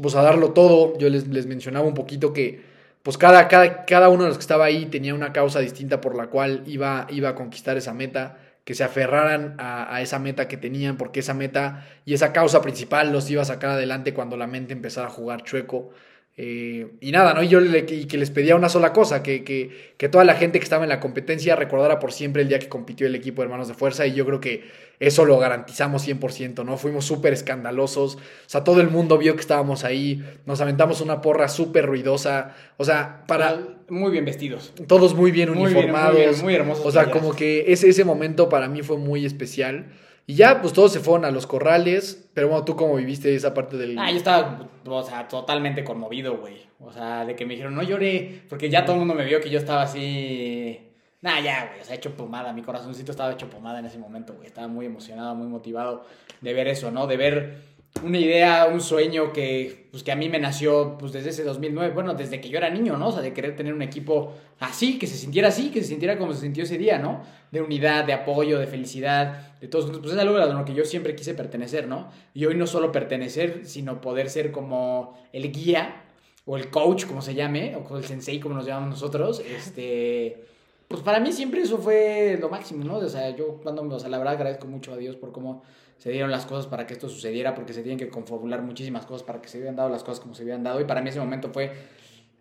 pues 0.00 0.14
a 0.14 0.22
darlo 0.22 0.52
todo. 0.52 0.96
Yo 0.98 1.08
les, 1.08 1.28
les 1.28 1.46
mencionaba 1.46 1.86
un 1.86 1.94
poquito 1.94 2.32
que 2.32 2.62
pues 3.02 3.18
cada, 3.18 3.48
cada, 3.48 3.84
cada 3.84 4.08
uno 4.08 4.22
de 4.22 4.28
los 4.28 4.38
que 4.38 4.42
estaba 4.42 4.64
ahí 4.64 4.86
tenía 4.86 5.14
una 5.14 5.32
causa 5.32 5.58
distinta 5.60 6.00
por 6.00 6.14
la 6.14 6.28
cual 6.28 6.62
iba, 6.66 7.06
iba 7.10 7.30
a 7.30 7.34
conquistar 7.34 7.76
esa 7.76 7.92
meta, 7.92 8.38
que 8.64 8.74
se 8.74 8.84
aferraran 8.84 9.56
a, 9.58 9.92
a 9.92 10.02
esa 10.02 10.20
meta 10.20 10.46
que 10.46 10.56
tenían, 10.56 10.96
porque 10.96 11.20
esa 11.20 11.34
meta 11.34 11.84
y 12.04 12.14
esa 12.14 12.32
causa 12.32 12.62
principal 12.62 13.12
los 13.12 13.28
iba 13.28 13.42
a 13.42 13.44
sacar 13.44 13.70
adelante 13.70 14.14
cuando 14.14 14.36
la 14.36 14.46
mente 14.46 14.72
empezara 14.72 15.08
a 15.08 15.10
jugar 15.10 15.42
chueco. 15.42 15.90
Eh, 16.38 16.92
y 17.00 17.12
nada, 17.12 17.34
¿no? 17.34 17.42
Y 17.42 17.48
yo 17.48 17.60
le, 17.60 17.80
y 17.80 18.06
que 18.06 18.16
les 18.16 18.30
pedía 18.30 18.56
una 18.56 18.70
sola 18.70 18.94
cosa, 18.94 19.22
que, 19.22 19.44
que, 19.44 19.92
que 19.98 20.08
toda 20.08 20.24
la 20.24 20.34
gente 20.34 20.58
que 20.58 20.64
estaba 20.64 20.82
en 20.82 20.88
la 20.88 20.98
competencia 20.98 21.56
recordara 21.56 21.98
por 21.98 22.10
siempre 22.10 22.40
el 22.40 22.48
día 22.48 22.58
que 22.58 22.70
compitió 22.70 23.06
el 23.06 23.14
equipo 23.14 23.42
de 23.42 23.46
Hermanos 23.46 23.68
de 23.68 23.74
Fuerza 23.74 24.06
y 24.06 24.14
yo 24.14 24.24
creo 24.24 24.40
que 24.40 24.64
eso 24.98 25.26
lo 25.26 25.38
garantizamos 25.38 26.08
100%, 26.08 26.64
¿no? 26.64 26.78
Fuimos 26.78 27.04
súper 27.04 27.34
escandalosos, 27.34 28.16
o 28.16 28.20
sea, 28.46 28.64
todo 28.64 28.80
el 28.80 28.88
mundo 28.88 29.18
vio 29.18 29.34
que 29.34 29.42
estábamos 29.42 29.84
ahí, 29.84 30.24
nos 30.46 30.60
aventamos 30.62 31.02
una 31.02 31.20
porra 31.20 31.48
súper 31.48 31.84
ruidosa, 31.84 32.54
o 32.78 32.84
sea, 32.84 33.24
para 33.26 33.58
Muy 33.90 34.10
bien 34.10 34.24
vestidos. 34.24 34.72
todos 34.86 35.14
muy 35.14 35.32
bien 35.32 35.50
Muy 35.50 35.58
bien, 35.58 35.64
muy 35.64 35.74
uniformados, 35.74 36.16
bien, 36.16 36.40
muy 36.42 36.54
hermosos 36.54 36.86
o 36.86 36.90
sea, 36.90 37.10
como 37.10 37.36
que 37.36 37.72
ese, 37.72 37.90
ese 37.90 38.04
momento 38.04 38.48
para 38.48 38.68
mí 38.68 38.82
fue 38.82 38.96
muy 38.96 39.26
especial. 39.26 39.92
Y 40.26 40.34
ya, 40.34 40.60
pues 40.60 40.72
todos 40.72 40.92
se 40.92 41.00
fueron 41.00 41.24
a 41.24 41.30
los 41.30 41.46
corrales, 41.46 42.28
pero 42.32 42.48
bueno, 42.48 42.64
¿tú 42.64 42.76
cómo 42.76 42.94
viviste 42.96 43.34
esa 43.34 43.54
parte 43.54 43.76
del... 43.76 43.98
Ah, 43.98 44.10
yo 44.10 44.16
estaba, 44.16 44.68
o 44.84 45.02
sea, 45.02 45.26
totalmente 45.26 45.82
conmovido, 45.84 46.36
güey. 46.36 46.62
O 46.78 46.92
sea, 46.92 47.24
de 47.24 47.34
que 47.34 47.44
me 47.44 47.54
dijeron, 47.54 47.74
no 47.74 47.82
lloré, 47.82 48.42
porque 48.48 48.70
ya 48.70 48.84
todo 48.84 48.94
el 48.94 49.00
mundo 49.00 49.14
me 49.14 49.24
vio 49.24 49.40
que 49.40 49.50
yo 49.50 49.58
estaba 49.58 49.82
así... 49.82 50.88
Nah, 51.20 51.40
ya, 51.40 51.66
güey, 51.66 51.80
o 51.80 51.84
sea, 51.84 51.94
hecho 51.94 52.16
pomada. 52.16 52.52
Mi 52.52 52.62
corazoncito 52.62 53.12
estaba 53.12 53.32
hecho 53.32 53.48
pomada 53.48 53.78
en 53.78 53.84
ese 53.84 53.98
momento, 53.98 54.34
güey. 54.34 54.48
Estaba 54.48 54.66
muy 54.66 54.86
emocionado, 54.86 55.36
muy 55.36 55.46
motivado 55.46 56.04
de 56.40 56.52
ver 56.52 56.66
eso, 56.66 56.90
¿no? 56.90 57.06
De 57.06 57.16
ver 57.16 57.62
una 58.02 58.18
idea, 58.18 58.66
un 58.66 58.80
sueño 58.80 59.32
que, 59.32 59.88
pues, 59.90 60.02
que 60.02 60.10
a 60.12 60.16
mí 60.16 60.28
me 60.28 60.38
nació 60.38 60.96
pues, 60.98 61.12
desde 61.12 61.30
ese 61.30 61.44
2009, 61.44 61.92
bueno, 61.94 62.14
desde 62.14 62.40
que 62.40 62.48
yo 62.48 62.58
era 62.58 62.70
niño, 62.70 62.96
¿no? 62.96 63.08
O 63.08 63.12
sea, 63.12 63.22
de 63.22 63.32
querer 63.32 63.54
tener 63.54 63.74
un 63.74 63.82
equipo 63.82 64.32
así, 64.60 64.98
que 64.98 65.06
se 65.06 65.16
sintiera 65.16 65.48
así, 65.48 65.70
que 65.70 65.82
se 65.82 65.88
sintiera 65.88 66.18
como 66.18 66.32
se 66.32 66.40
sintió 66.40 66.64
ese 66.64 66.78
día, 66.78 66.98
¿no? 66.98 67.22
De 67.50 67.60
unidad, 67.60 68.04
de 68.04 68.12
apoyo, 68.12 68.58
de 68.58 68.66
felicidad, 68.66 69.58
de 69.60 69.68
todos. 69.68 69.98
Pues 69.98 70.12
es 70.12 70.18
algo 70.18 70.36
a 70.36 70.46
lo 70.46 70.64
que 70.64 70.74
yo 70.74 70.84
siempre 70.84 71.14
quise 71.14 71.34
pertenecer, 71.34 71.86
¿no? 71.86 72.10
Y 72.34 72.46
hoy 72.46 72.56
no 72.56 72.66
solo 72.66 72.90
pertenecer, 72.90 73.62
sino 73.64 74.00
poder 74.00 74.30
ser 74.30 74.50
como 74.50 75.18
el 75.32 75.52
guía 75.52 76.02
o 76.44 76.56
el 76.56 76.70
coach, 76.70 77.04
como 77.06 77.22
se 77.22 77.34
llame, 77.34 77.76
o 77.76 77.96
el 77.96 78.04
sensei, 78.04 78.40
como 78.40 78.54
nos 78.54 78.66
llamamos 78.66 78.90
nosotros, 78.90 79.40
este... 79.40 80.51
Pues 80.92 81.02
para 81.02 81.20
mí 81.20 81.32
siempre 81.32 81.62
eso 81.62 81.78
fue 81.78 82.36
lo 82.38 82.50
máximo, 82.50 82.84
¿no? 82.84 82.96
O 82.96 83.08
sea, 83.08 83.30
yo 83.30 83.56
cuando, 83.62 83.82
o 83.82 83.98
sea, 83.98 84.10
la 84.10 84.18
verdad 84.18 84.34
agradezco 84.34 84.66
mucho 84.66 84.92
a 84.92 84.98
Dios 84.98 85.16
por 85.16 85.32
cómo 85.32 85.62
se 85.96 86.10
dieron 86.10 86.30
las 86.30 86.44
cosas 86.44 86.66
para 86.66 86.86
que 86.86 86.92
esto 86.92 87.08
sucediera, 87.08 87.54
porque 87.54 87.72
se 87.72 87.80
tienen 87.80 87.98
que 87.98 88.10
confabular 88.10 88.60
muchísimas 88.60 89.06
cosas 89.06 89.22
para 89.22 89.40
que 89.40 89.48
se 89.48 89.56
hubieran 89.56 89.74
dado 89.74 89.88
las 89.88 90.04
cosas 90.04 90.20
como 90.20 90.34
se 90.34 90.42
hubieran 90.42 90.62
dado. 90.62 90.82
Y 90.82 90.84
para 90.84 91.00
mí 91.00 91.08
ese 91.08 91.18
momento 91.18 91.48
fue, 91.50 91.72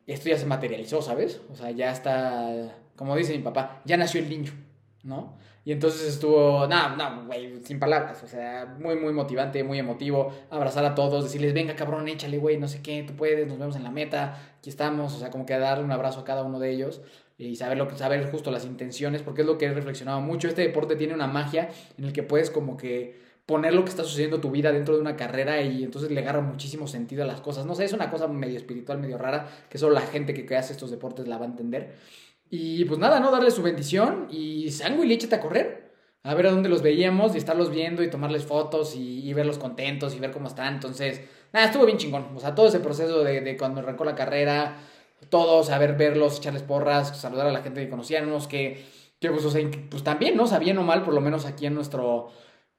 esto 0.06 0.28
ya 0.28 0.38
se 0.38 0.46
materializó, 0.46 1.02
¿sabes? 1.02 1.40
O 1.50 1.56
sea, 1.56 1.72
ya 1.72 1.94
está, 1.94 2.76
como 2.98 3.16
dice 3.16 3.32
mi 3.38 3.42
papá, 3.42 3.82
ya 3.86 3.96
nació 3.96 4.20
el 4.20 4.30
niño, 4.30 4.52
¿no? 5.04 5.38
Y 5.64 5.72
entonces 5.72 6.10
estuvo, 6.10 6.68
no, 6.68 6.96
no, 6.98 7.28
güey, 7.28 7.64
sin 7.64 7.80
palabras, 7.80 8.22
o 8.22 8.28
sea, 8.28 8.76
muy, 8.80 8.98
muy 8.98 9.14
motivante, 9.14 9.64
muy 9.64 9.80
emotivo, 9.80 10.34
abrazar 10.50 10.84
a 10.84 10.94
todos, 10.94 11.24
decirles, 11.24 11.54
venga, 11.54 11.74
cabrón, 11.76 12.10
échale, 12.10 12.38
güey, 12.38 12.58
no 12.58 12.68
sé 12.68 12.82
qué, 12.82 13.04
tú 13.04 13.14
puedes, 13.14 13.48
nos 13.48 13.58
vemos 13.58 13.78
en 13.78 13.84
la 13.84 13.92
meta, 13.92 14.56
aquí 14.58 14.70
estamos, 14.70 15.16
o 15.16 15.20
sea, 15.20 15.30
como 15.30 15.46
que 15.46 15.58
darle 15.58 15.86
un 15.86 15.92
abrazo 15.92 16.20
a 16.20 16.26
cada 16.26 16.44
uno 16.44 16.60
de 16.60 16.72
ellos 16.72 17.02
y 17.42 17.56
saber 17.56 17.78
lo 17.78 17.90
saber 17.98 18.30
justo 18.30 18.52
las 18.52 18.66
intenciones, 18.66 19.22
porque 19.22 19.42
es 19.42 19.48
lo 19.48 19.58
que 19.58 19.66
he 19.66 19.74
reflexionado 19.74 20.22
mucho, 20.22 20.48
este 20.48 20.62
deporte 20.62 20.96
tiene 20.96 21.14
una 21.14 21.28
magia 21.28 21.70
en 21.98 22.06
el 22.06 22.14
que 22.14 22.24
puedes 22.24 22.50
como 22.50 22.78
que 22.78 23.20
poner 23.46 23.74
lo 23.74 23.84
que 23.84 23.90
está 23.90 24.04
sucediendo 24.04 24.38
en 24.38 24.42
tu 24.42 24.52
vida 24.52 24.72
dentro 24.72 24.96
de 24.96 25.02
una 25.02 25.16
carrera 25.16 25.62
y 25.62 25.84
entonces 25.84 26.12
le 26.12 26.22
agarra 26.22 26.42
muchísimo 26.42 26.88
sentido 26.88 27.24
a 27.24 27.28
las 27.28 27.42
cosas. 27.42 27.66
No 27.66 27.76
sé, 27.76 27.86
es 27.86 27.94
una 27.94 28.10
cosa 28.10 28.28
medio 28.28 28.58
espiritual, 28.58 29.00
medio 29.00 29.18
rara, 29.18 29.50
que 29.70 29.78
solo 29.78 29.94
la 29.94 30.02
gente 30.02 30.34
que 30.34 30.56
hace 30.56 30.74
estos 30.74 30.92
deportes 30.92 31.28
la 31.28 31.38
va 31.38 31.46
a 31.46 31.50
entender. 31.50 31.96
Y 32.50 32.86
pues 32.86 33.00
nada, 33.00 33.20
¿no? 33.20 33.32
Darle 33.32 33.50
su 33.50 33.62
bendición 33.62 34.28
y 34.30 34.70
sangre 34.72 35.08
y 35.08 35.14
échate 35.14 35.36
a 35.36 35.42
correr. 35.42 35.92
A 36.24 36.36
ver 36.36 36.48
a 36.48 36.52
dónde 36.52 36.70
los 36.70 36.84
veíamos 36.84 37.34
y 37.34 37.40
estarlos 37.40 37.72
viendo 37.72 38.04
y 38.04 38.10
tomarles 38.10 38.46
fotos 38.46 38.96
y, 38.96 39.28
y 39.28 39.34
verlos 39.34 39.58
contentos 39.58 40.14
y 40.16 40.20
ver 40.20 40.32
cómo 40.32 40.48
están. 40.48 40.76
Entonces, 40.76 41.22
nada, 41.52 41.66
estuvo 41.66 41.86
bien 41.86 41.98
chingón. 41.98 42.28
O 42.36 42.40
sea, 42.40 42.54
todo 42.54 42.68
ese 42.68 42.80
proceso 42.80 43.24
de, 43.24 43.42
de 43.42 43.58
cuando 43.58 43.80
arrancó 43.80 44.06
la 44.06 44.14
carrera, 44.14 44.78
todos, 45.30 45.70
a 45.70 45.78
ver, 45.78 45.96
verlos, 45.96 46.38
echarles 46.38 46.64
porras, 46.64 47.18
saludar 47.18 47.48
a 47.48 47.52
la 47.52 47.62
gente 47.62 47.84
que 47.84 47.90
conocíamos, 47.90 48.48
que, 48.48 48.84
que 49.20 49.30
pues, 49.30 49.46
o 49.46 49.52
sea, 49.52 49.62
pues 49.90 50.04
también, 50.04 50.36
¿no? 50.36 50.44
O 50.44 50.48
sea, 50.48 50.60
bien 50.60 50.78
o 50.78 50.84
mal, 50.84 51.04
por 51.04 51.14
lo 51.14 51.22
menos 51.22 51.46
aquí 51.46 51.66
en 51.66 51.76
nuestro... 51.76 52.30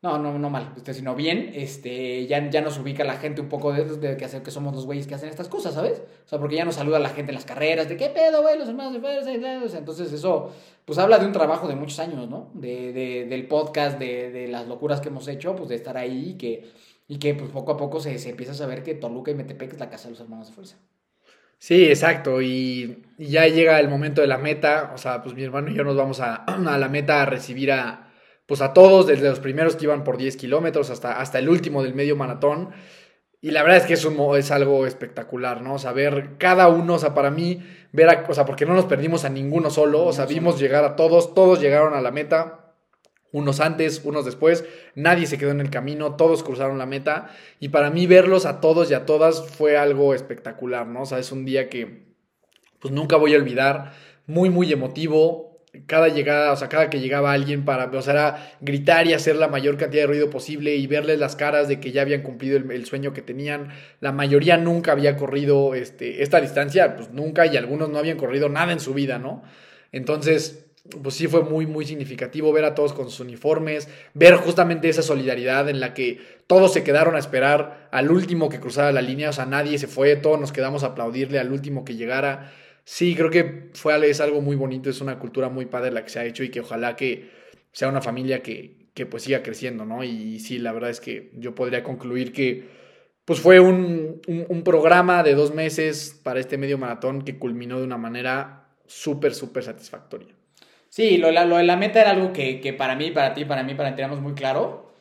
No, 0.03 0.19
no, 0.19 0.37
no 0.37 0.51
mal, 0.51 0.73
este, 0.77 0.95
sino 0.95 1.15
bien, 1.15 1.53
este, 1.55 2.27
ya, 2.27 2.51
ya 2.51 2.61
nos 2.61 2.77
ubica 2.77 3.05
la 3.05 3.19
gente 3.19 3.41
un 3.41 3.49
poco 3.49 3.73
de, 3.73 4.17
que, 4.17 4.25
hacer, 4.25 4.43
que 4.43 4.51
somos 4.51 4.75
los 4.75 4.85
güeyes 4.85 5.07
que 5.07 5.15
hacen 5.15 5.29
estas 5.29 5.49
cosas, 5.49 5.75
¿sabes? 5.75 6.03
O 6.25 6.29
sea, 6.29 6.41
porque 6.41 6.57
ya 6.57 6.65
nos 6.65 6.75
saluda 6.75 6.99
la 6.99 7.11
gente 7.11 7.31
en 7.31 7.37
las 7.37 7.45
carreras, 7.45 7.89
de 7.89 7.97
qué 7.97 8.09
pedo, 8.09 8.43
güey, 8.43 8.59
los 8.59 8.69
hermanos 8.69 8.95
de 8.95 8.99
fuerza, 8.99 9.31
entonces 9.79 10.13
eso, 10.13 10.51
pues 10.85 10.99
habla 10.99 11.19
de 11.19 11.27
un 11.27 11.31
trabajo 11.31 11.69
de 11.69 11.77
muchos 11.77 12.01
años, 12.01 12.29
¿no? 12.29 12.51
De, 12.55 12.93
de, 12.93 13.27
del 13.27 13.47
podcast, 13.47 13.97
de, 14.01 14.33
de 14.33 14.49
las 14.49 14.67
locuras 14.67 15.01
que 15.01 15.09
hemos 15.09 15.29
hecho, 15.29 15.55
pues 15.55 15.69
de 15.69 15.77
estar 15.77 15.97
ahí 15.97 16.31
y 16.31 16.35
que, 16.35 16.73
y 17.07 17.21
que 17.21 17.35
pues 17.35 17.53
poco 17.53 17.71
a 17.71 17.77
poco 17.77 18.01
se, 18.01 18.19
se 18.19 18.31
empieza 18.31 18.51
a 18.51 18.57
saber 18.57 18.83
que 18.83 18.97
Toluca 18.97 19.31
y 19.31 19.35
Metepec 19.35 19.75
es 19.75 19.79
la 19.79 19.89
casa 19.89 20.07
de 20.07 20.15
los 20.15 20.21
hermanos 20.21 20.49
de 20.49 20.55
fuerza. 20.55 20.79
Sí, 21.63 21.85
exacto. 21.85 22.43
Y, 22.43 23.05
y 23.19 23.29
ya 23.29 23.47
llega 23.47 23.79
el 23.79 23.89
momento 23.89 24.21
de 24.21 24.27
la 24.27 24.37
meta. 24.37 24.91
O 24.97 24.99
sea, 24.99 25.23
pues 25.23 25.33
mi 25.37 25.45
hermano 25.45 25.71
y 25.71 25.75
yo 25.75 25.85
nos 25.85 25.95
vamos 25.97 26.19
a, 26.19 26.35
a 26.45 26.79
la 26.79 26.89
meta 26.89 27.23
a 27.23 27.27
recibir 27.27 27.71
a, 27.71 28.13
pues 28.47 28.61
a 28.61 28.73
todos, 28.73 29.07
desde 29.07 29.29
los 29.29 29.39
primeros 29.39 29.77
que 29.77 29.85
iban 29.85 30.03
por 30.03 30.17
10 30.17 30.37
kilómetros 30.37 30.91
hasta, 30.91 31.21
hasta 31.21 31.39
el 31.39 31.49
último 31.49 31.85
del 31.85 31.95
medio 31.95 32.17
maratón. 32.17 32.71
Y 33.41 33.53
la 33.53 33.63
verdad 33.63 33.79
es 33.79 33.87
que 33.87 33.95
es, 33.95 34.05
un, 34.05 34.37
es 34.37 34.51
algo 34.51 34.87
espectacular, 34.87 35.63
¿no? 35.63 35.75
O 35.75 35.79
sea, 35.79 35.93
ver 35.93 36.37
cada 36.37 36.67
uno, 36.67 36.95
o 36.95 36.99
sea, 36.99 37.15
para 37.15 37.31
mí, 37.31 37.63
ver, 37.93 38.09
a, 38.09 38.27
o 38.29 38.35
sea, 38.35 38.45
porque 38.45 38.67
no 38.67 38.75
nos 38.75 38.87
perdimos 38.87 39.25
a 39.25 39.29
ninguno 39.29 39.71
solo, 39.71 40.05
o 40.05 40.13
sea, 40.13 40.27
vimos 40.27 40.59
llegar 40.59 40.85
a 40.85 40.97
todos, 40.97 41.33
todos 41.33 41.61
llegaron 41.61 41.95
a 41.95 42.01
la 42.01 42.11
meta. 42.11 42.62
Unos 43.33 43.61
antes, 43.61 44.03
unos 44.05 44.25
después, 44.25 44.65
nadie 44.95 45.27
se 45.27 45.39
quedó 45.39 45.51
en 45.51 45.61
el 45.61 45.71
camino, 45.71 46.17
todos 46.17 46.43
cruzaron 46.43 46.79
la 46.79 46.87
meta 46.87 47.31
y 47.59 47.71
para 47.71 47.91
mí 47.91 48.07
verlos 48.07 48.47
a 48.47 48.61
todos 48.61 48.91
y 48.91 48.95
a 48.95 49.07
todas 49.07 49.49
fue 49.51 49.77
algo 49.77 50.15
espectacular, 50.15 50.87
¿no? 50.87 51.03
O 51.03 51.07
sea, 51.07 51.19
es 51.19 51.33
un 51.33 51.45
día 51.45 51.69
que 51.69 52.13
pues 52.79 52.93
nunca 52.93 53.17
voy 53.17 53.35
a 53.35 53.39
olvidar, 53.39 53.93
muy, 54.27 54.51
muy 54.51 54.73
emotivo. 54.73 55.53
Cada 55.87 56.09
llegada, 56.09 56.53
o 56.53 56.57
sea, 56.57 56.69
cada 56.69 56.91
que 56.91 57.01
llegaba 57.01 57.33
alguien 57.33 57.65
para, 57.65 57.87
o 57.87 58.03
sea, 58.03 58.57
gritar 58.61 59.07
y 59.07 59.15
hacer 59.15 59.37
la 59.37 59.49
mayor 59.49 59.79
cantidad 59.79 60.03
de 60.03 60.09
ruido 60.09 60.29
posible 60.29 60.75
y 60.77 60.87
verles 60.87 61.19
las 61.19 61.35
caras 61.35 61.67
de 61.67 61.81
que 61.81 61.93
ya 61.93 62.03
habían 62.03 62.23
cumplido 62.23 62.59
el, 62.59 62.71
el 62.71 62.85
sueño 62.85 63.15
que 63.15 63.23
tenían. 63.23 63.69
La 64.01 64.13
mayoría 64.13 64.59
nunca 64.59 64.93
había 64.93 65.17
corrido 65.17 65.75
este, 65.75 66.23
esta 66.23 66.43
distancia, 66.43 66.95
pues 66.97 67.11
nunca, 67.11 67.47
y 67.47 67.57
algunos 67.57 67.89
no 67.89 67.99
habían 67.99 68.19
corrido 68.19 68.51
nada 68.51 68.73
en 68.73 68.81
su 68.81 68.93
vida, 68.93 69.19
¿no? 69.19 69.45
Entonces, 69.93 70.72
pues 71.03 71.15
sí 71.15 71.29
fue 71.29 71.43
muy, 71.43 71.67
muy 71.67 71.87
significativo 71.87 72.53
ver 72.53 72.65
a 72.65 72.75
todos 72.75 72.93
con 72.93 73.09
sus 73.09 73.21
uniformes, 73.21 73.89
ver 74.15 74.35
justamente 74.35 74.89
esa 74.89 75.03
solidaridad 75.03 75.69
en 75.69 75.79
la 75.79 75.95
que 75.95 76.21
todos 76.49 76.73
se 76.73 76.83
quedaron 76.83 77.15
a 77.15 77.21
esperar 77.21 77.89
al 77.93 78.11
último 78.11 78.49
que 78.49 78.59
cruzara 78.59 78.91
la 78.91 79.03
línea, 79.03 79.31
o 79.31 79.33
sea, 79.33 79.47
nadie 79.47 79.79
se 79.79 79.87
fue, 79.87 80.17
todos 80.17 80.41
nos 80.41 80.53
quedamos 80.53 80.83
a 80.83 80.89
aplaudirle 80.89 81.39
al 81.39 81.53
último 81.53 81.85
que 81.85 81.95
llegara. 81.95 82.53
Sí, 82.85 83.15
creo 83.15 83.31
que 83.31 83.71
fue, 83.75 84.11
es 84.11 84.21
algo 84.21 84.41
muy 84.41 84.57
bonito, 84.57 84.91
es 84.91 85.01
una 85.01 85.21
cultura 85.21 85.49
muy 85.49 85.67
padre 85.67 85.93
la 85.93 86.03
que 86.03 86.11
se 86.11 86.19
ha 86.19 86.25
hecho 86.25 86.43
y 86.43 86.51
que 86.51 86.61
ojalá 86.61 86.97
que 86.97 87.31
sea 87.71 87.89
una 87.89 88.03
familia 88.03 88.43
que, 88.43 88.89
que 88.93 89.07
pues 89.07 89.23
siga 89.23 89.43
creciendo, 89.43 89.85
¿no? 89.85 90.03
Y, 90.03 90.41
sí, 90.41 90.59
la 90.59 90.73
verdad 90.73 90.91
es 90.91 91.01
que 91.01 91.31
yo 91.37 91.55
podría 91.55 91.85
concluir 91.85 92.33
que 92.33 92.83
pues 93.25 93.39
fue 93.39 93.61
un, 93.61 94.21
un, 94.27 94.47
un 94.49 94.65
programa 94.65 95.23
de 95.23 95.37
dos 95.37 95.55
meses 95.55 96.21
para 96.25 96.41
este 96.41 96.59
medio 96.59 96.77
maratón 96.77 97.23
que 97.23 97.39
culminó 97.39 97.79
de 97.79 97.85
una 97.85 97.99
manera 97.99 98.69
súper, 98.87 99.33
súper 99.33 99.63
satisfactoria. 99.63 100.35
Sí, 100.93 101.17
lo, 101.17 101.31
lo, 101.33 101.57
de 101.57 101.65
la 101.65 101.77
meta 101.79 102.03
era 102.03 102.11
algo 102.11 102.35
que, 102.35 102.61
que 102.61 102.75
para 102.75 102.95
mí, 102.97 103.11
para 103.11 103.33
ti, 103.33 103.47
para 103.47 103.63
mí, 103.63 103.75
para 103.75 103.97
teníamos 103.97 104.21
muy 104.21 104.35
claro. 104.35 104.93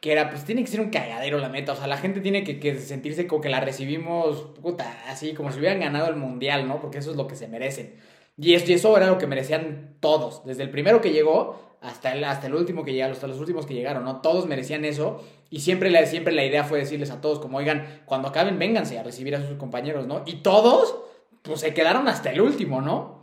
Que 0.00 0.12
era, 0.12 0.28
pues 0.30 0.44
tiene 0.44 0.62
que 0.62 0.68
ser 0.68 0.80
un 0.80 0.90
cagadero 0.90 1.38
la 1.38 1.48
meta. 1.48 1.72
O 1.72 1.76
sea, 1.76 1.86
la 1.86 1.96
gente 1.96 2.20
tiene 2.20 2.44
que, 2.44 2.60
que, 2.60 2.78
sentirse 2.78 3.26
como 3.26 3.40
que 3.40 3.48
la 3.48 3.60
recibimos, 3.60 4.42
puta, 4.60 4.94
así, 5.08 5.32
como 5.32 5.50
si 5.50 5.58
hubieran 5.58 5.80
ganado 5.80 6.08
el 6.10 6.16
mundial, 6.16 6.68
¿no? 6.68 6.80
Porque 6.80 6.98
eso 6.98 7.12
es 7.12 7.16
lo 7.16 7.26
que 7.26 7.34
se 7.34 7.48
merecen. 7.48 7.94
Y 8.36 8.54
eso, 8.54 8.66
y 8.68 8.74
eso 8.74 8.94
era 8.94 9.06
lo 9.06 9.16
que 9.16 9.26
merecían 9.26 9.96
todos. 10.00 10.44
Desde 10.44 10.64
el 10.64 10.70
primero 10.70 11.00
que 11.00 11.12
llegó 11.12 11.58
hasta 11.80 12.12
el, 12.12 12.24
hasta 12.24 12.48
el 12.48 12.54
último 12.54 12.84
que 12.84 12.92
llegaron, 12.92 13.14
hasta 13.14 13.26
los 13.26 13.40
últimos 13.40 13.64
que 13.64 13.72
llegaron, 13.72 14.04
¿no? 14.04 14.20
Todos 14.20 14.46
merecían 14.46 14.84
eso. 14.84 15.24
Y 15.48 15.60
siempre 15.60 15.90
la, 15.90 16.04
siempre 16.04 16.34
la 16.34 16.44
idea 16.44 16.64
fue 16.64 16.78
decirles 16.80 17.10
a 17.10 17.22
todos, 17.22 17.38
como, 17.38 17.56
oigan, 17.56 18.02
cuando 18.04 18.28
acaben, 18.28 18.58
vénganse 18.58 18.98
a 18.98 19.02
recibir 19.02 19.34
a 19.34 19.40
sus 19.40 19.56
compañeros, 19.56 20.06
¿no? 20.06 20.24
Y 20.26 20.42
todos, 20.42 20.94
pues 21.40 21.60
se 21.60 21.72
quedaron 21.72 22.06
hasta 22.06 22.32
el 22.32 22.42
último, 22.42 22.82
¿no? 22.82 23.17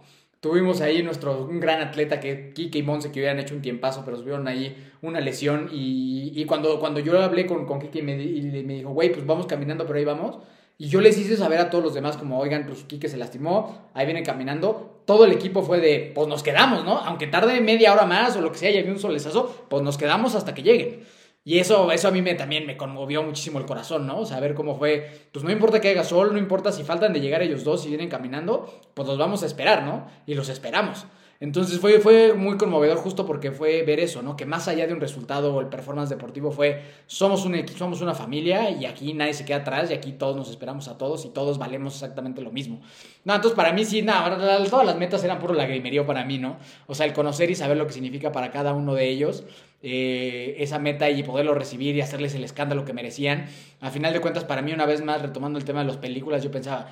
Tuvimos 0.45 0.79
ahí 0.81 1.01
nuestro, 1.01 1.39
un 1.39 1.59
gran 1.59 1.81
atleta 1.81 2.19
que 2.19 2.53
Kike 2.53 2.77
y 2.77 2.83
Monse 2.83 3.11
que 3.11 3.19
hubieran 3.19 3.39
hecho 3.39 3.55
un 3.55 3.63
tiempazo, 3.63 4.03
pero 4.05 4.19
tuvieron 4.19 4.47
ahí 4.47 4.91
una 5.01 5.19
lesión. 5.19 5.71
Y, 5.73 6.33
y 6.35 6.45
cuando, 6.45 6.79
cuando 6.79 6.99
yo 6.99 7.19
hablé 7.19 7.47
con, 7.47 7.65
con 7.65 7.79
Kike 7.79 7.97
y 7.97 8.01
me, 8.03 8.15
me 8.15 8.73
dijo, 8.75 8.91
güey, 8.91 9.11
pues 9.11 9.25
vamos 9.25 9.47
caminando, 9.47 9.87
pero 9.87 9.97
ahí 9.97 10.05
vamos. 10.05 10.37
Y 10.77 10.87
yo 10.87 11.01
les 11.01 11.17
hice 11.17 11.35
saber 11.35 11.59
a 11.59 11.71
todos 11.71 11.83
los 11.83 11.95
demás, 11.95 12.15
como, 12.15 12.37
oigan, 12.37 12.67
pues 12.67 12.83
Kike 12.83 13.09
se 13.09 13.17
lastimó, 13.17 13.89
ahí 13.95 14.05
viene 14.05 14.21
caminando. 14.21 15.01
Todo 15.05 15.25
el 15.25 15.31
equipo 15.31 15.63
fue 15.63 15.79
de, 15.79 16.11
pues 16.13 16.27
nos 16.27 16.43
quedamos, 16.43 16.85
¿no? 16.85 16.99
Aunque 16.99 17.25
tarde 17.25 17.59
media 17.59 17.91
hora 17.91 18.05
más 18.05 18.37
o 18.37 18.41
lo 18.41 18.51
que 18.51 18.59
sea 18.59 18.69
y 18.69 18.77
había 18.77 18.91
un 18.91 18.99
solezazo, 18.99 19.65
pues 19.67 19.81
nos 19.81 19.97
quedamos 19.97 20.35
hasta 20.35 20.53
que 20.53 20.61
lleguen. 20.61 20.99
Y 21.47 21.59
eso, 21.59 21.91
eso 21.91 22.07
a 22.07 22.11
mí 22.11 22.23
me, 22.23 22.33
también 22.33 22.65
me 22.65 22.75
conmovió 22.75 23.21
muchísimo 23.21 23.59
el 23.59 23.67
corazón, 23.67 24.07
¿no? 24.07 24.25
Saber 24.25 24.55
cómo 24.55 24.79
fue, 24.79 25.27
pues 25.31 25.45
no 25.45 25.51
importa 25.51 25.79
que 25.79 25.89
haya 25.89 26.03
sol, 26.03 26.33
no 26.33 26.39
importa 26.39 26.71
si 26.71 26.83
faltan 26.83 27.13
de 27.13 27.21
llegar 27.21 27.43
ellos 27.43 27.63
dos 27.63 27.85
y 27.85 27.89
vienen 27.89 28.09
caminando, 28.09 28.81
pues 28.95 29.07
los 29.07 29.19
vamos 29.19 29.43
a 29.43 29.45
esperar, 29.45 29.83
¿no? 29.83 30.07
Y 30.25 30.33
los 30.33 30.49
esperamos. 30.49 31.05
Entonces 31.39 31.79
fue, 31.79 31.99
fue 31.99 32.33
muy 32.33 32.57
conmovedor 32.57 32.97
justo 32.97 33.25
porque 33.25 33.51
fue 33.51 33.83
ver 33.83 33.99
eso, 33.99 34.21
¿no? 34.21 34.37
Que 34.37 34.45
más 34.45 34.67
allá 34.67 34.87
de 34.87 34.93
un 34.93 35.01
resultado 35.01 35.53
o 35.53 35.61
el 35.61 35.67
performance 35.67 36.09
deportivo 36.09 36.51
fue, 36.51 36.81
somos 37.07 37.45
un 37.45 37.67
somos 37.77 38.01
una 38.01 38.13
familia 38.13 38.69
y 38.69 38.85
aquí 38.85 39.13
nadie 39.13 39.33
se 39.33 39.43
queda 39.43 39.57
atrás 39.57 39.91
y 39.91 39.93
aquí 39.93 40.13
todos 40.13 40.35
nos 40.35 40.49
esperamos 40.49 40.87
a 40.87 40.97
todos 40.97 41.25
y 41.25 41.29
todos 41.29 41.57
valemos 41.57 41.93
exactamente 41.93 42.41
lo 42.41 42.51
mismo. 42.51 42.81
No, 43.25 43.35
entonces 43.35 43.55
para 43.55 43.73
mí 43.73 43.83
sí, 43.83 44.01
nada, 44.01 44.37
todas 44.69 44.85
las 44.85 44.97
metas 44.97 45.23
eran 45.23 45.39
puro 45.39 45.53
lagrimerío 45.53 46.05
para 46.05 46.23
mí, 46.23 46.37
¿no? 46.37 46.57
O 46.87 46.95
sea, 46.95 47.05
el 47.05 47.13
conocer 47.13 47.51
y 47.51 47.55
saber 47.55 47.77
lo 47.77 47.85
que 47.85 47.93
significa 47.93 48.31
para 48.31 48.51
cada 48.51 48.73
uno 48.73 48.93
de 48.93 49.09
ellos 49.09 49.43
eh, 49.87 50.55
esa 50.63 50.79
meta 50.79 51.11
y 51.11 51.21
poderlo 51.21 51.53
recibir 51.53 51.95
y 51.95 52.01
hacerles 52.01 52.33
el 52.33 52.43
escándalo 52.43 52.85
que 52.85 52.93
merecían. 52.93 53.45
A 53.81 53.91
final 53.91 54.13
de 54.13 54.19
cuentas, 54.19 54.43
para 54.43 54.63
mí, 54.63 54.73
una 54.73 54.87
vez 54.87 55.03
más, 55.03 55.21
retomando 55.21 55.59
el 55.59 55.65
tema 55.65 55.81
de 55.81 55.85
las 55.85 55.97
películas, 55.97 56.43
yo 56.43 56.49
pensaba, 56.49 56.87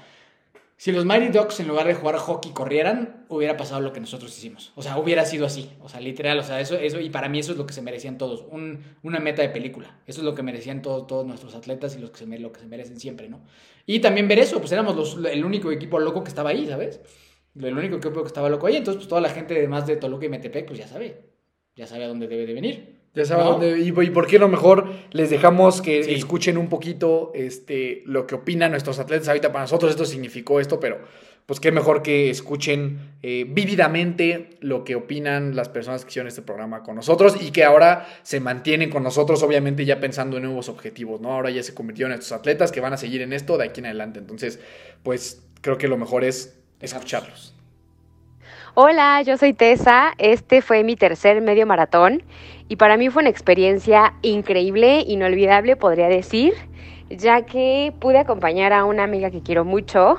si 0.77 0.91
los 0.91 1.05
Mighty 1.05 1.29
Ducks 1.29 1.59
en 1.59 1.67
lugar 1.67 1.87
de 1.87 1.93
jugar 1.93 2.17
hockey 2.17 2.51
corrieran, 2.51 3.25
hubiera 3.29 3.55
pasado 3.55 3.81
lo 3.81 3.93
que 3.93 3.99
nosotros 3.99 4.37
hicimos. 4.37 4.73
O 4.75 4.81
sea, 4.81 4.97
hubiera 4.97 5.25
sido 5.25 5.45
así. 5.45 5.71
O 5.81 5.89
sea, 5.89 5.99
literal, 5.99 6.39
o 6.39 6.43
sea, 6.43 6.59
eso, 6.59 6.75
eso 6.75 6.99
y 6.99 7.09
para 7.09 7.29
mí 7.29 7.39
eso 7.39 7.53
es 7.53 7.57
lo 7.57 7.65
que 7.65 7.73
se 7.73 7.81
merecían 7.81 8.17
todos. 8.17 8.45
Un, 8.49 8.83
una 9.03 9.19
meta 9.19 9.41
de 9.41 9.49
película. 9.49 9.99
Eso 10.07 10.21
es 10.21 10.25
lo 10.25 10.35
que 10.35 10.43
merecían 10.43 10.81
todos, 10.81 11.07
todos 11.07 11.25
nuestros 11.25 11.55
atletas 11.55 11.95
y 11.95 11.99
los 11.99 12.11
que 12.11 12.17
se, 12.19 12.39
lo 12.39 12.51
que 12.51 12.59
se 12.59 12.67
merecen 12.67 12.99
siempre, 12.99 13.29
¿no? 13.29 13.41
Y 13.85 13.99
también 13.99 14.27
ver 14.27 14.39
eso, 14.39 14.59
pues 14.59 14.71
éramos 14.71 14.95
los, 14.95 15.17
el 15.25 15.45
único 15.45 15.71
equipo 15.71 15.99
loco 15.99 16.23
que 16.23 16.29
estaba 16.29 16.49
ahí, 16.49 16.67
¿sabes? 16.67 17.01
El 17.55 17.77
único 17.77 17.97
equipo 17.97 18.21
que 18.21 18.27
estaba 18.27 18.49
loco 18.49 18.67
ahí. 18.67 18.77
Entonces, 18.77 18.99
pues 18.99 19.07
toda 19.07 19.21
la 19.21 19.29
gente, 19.29 19.55
además 19.55 19.87
de 19.87 19.97
Toluca 19.97 20.25
y 20.25 20.29
Metepec, 20.29 20.65
pues 20.67 20.79
ya 20.79 20.87
sabe 20.87 21.33
ya 21.75 21.87
sabe 21.87 22.03
a 22.05 22.07
dónde 22.07 22.27
debe 22.27 22.45
de 22.45 22.53
venir. 22.53 22.92
Ya 23.15 23.25
sabe 23.25 23.43
dónde, 23.43 23.79
y, 23.79 23.89
y, 23.89 24.09
por 24.09 24.25
qué 24.25 24.39
no 24.39 24.47
mejor 24.47 24.91
les 25.11 25.29
dejamos 25.29 25.83
que 25.83 26.03
sí. 26.03 26.15
escuchen 26.15 26.57
un 26.57 26.67
poquito 26.67 27.31
este, 27.35 28.01
lo 28.07 28.25
que 28.25 28.33
opinan 28.33 28.71
nuestros 28.71 28.97
atletas. 28.97 29.27
Ahorita 29.27 29.51
para 29.51 29.65
nosotros 29.65 29.91
esto 29.91 30.05
significó 30.05 30.59
esto, 30.59 30.79
pero 30.79 30.97
pues 31.45 31.59
qué 31.59 31.71
mejor 31.71 32.01
que 32.01 32.31
escuchen 32.31 33.17
eh, 33.21 33.45
vívidamente 33.47 34.57
lo 34.61 34.83
que 34.83 34.95
opinan 34.95 35.55
las 35.55 35.69
personas 35.69 36.03
que 36.05 36.09
hicieron 36.09 36.27
este 36.27 36.41
programa 36.41 36.81
con 36.81 36.95
nosotros 36.95 37.35
y 37.39 37.51
que 37.51 37.63
ahora 37.63 38.07
se 38.23 38.39
mantienen 38.39 38.89
con 38.89 39.03
nosotros, 39.03 39.43
obviamente 39.43 39.85
ya 39.85 39.99
pensando 39.99 40.37
en 40.37 40.43
nuevos 40.43 40.67
objetivos, 40.69 41.21
¿no? 41.21 41.33
Ahora 41.33 41.51
ya 41.51 41.61
se 41.61 41.75
convirtieron 41.75 42.13
en 42.13 42.19
estos 42.19 42.31
atletas 42.31 42.71
que 42.71 42.79
van 42.79 42.93
a 42.93 42.97
seguir 42.97 43.21
en 43.21 43.33
esto 43.33 43.57
de 43.57 43.65
aquí 43.65 43.81
en 43.81 43.87
adelante. 43.87 44.19
Entonces, 44.19 44.59
pues 45.03 45.43
creo 45.61 45.77
que 45.77 45.87
lo 45.87 45.97
mejor 45.97 46.23
es 46.23 46.57
escucharlos. 46.79 47.53
Hola, 48.75 49.21
yo 49.21 49.37
soy 49.37 49.53
Tessa. 49.53 50.13
Este 50.17 50.63
fue 50.63 50.83
mi 50.83 50.95
tercer 50.95 51.41
medio 51.41 51.67
maratón 51.67 52.23
y 52.69 52.75
para 52.77 52.97
mí 52.97 53.09
fue 53.09 53.21
una 53.21 53.29
experiencia 53.29 54.13
increíble, 54.21 55.03
inolvidable, 55.05 55.75
podría 55.75 56.07
decir, 56.07 56.53
ya 57.09 57.43
que 57.43 57.93
pude 57.99 58.17
acompañar 58.17 58.73
a 58.73 58.85
una 58.85 59.03
amiga 59.03 59.29
que 59.29 59.41
quiero 59.41 59.65
mucho 59.65 60.17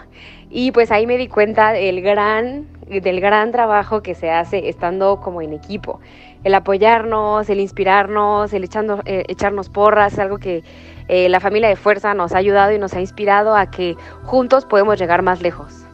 y 0.50 0.70
pues 0.70 0.90
ahí 0.90 1.06
me 1.06 1.16
di 1.16 1.28
cuenta 1.28 1.72
del 1.72 2.02
gran, 2.02 2.66
del 2.88 3.20
gran 3.20 3.50
trabajo 3.50 4.02
que 4.02 4.14
se 4.14 4.30
hace 4.30 4.68
estando 4.68 5.20
como 5.20 5.42
en 5.42 5.52
equipo. 5.52 6.00
El 6.44 6.54
apoyarnos, 6.54 7.48
el 7.48 7.60
inspirarnos, 7.60 8.52
el 8.52 8.64
echando, 8.64 9.00
eh, 9.06 9.24
echarnos 9.28 9.70
porras, 9.70 10.12
es 10.12 10.18
algo 10.18 10.38
que 10.38 10.62
eh, 11.08 11.28
la 11.30 11.40
familia 11.40 11.68
de 11.68 11.76
fuerza 11.76 12.12
nos 12.12 12.32
ha 12.32 12.38
ayudado 12.38 12.72
y 12.72 12.78
nos 12.78 12.92
ha 12.92 13.00
inspirado 13.00 13.56
a 13.56 13.70
que 13.70 13.96
juntos 14.24 14.66
podemos 14.66 14.98
llegar 14.98 15.22
más 15.22 15.40
lejos. 15.40 15.86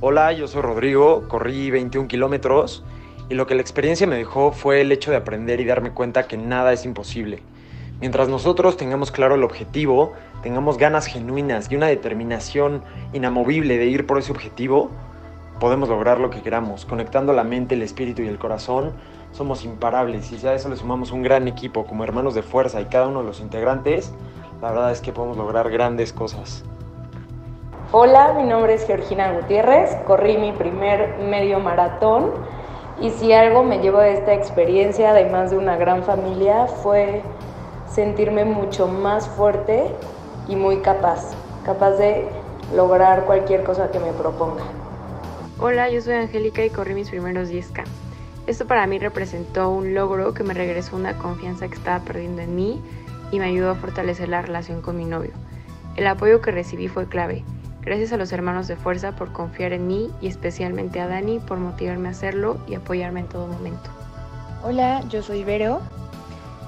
Hola, 0.00 0.32
yo 0.32 0.46
soy 0.46 0.62
Rodrigo, 0.62 1.26
corrí 1.26 1.70
21 1.70 2.06
kilómetros 2.06 2.84
y 3.28 3.34
lo 3.34 3.46
que 3.46 3.54
la 3.54 3.60
experiencia 3.60 4.06
me 4.06 4.16
dejó 4.16 4.52
fue 4.52 4.80
el 4.80 4.92
hecho 4.92 5.10
de 5.10 5.16
aprender 5.16 5.60
y 5.60 5.64
darme 5.64 5.90
cuenta 5.90 6.28
que 6.28 6.36
nada 6.36 6.72
es 6.72 6.84
imposible. 6.84 7.42
Mientras 8.00 8.28
nosotros 8.28 8.76
tengamos 8.76 9.10
claro 9.10 9.34
el 9.34 9.42
objetivo, 9.44 10.12
tengamos 10.42 10.76
ganas 10.76 11.06
genuinas 11.06 11.70
y 11.70 11.76
una 11.76 11.86
determinación 11.86 12.82
inamovible 13.12 13.78
de 13.78 13.86
ir 13.86 14.06
por 14.06 14.18
ese 14.18 14.32
objetivo, 14.32 14.90
podemos 15.58 15.88
lograr 15.88 16.20
lo 16.20 16.30
que 16.30 16.42
queramos. 16.42 16.84
Conectando 16.84 17.32
la 17.32 17.42
mente, 17.42 17.74
el 17.74 17.82
espíritu 17.82 18.22
y 18.22 18.28
el 18.28 18.38
corazón, 18.38 18.92
somos 19.32 19.64
imparables 19.64 20.30
y 20.30 20.38
si 20.38 20.46
a 20.46 20.54
eso 20.54 20.68
le 20.68 20.76
sumamos 20.76 21.10
un 21.10 21.22
gran 21.22 21.48
equipo 21.48 21.86
como 21.86 22.04
hermanos 22.04 22.34
de 22.34 22.42
fuerza 22.42 22.80
y 22.80 22.84
cada 22.84 23.08
uno 23.08 23.20
de 23.20 23.26
los 23.26 23.40
integrantes, 23.40 24.12
la 24.62 24.70
verdad 24.70 24.92
es 24.92 25.00
que 25.00 25.12
podemos 25.12 25.36
lograr 25.36 25.70
grandes 25.70 26.12
cosas. 26.12 26.64
Hola, 27.92 28.34
mi 28.34 28.44
nombre 28.44 28.74
es 28.74 28.86
Georgina 28.86 29.32
Gutiérrez, 29.32 29.94
corrí 30.06 30.36
mi 30.38 30.52
primer 30.52 31.18
medio 31.18 31.60
maratón 31.60 32.32
y 33.00 33.10
si 33.10 33.32
algo 33.32 33.62
me 33.62 33.78
llevo 33.78 33.98
de 33.98 34.14
esta 34.14 34.32
experiencia, 34.32 35.10
además 35.10 35.50
de 35.50 35.58
una 35.58 35.76
gran 35.76 36.02
familia, 36.02 36.66
fue 36.66 37.22
sentirme 37.88 38.44
mucho 38.44 38.88
más 38.88 39.28
fuerte 39.28 39.90
y 40.48 40.56
muy 40.56 40.78
capaz, 40.78 41.34
capaz 41.64 41.92
de 41.92 42.26
lograr 42.74 43.24
cualquier 43.24 43.64
cosa 43.64 43.90
que 43.90 43.98
me 43.98 44.12
proponga. 44.12 44.64
Hola, 45.60 45.90
yo 45.90 46.00
soy 46.00 46.14
Angélica 46.14 46.64
y 46.64 46.70
corrí 46.70 46.94
mis 46.94 47.10
primeros 47.10 47.50
10K. 47.50 47.84
Esto 48.46 48.66
para 48.66 48.86
mí 48.86 48.98
representó 48.98 49.70
un 49.70 49.94
logro 49.94 50.32
que 50.32 50.44
me 50.44 50.54
regresó 50.54 50.96
una 50.96 51.18
confianza 51.18 51.68
que 51.68 51.74
estaba 51.74 52.04
perdiendo 52.04 52.42
en 52.42 52.54
mí 52.54 52.80
y 53.30 53.40
me 53.40 53.46
ayudó 53.46 53.70
a 53.70 53.74
fortalecer 53.74 54.28
la 54.28 54.42
relación 54.42 54.80
con 54.82 54.96
mi 54.96 55.04
novio. 55.04 55.32
El 55.96 56.06
apoyo 56.06 56.40
que 56.40 56.50
recibí 56.50 56.88
fue 56.88 57.06
clave 57.06 57.44
Gracias 57.86 58.12
a 58.12 58.16
los 58.16 58.32
hermanos 58.32 58.66
de 58.66 58.74
fuerza 58.74 59.12
por 59.12 59.30
confiar 59.30 59.72
en 59.72 59.86
mí 59.86 60.10
y 60.20 60.26
especialmente 60.26 60.98
a 60.98 61.06
Dani 61.06 61.38
por 61.38 61.58
motivarme 61.58 62.08
a 62.08 62.10
hacerlo 62.10 62.58
y 62.66 62.74
apoyarme 62.74 63.20
en 63.20 63.28
todo 63.28 63.46
momento. 63.46 63.90
Hola, 64.64 65.04
yo 65.08 65.22
soy 65.22 65.44
Vero 65.44 65.80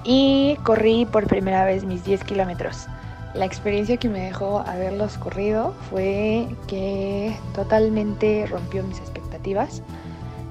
y 0.04 0.56
corrí 0.62 1.06
por 1.06 1.26
primera 1.26 1.64
vez 1.64 1.82
mis 1.82 2.04
10 2.04 2.22
kilómetros. 2.22 2.86
La 3.34 3.46
experiencia 3.46 3.96
que 3.96 4.08
me 4.08 4.20
dejó 4.20 4.60
haberlos 4.60 5.18
corrido 5.18 5.74
fue 5.90 6.46
que 6.68 7.36
totalmente 7.52 8.46
rompió 8.46 8.84
mis 8.84 9.00
expectativas. 9.00 9.82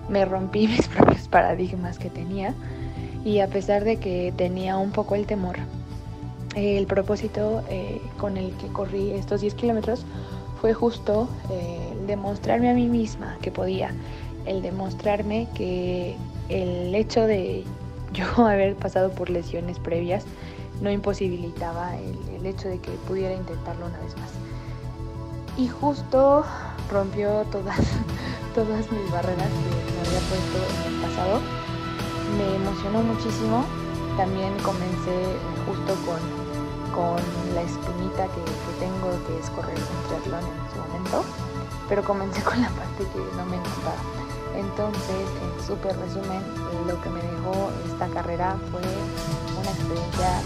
me 0.10 0.26
rompí 0.26 0.68
mis 0.68 0.90
propios 0.90 1.30
paradigmas 1.30 1.98
que 1.98 2.10
tenía 2.10 2.54
y 3.24 3.40
a 3.40 3.48
pesar 3.48 3.86
de 3.86 4.02
que 4.02 4.34
tenía 4.36 4.76
un 4.76 4.92
poco 4.92 5.16
el 5.16 5.28
temor, 5.28 5.56
el 6.56 6.88
propósito 6.88 7.64
eh, 7.70 8.02
con 8.18 8.36
el 8.36 8.52
que 8.58 8.68
corrí 8.68 9.12
estos 9.12 9.40
10 9.40 9.54
kilómetros 9.54 10.06
fue 10.62 10.74
justo 10.74 11.28
eh, 11.50 11.94
demostrarme 12.08 12.70
a 12.70 12.74
mí 12.74 12.88
misma 12.88 13.38
que 13.42 13.52
podía, 13.52 13.92
el 14.46 14.62
demostrarme 14.62 15.48
que 15.54 16.16
el 16.50 16.94
hecho 16.96 17.26
de 17.26 17.64
yo 18.14 18.26
haber 18.46 18.76
pasado 18.76 19.12
por 19.12 19.30
lesiones 19.30 19.80
previas 19.80 20.26
no 20.82 20.92
imposibilitaba 20.92 21.96
el, 21.98 22.36
el 22.36 22.46
hecho 22.46 22.68
de 22.70 22.80
que 22.80 22.92
pudiera 23.08 23.34
intentarlo 23.34 23.88
una 23.88 23.98
vez 24.00 24.16
más. 24.18 24.30
Y 25.58 25.68
justo 25.68 26.46
rompió 26.92 27.44
todas, 27.52 27.78
todas 28.56 28.92
mis 28.92 29.12
barreras 29.12 29.48
que 29.48 29.92
me 29.94 30.08
había 30.08 30.20
puesto 30.30 30.58
en 30.86 30.94
el 30.94 31.02
pasado. 31.02 31.40
Me 32.38 32.56
emocionó 32.56 33.02
muchísimo. 33.02 33.66
También 34.18 34.52
comencé 34.64 35.18
justo 35.66 35.94
con, 36.06 36.47
con 36.94 37.18
la 37.54 37.62
espinita 37.62 38.26
que, 38.28 38.44
tengo, 38.80 39.10
que 39.28 39.40
es 39.40 39.50
correr 39.52 39.78
un 39.78 40.08
triatlón 40.08 40.44
en 40.44 40.72
su 40.72 40.80
momento. 40.88 41.24
Pero 41.90 42.04
comencé 42.04 42.42
con 42.50 42.62
la 42.62 42.70
parte 42.70 43.04
que 43.14 43.20
no 43.36 43.46
me 43.46 43.58
encantaba. 43.58 44.02
Entonces, 44.56 45.28
en 45.44 45.66
súper 45.66 45.96
resumen, 45.98 46.42
lo 46.88 47.00
que 47.02 47.10
me 47.10 47.22
dejó 47.22 47.70
esta 47.86 48.08
carrera 48.08 48.56
fue 48.72 48.82
una 49.60 49.70
experiencia 49.70 50.40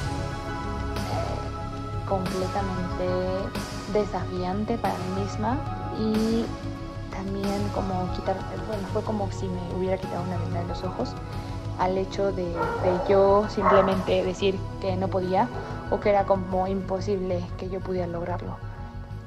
eh, 1.14 2.08
completamente 2.08 3.08
desafiante 3.94 4.78
para 4.78 4.96
mí 4.96 5.24
misma 5.24 5.58
y 5.98 6.46
también 7.12 7.70
como 7.74 8.12
quitar, 8.16 8.36
bueno, 8.68 8.88
fue 8.92 9.02
como 9.04 9.32
si 9.32 9.48
me 9.48 9.76
hubiera 9.78 9.98
quitado 9.98 10.24
una 10.24 10.38
venda 10.38 10.62
de 10.62 10.68
los 10.68 10.84
ojos 10.84 11.14
al 11.80 11.98
hecho 11.98 12.32
de 12.32 12.54
yo 13.10 13.46
simplemente 13.50 14.24
decir 14.24 14.60
que 14.82 14.96
no 14.96 15.08
podía 15.08 15.48
o 15.92 16.00
que 16.00 16.10
era 16.10 16.26
como 16.26 16.68
imposible 16.68 17.44
que 17.58 17.70
yo 17.70 17.80
pudiera 17.80 18.08
lograrlo 18.08 18.58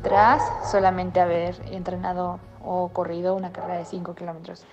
tras 0.03 0.43
solamente 0.71 1.21
haber 1.21 1.57
entrenado 1.71 2.39
o 2.62 2.89
corrido 2.89 3.35
una 3.35 3.53
carrera 3.53 3.79
de 3.79 3.85
5 3.85 4.15
kilómetros. 4.15 4.65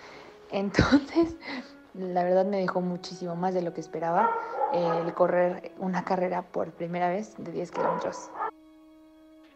Entonces, 0.52 1.36
la 1.94 2.24
verdad 2.24 2.46
me 2.46 2.58
dejó 2.58 2.82
muchísimo 2.82 3.36
más 3.36 3.54
de 3.54 3.62
lo 3.62 3.74
que 3.74 3.82
esperaba 3.82 4.30
eh, 4.74 5.02
el 5.06 5.14
correr 5.14 5.72
una 5.80 6.04
carrera 6.04 6.44
por 6.44 6.72
primera 6.72 7.10
vez 7.10 7.34
de 7.38 7.52
10 7.52 7.72
kilómetros. 7.72 8.30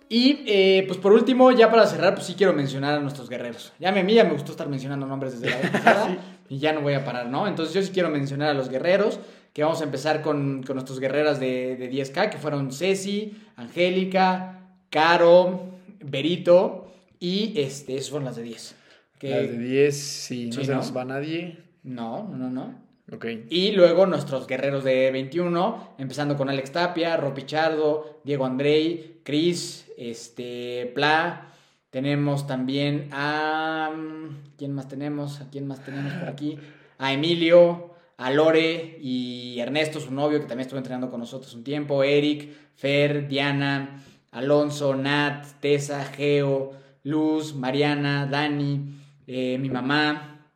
Y 0.07 0.43
eh, 0.47 0.83
pues 0.87 0.99
por 0.99 1.13
último, 1.13 1.51
ya 1.51 1.71
para 1.71 1.87
cerrar, 1.87 2.13
pues 2.13 2.27
sí 2.27 2.35
quiero 2.35 2.53
mencionar 2.53 2.93
a 2.93 2.99
nuestros 2.99 3.27
guerreros. 3.27 3.73
Ya 3.79 3.91
me, 3.91 4.01
a 4.01 4.03
mí 4.03 4.13
ya 4.13 4.23
me 4.23 4.33
gustó 4.33 4.51
estar 4.51 4.69
mencionando 4.69 5.07
nombres 5.07 5.39
desde 5.39 5.55
la 5.55 5.61
vez 5.61 5.71
pasada 5.71 6.17
y 6.49 6.59
ya 6.59 6.73
no 6.73 6.81
voy 6.81 6.93
a 6.93 7.03
parar, 7.03 7.27
¿no? 7.27 7.47
Entonces 7.47 7.73
yo 7.73 7.81
sí 7.81 7.91
quiero 7.91 8.09
mencionar 8.09 8.49
a 8.49 8.53
los 8.53 8.69
guerreros, 8.69 9.19
que 9.55 9.63
vamos 9.63 9.79
a 9.79 9.85
empezar 9.85 10.21
con, 10.21 10.63
con 10.63 10.75
nuestros 10.75 10.99
guerreras 10.99 11.39
de, 11.39 11.77
de 11.77 11.89
10K, 11.89 12.29
que 12.29 12.37
fueron 12.37 12.73
Ceci, 12.73 13.37
Angélica, 13.55 14.59
Caro, 14.89 15.69
Berito 16.03 16.91
y 17.21 17.53
este, 17.59 17.95
esos 17.95 18.09
fueron 18.11 18.25
las 18.25 18.35
de 18.35 18.43
10. 18.43 18.75
Que- 19.17 19.29
Las 19.29 19.49
de 19.49 19.57
10, 19.57 19.95
sí, 19.97 20.45
no 20.47 20.51
Sí, 20.53 20.65
se 20.65 20.71
¿no? 20.71 20.77
nos 20.79 20.95
va 20.95 21.05
nadie. 21.05 21.57
No, 21.83 22.27
no, 22.29 22.37
no, 22.37 22.49
no. 22.49 22.85
Ok. 23.13 23.25
Y 23.49 23.71
luego 23.71 24.05
nuestros 24.07 24.45
guerreros 24.45 24.83
de 24.83 25.09
21, 25.11 25.95
empezando 25.99 26.35
con 26.35 26.49
Alex 26.49 26.71
Tapia, 26.73 27.15
Ro 27.15 27.33
Pichardo, 27.33 28.19
Diego 28.25 28.45
Andrei, 28.45 29.21
Cris, 29.23 29.89
este, 29.97 30.91
Pla. 30.95 31.47
Tenemos 31.91 32.45
también 32.45 33.07
a... 33.13 33.89
mm, 33.95 34.55
¿Quién 34.57 34.73
más 34.73 34.89
tenemos? 34.89 35.39
¿A 35.39 35.49
quién 35.49 35.65
más 35.65 35.81
tenemos 35.85 36.11
por 36.13 36.27
aquí? 36.27 36.57
A 36.97 37.13
Emilio, 37.13 37.94
a 38.17 38.31
Lore 38.31 38.97
y 39.01 39.59
Ernesto, 39.59 39.99
su 39.99 40.11
novio, 40.13 40.39
que 40.39 40.45
también 40.45 40.61
estuvo 40.61 40.77
entrenando 40.77 41.09
con 41.09 41.19
nosotros 41.19 41.53
un 41.53 41.63
tiempo. 41.63 42.03
Eric, 42.03 42.49
Fer, 42.75 43.27
Diana, 43.27 44.01
Alonso, 44.31 44.95
Nat, 44.95 45.45
Tessa, 45.59 46.03
Geo, 46.05 46.71
Luz, 47.03 47.53
Mariana, 47.55 48.25
Dani, 48.25 48.95
eh, 49.27 49.57
mi 49.57 49.69
mamá, 49.69 50.49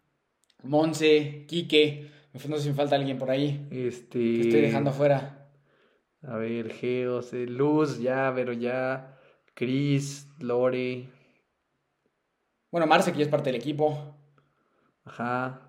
Monse, 0.63 1.45
Quique. 1.47 2.09
No 2.33 2.39
sé 2.57 2.63
si 2.63 2.69
me 2.69 2.75
falta 2.75 2.95
alguien 2.95 3.17
por 3.17 3.31
ahí 3.31 3.67
Este. 3.71 4.19
que 4.19 4.41
estoy 4.41 4.61
dejando 4.61 4.91
afuera. 4.91 5.49
A 6.21 6.35
ver, 6.37 6.71
Geos, 6.73 7.33
eh, 7.33 7.45
Luz, 7.47 7.99
ya, 7.99 8.31
pero 8.35 8.53
ya. 8.53 9.17
Chris, 9.53 10.27
Lore. 10.39 11.09
Bueno, 12.71 12.87
Marce, 12.87 13.11
que 13.11 13.17
ya 13.19 13.23
es 13.25 13.29
parte 13.29 13.51
del 13.51 13.59
equipo. 13.59 14.15
Ajá. 15.03 15.68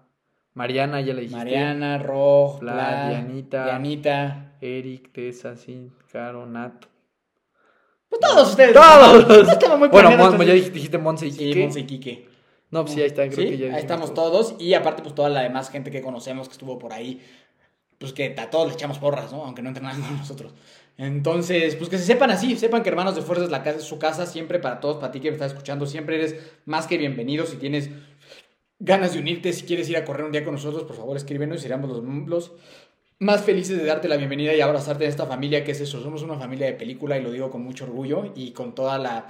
Mariana, 0.54 1.00
ya 1.00 1.14
le 1.14 1.22
dijiste. 1.22 1.36
Mariana, 1.38 1.98
Roj, 1.98 2.58
Pla, 2.60 2.72
Pla, 2.72 3.08
Dianita. 3.10 3.64
Dianita. 3.64 4.46
Eric, 4.60 5.12
Tessa, 5.12 5.56
sí, 5.56 5.90
Caro, 6.12 6.44
Nat. 6.46 6.84
Pues 8.08 8.20
todos 8.20 8.50
ustedes. 8.50 8.74
¡Todos! 8.74 9.48
Estaba 9.48 9.76
muy 9.76 9.88
bueno, 9.88 10.10
Mon- 10.16 10.38
ya 10.44 10.52
dijiste 10.52 10.98
Monse 10.98 11.28
y 11.28 11.32
Sí, 11.32 11.38
Quique. 11.38 11.60
Monse 11.62 11.80
y 11.80 11.84
Quique. 11.84 12.28
No, 12.70 12.82
pues 12.82 12.94
sí, 12.94 13.00
ahí 13.00 13.06
está, 13.06 13.26
creo 13.28 13.36
Sí, 13.38 13.48
que 13.50 13.58
ya 13.58 13.66
ahí 13.74 13.80
estamos 13.80 14.12
todos. 14.14 14.48
todos. 14.50 14.60
Y 14.62 14.74
aparte, 14.74 15.02
pues 15.02 15.14
toda 15.14 15.28
la 15.28 15.42
demás 15.42 15.70
gente 15.70 15.90
que 15.90 16.02
conocemos 16.02 16.48
que 16.48 16.52
estuvo 16.52 16.78
por 16.78 16.92
ahí. 16.92 17.20
Pues 17.98 18.12
que 18.12 18.34
a 18.38 18.50
todos 18.50 18.66
le 18.68 18.74
echamos 18.74 18.98
porras, 18.98 19.30
¿no? 19.32 19.44
Aunque 19.44 19.62
no 19.62 19.68
entrenaran 19.68 20.00
con 20.02 20.16
nosotros. 20.16 20.54
Entonces, 20.96 21.76
pues 21.76 21.88
que 21.88 21.98
se 21.98 22.04
sepan 22.04 22.30
así, 22.30 22.56
sepan 22.56 22.82
que 22.82 22.88
Hermanos 22.90 23.14
de 23.14 23.22
Fuerza 23.22 23.44
es 23.44 23.50
la 23.50 23.62
casa, 23.62 23.80
su 23.80 23.98
casa 23.98 24.26
siempre 24.26 24.58
para 24.58 24.80
todos, 24.80 24.96
para 24.96 25.12
ti 25.12 25.20
que 25.20 25.30
me 25.30 25.34
estás 25.34 25.52
escuchando, 25.52 25.86
siempre 25.86 26.16
eres 26.16 26.36
más 26.66 26.86
que 26.86 26.98
bienvenido. 26.98 27.46
Si 27.46 27.56
tienes 27.56 27.90
ganas 28.80 29.12
de 29.12 29.20
unirte, 29.20 29.52
si 29.52 29.64
quieres 29.64 29.88
ir 29.88 29.96
a 29.96 30.04
correr 30.04 30.24
un 30.24 30.32
día 30.32 30.42
con 30.42 30.54
nosotros, 30.54 30.84
por 30.84 30.96
favor 30.96 31.16
escríbenos 31.16 31.58
y 31.58 31.60
seremos 31.60 31.90
los, 31.90 32.02
los 32.26 32.52
más 33.18 33.42
felices 33.42 33.78
de 33.78 33.84
darte 33.84 34.08
la 34.08 34.16
bienvenida 34.16 34.54
y 34.54 34.60
abrazarte 34.62 35.04
de 35.04 35.10
esta 35.10 35.26
familia 35.26 35.62
que 35.62 35.72
es 35.72 35.80
eso. 35.80 36.02
Somos 36.02 36.22
una 36.22 36.38
familia 36.38 36.66
de 36.66 36.72
película 36.72 37.18
y 37.18 37.22
lo 37.22 37.30
digo 37.30 37.50
con 37.50 37.62
mucho 37.62 37.84
orgullo 37.84 38.32
y 38.34 38.52
con 38.52 38.74
toda 38.74 38.98
la, 38.98 39.28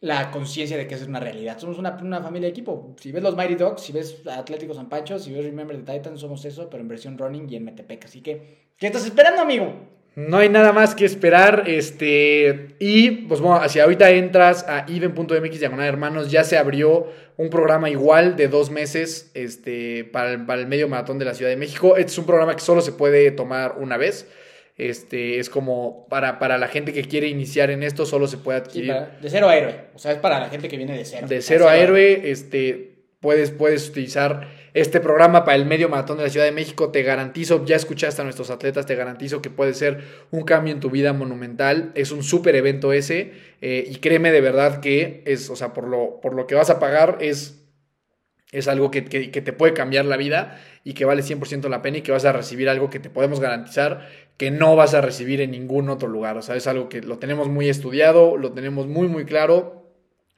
la 0.00 0.30
conciencia 0.30 0.78
de 0.78 0.86
que 0.86 0.94
eso 0.94 1.04
es 1.04 1.10
una 1.10 1.20
realidad. 1.20 1.58
Somos 1.58 1.78
una, 1.78 1.98
una 2.00 2.22
familia 2.22 2.46
de 2.46 2.52
equipo. 2.52 2.96
Si 2.98 3.12
ves 3.12 3.22
los 3.22 3.36
Mighty 3.36 3.56
Dogs, 3.56 3.82
si 3.82 3.92
ves 3.92 4.26
Atlético 4.26 4.72
San 4.72 4.88
Pancho, 4.88 5.18
si 5.18 5.32
ves 5.32 5.44
Remember 5.44 5.76
the 5.76 5.92
Titans, 5.92 6.20
somos 6.20 6.42
eso, 6.46 6.70
pero 6.70 6.82
en 6.82 6.88
versión 6.88 7.18
running 7.18 7.46
y 7.50 7.56
en 7.56 7.64
Metepec. 7.64 8.06
Así 8.06 8.22
que, 8.22 8.72
¿qué 8.78 8.86
estás 8.86 9.04
esperando, 9.04 9.42
amigo? 9.42 9.93
No 10.16 10.38
hay 10.38 10.48
nada 10.48 10.72
más 10.72 10.94
que 10.94 11.04
esperar. 11.04 11.64
Este. 11.66 12.76
Y 12.78 13.10
pues 13.26 13.40
bueno, 13.40 13.68
si 13.68 13.80
ahorita 13.80 14.10
entras 14.10 14.64
a 14.68 14.86
even.mx 14.88 15.58
diagonal 15.58 15.86
hermanos, 15.88 16.30
ya 16.30 16.44
se 16.44 16.56
abrió 16.56 17.08
un 17.36 17.50
programa 17.50 17.90
igual 17.90 18.36
de 18.36 18.46
dos 18.48 18.70
meses 18.70 19.30
este, 19.34 20.04
para, 20.04 20.32
el, 20.32 20.46
para 20.46 20.60
el 20.60 20.68
medio 20.68 20.88
maratón 20.88 21.18
de 21.18 21.24
la 21.24 21.34
Ciudad 21.34 21.50
de 21.50 21.56
México. 21.56 21.96
Este 21.96 22.12
es 22.12 22.18
un 22.18 22.26
programa 22.26 22.54
que 22.54 22.60
solo 22.62 22.80
se 22.80 22.92
puede 22.92 23.30
tomar 23.32 23.74
una 23.78 23.96
vez. 23.96 24.28
Este 24.76 25.38
es 25.38 25.50
como 25.50 26.06
para, 26.08 26.38
para 26.38 26.58
la 26.58 26.66
gente 26.68 26.92
que 26.92 27.04
quiere 27.04 27.28
iniciar 27.28 27.70
en 27.70 27.82
esto, 27.84 28.06
solo 28.06 28.26
se 28.26 28.38
puede 28.38 28.58
Sí, 28.60 28.64
adquirir. 28.64 28.92
para- 28.92 29.06
de 29.20 29.30
cero 29.30 29.48
a 29.48 29.56
héroe. 29.56 29.74
O 29.94 29.98
sea, 29.98 30.12
es 30.12 30.18
para 30.18 30.40
la 30.40 30.48
gente 30.48 30.68
que 30.68 30.76
viene 30.76 30.96
de 30.96 31.04
cero. 31.04 31.26
de 31.28 31.42
cero 31.42 31.68
a 31.68 31.76
héroe, 31.76 32.30
este, 32.30 32.96
puedes, 33.20 33.50
puedes 33.52 33.88
utilizar 33.88 34.48
este 34.74 35.00
programa 35.00 35.44
para 35.44 35.56
el 35.56 35.64
medio 35.66 35.88
maratón 35.88 36.18
de 36.18 36.24
la 36.24 36.30
Ciudad 36.30 36.46
de 36.46 36.52
México. 36.52 36.90
Te 36.90 37.02
garantizo, 37.02 37.64
ya 37.64 37.76
escuchaste 37.76 38.20
a 38.20 38.24
nuestros 38.24 38.50
atletas, 38.50 38.86
te 38.86 38.94
garantizo 38.96 39.40
que 39.40 39.50
puede 39.50 39.72
ser 39.74 40.02
un 40.30 40.42
cambio 40.44 40.74
en 40.74 40.80
tu 40.80 40.90
vida 40.90 41.12
monumental. 41.14 41.92
Es 41.94 42.10
un 42.12 42.22
súper 42.22 42.56
evento 42.56 42.92
ese. 42.92 43.32
eh, 43.62 43.86
y 43.88 43.96
créeme 43.96 44.30
de 44.32 44.40
verdad 44.42 44.80
que 44.80 45.22
es, 45.26 45.48
o 45.50 45.56
sea, 45.56 45.72
por 45.72 45.88
lo, 45.88 46.20
por 46.20 46.34
lo 46.34 46.46
que 46.46 46.54
vas 46.54 46.68
a 46.70 46.78
pagar 46.80 47.18
es 47.20 47.60
es 48.52 48.68
algo 48.68 48.90
que, 48.90 49.04
que- 49.04 49.30
que 49.30 49.42
te 49.42 49.52
puede 49.52 49.74
cambiar 49.74 50.04
la 50.04 50.16
vida 50.16 50.60
y 50.84 50.94
que 50.94 51.04
vale 51.04 51.22
100% 51.22 51.68
la 51.68 51.82
pena 51.82 51.98
y 51.98 52.02
que 52.02 52.12
vas 52.12 52.24
a 52.24 52.32
recibir 52.32 52.68
algo 52.68 52.90
que 52.90 53.00
te 53.00 53.10
podemos 53.10 53.40
garantizar 53.40 54.08
que 54.36 54.50
no 54.50 54.76
vas 54.76 54.94
a 54.94 55.00
recibir 55.00 55.40
en 55.40 55.50
ningún 55.52 55.88
otro 55.88 56.08
lugar. 56.08 56.36
O 56.36 56.42
sea, 56.42 56.56
es 56.56 56.66
algo 56.66 56.88
que 56.88 57.00
lo 57.02 57.18
tenemos 57.18 57.48
muy 57.48 57.68
estudiado, 57.68 58.36
lo 58.36 58.52
tenemos 58.52 58.86
muy, 58.86 59.08
muy 59.08 59.24
claro. 59.24 59.83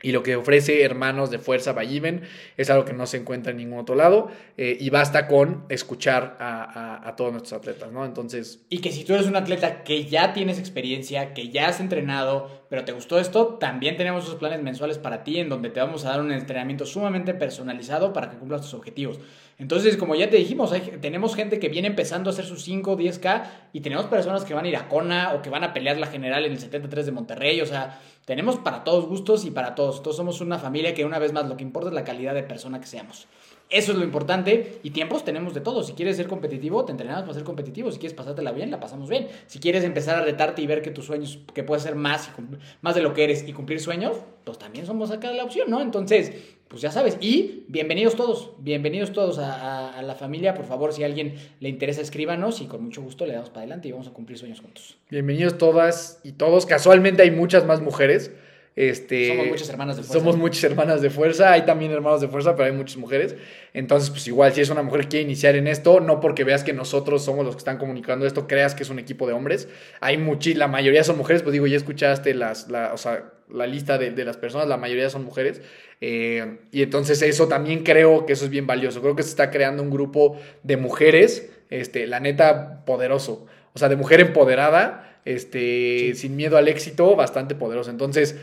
Y 0.03 0.13
lo 0.13 0.23
que 0.23 0.37
ofrece 0.37 0.83
Hermanos 0.83 1.31
de 1.31 1.39
Fuerza 1.39 1.73
Valliven 1.73 2.23
es 2.59 2.69
algo 2.69 2.85
que 2.85 2.93
no 2.93 3.07
se 3.07 3.17
encuentra 3.17 3.53
en 3.53 3.57
ningún 3.57 3.79
otro 3.79 3.95
lado. 3.95 4.29
eh, 4.59 4.77
y 4.79 4.91
basta 4.91 5.27
con 5.27 5.65
escuchar 5.71 6.37
a, 6.39 7.09
a- 7.09 7.17
todos 7.17 7.33
nuestros 7.33 7.55
atletas, 7.55 7.91
¿no? 7.93 8.05
Entonces, 8.05 8.61
Y 8.69 8.79
que 8.79 8.93
si 8.93 9.05
tú 9.05 9.15
eres 9.15 9.27
un 9.27 9.37
atleta 9.37 9.85
que 9.85 10.05
ya 10.05 10.35
tienes 10.35 10.59
experiencia, 10.59 11.33
que 11.33 11.49
ya 11.49 11.69
has 11.69 11.81
entrenado, 11.81 12.67
pero 12.69 12.85
te 12.85 12.93
gustó 12.93 13.19
esto, 13.19 13.55
también 13.59 13.97
tenemos 13.97 14.25
esos 14.25 14.37
planes 14.37 14.63
mensuales 14.63 14.99
para 14.99 15.25
ti 15.25 15.39
en 15.41 15.49
donde 15.49 15.71
te 15.71 15.81
vamos 15.81 16.05
a 16.05 16.11
dar 16.11 16.21
un 16.21 16.31
entrenamiento 16.31 16.85
sumamente 16.85 17.33
personalizado 17.33 18.13
para 18.13 18.29
que 18.31 18.37
cumplas 18.37 18.61
tus 18.61 18.75
objetivos. 18.75 19.19
Entonces, 19.59 19.97
como 19.97 20.15
ya 20.15 20.29
te 20.29 20.37
dijimos, 20.37 20.73
hay- 20.73 20.99
tenemos 21.01 21.35
gente 21.35 21.59
que 21.59 21.69
viene 21.71 21.89
empezando 21.89 22.29
a 22.29 22.33
hacer 22.33 22.45
sus 22.45 22.63
5, 22.63 22.95
10K 22.97 23.45
y 23.73 23.81
tenemos 23.81 24.05
personas 24.07 24.45
que 24.45 24.53
van 24.53 24.67
a 24.67 24.69
ir 24.69 24.77
a 24.77 24.89
Kona 24.89 25.33
o 25.35 25.41
que 25.41 25.49
van 25.49 25.65
a 25.65 25.73
pelear 25.73 25.97
la 25.99 26.09
general 26.09 26.45
en 26.45 26.53
el 26.53 26.59
73 26.59 27.07
de 27.07 27.13
Monterrey. 27.13 27.61
O 27.63 27.67
sea, 27.67 27.99
tenemos 28.27 28.57
para 28.57 28.85
todos 28.85 29.07
gustos 29.07 29.47
y 29.47 29.51
para 29.51 29.75
todos. 29.75 30.03
Todos 30.03 30.17
somos 30.17 30.41
una 30.43 30.59
familia 30.59 30.93
que 30.93 31.05
una 31.07 31.19
vez 31.19 31.33
más 31.33 31.49
lo 31.49 31.57
que 31.57 31.63
importa 31.65 31.89
es 31.89 31.95
la 31.95 32.05
calidad 32.05 32.35
de 32.35 32.43
persona 32.43 32.81
que 32.81 32.87
seamos. 32.87 33.27
Eso 33.69 33.93
es 33.93 33.99
lo 33.99 34.05
importante. 34.05 34.79
Y 34.85 34.91
tiempos 34.91 35.25
tenemos 35.25 35.53
de 35.53 35.61
todo. 35.61 35.83
Si 35.83 35.95
quieres 35.95 36.17
ser 36.17 36.29
competitivo, 36.29 36.85
te 36.85 36.93
entrenamos 36.93 37.23
para 37.23 37.35
ser 37.35 37.43
competitivo. 37.43 37.91
Si 37.91 37.99
quieres 37.99 38.15
pasártela 38.17 38.53
bien, 38.53 38.71
la 38.71 38.79
pasamos 38.79 39.09
bien. 39.09 39.27
Si 39.49 39.59
quieres 39.59 39.83
empezar 39.83 40.17
a 40.17 40.23
retarte 40.25 40.63
y 40.63 40.67
ver 40.69 40.83
que 40.83 40.91
tus 40.93 41.05
sueños, 41.07 41.41
que 41.53 41.65
puedes 41.65 41.83
ser 41.83 41.97
más, 41.97 42.29
y 42.39 42.43
más 42.81 42.95
de 42.95 43.03
lo 43.03 43.13
que 43.13 43.25
eres 43.25 43.47
y 43.49 43.53
cumplir 43.53 43.81
sueños, 43.81 44.17
pues 44.45 44.59
también 44.59 44.87
somos 44.87 45.11
acá 45.11 45.33
la 45.33 45.43
opción, 45.43 45.69
¿no? 45.69 45.81
Entonces, 45.81 46.33
pues 46.69 46.81
ya 46.81 46.93
sabes. 46.93 47.19
Y 47.21 47.65
bienvenidos 47.67 48.15
todos. 48.15 48.53
Bienvenidos 48.59 49.13
todos 49.13 49.39
a, 49.41 49.53
a- 49.55 49.99
a 49.99 50.03
la 50.03 50.15
familia. 50.15 50.55
Por 50.55 50.65
favor, 50.67 50.93
si 50.93 51.03
a 51.03 51.07
alguien 51.07 51.35
le 51.59 51.69
interesa, 51.69 52.01
escríbanos 52.01 52.61
y 52.61 52.67
con 52.67 52.85
mucho 52.85 53.03
gusto 53.03 53.27
le 53.27 53.33
damos 53.33 53.49
para 53.51 53.63
adelante 53.63 53.89
y 53.89 53.93
vamos 53.93 54.07
a 54.07 54.13
cumplir 54.13 54.39
sueños 54.39 54.61
juntos. 54.61 54.97
Bienvenidos 55.11 55.59
todas 55.59 56.21
y 56.23 56.33
todos. 56.33 56.67
Casualmente 56.67 57.23
hay 57.23 57.33
muchas 57.33 57.65
más 57.67 57.81
mujeres. 57.81 58.31
Este, 58.77 59.29
Somos 59.29 59.47
muchas 59.47 59.69
hermanas 59.71 59.97
de 59.97 60.03
fuerza. 60.03 60.19
Somos 60.19 60.37
muchas 60.37 60.65
hermanas 60.65 61.01
de 61.01 61.09
fuerza. 61.09 61.53
Hay 61.53 61.65
también 61.65 61.93
hermanos 61.93 62.21
de 62.21 62.29
fuerza, 62.29 62.55
pero 62.55 62.67
hay 62.67 62.77
muchas 62.77 62.99
mujeres. 62.99 63.35
Entonces, 63.73 64.11
pues 64.11 64.29
igual, 64.29 64.53
si 64.53 64.61
es 64.61 64.69
una 64.69 64.83
mujer 64.83 65.03
que 65.03 65.09
quiere 65.09 65.25
iniciar 65.25 65.57
en 65.57 65.67
esto, 65.67 66.01
no 66.01 66.21
porque 66.21 66.45
veas 66.45 66.63
que 66.63 66.75
nosotros 66.75 67.25
somos 67.25 67.47
los 67.47 67.55
que 67.55 67.61
están 67.61 67.79
comunicando 67.79 68.27
esto, 68.27 68.47
creas 68.47 68.75
que 68.75 68.83
es 68.83 68.91
un 68.91 68.99
equipo 68.99 69.27
de 69.27 69.33
hombres. 69.33 69.69
Hay 70.01 70.19
muchi 70.19 70.53
la 70.53 70.69
mayoría 70.69 71.05
son 71.05 71.17
mujeres, 71.17 71.43
pues 71.43 71.55
digo, 71.55 71.67
ya 71.67 71.79
escuchaste 71.79 72.35
las, 72.35 72.69
la, 72.69 72.93
o 72.93 72.99
sea, 72.99 73.33
la 73.49 73.67
lista 73.67 73.97
de, 73.97 74.11
de 74.11 74.25
las 74.27 74.37
personas, 74.37 74.69
la 74.69 74.77
mayoría 74.77 75.09
son 75.09 75.25
mujeres. 75.25 75.63
Eh, 76.03 76.59
y 76.71 76.83
entonces 76.83 77.23
eso 77.23 77.49
también 77.49 77.83
creo 77.83 78.27
que 78.27 78.35
eso 78.35 78.45
es 78.45 78.51
bien 78.51 78.67
valioso. 78.67 79.01
Creo 79.01 79.17
que 79.17 79.23
se 79.23 79.31
está 79.31 79.51
creando 79.51 79.83
un 79.83 79.91
grupo 79.91 80.39
de 80.63 80.77
mujeres, 80.77 81.51
este, 81.71 82.07
la 82.07 82.21
neta, 82.21 82.85
poderoso. 82.85 83.47
O 83.73 83.79
sea, 83.79 83.89
de 83.89 83.97
mujer 83.97 84.21
empoderada, 84.21 85.21
este, 85.25 86.13
sin 86.15 86.37
miedo 86.37 86.57
al 86.59 86.69
éxito, 86.69 87.17
bastante 87.17 87.55
poderoso. 87.55 87.91
Entonces, 87.91 88.37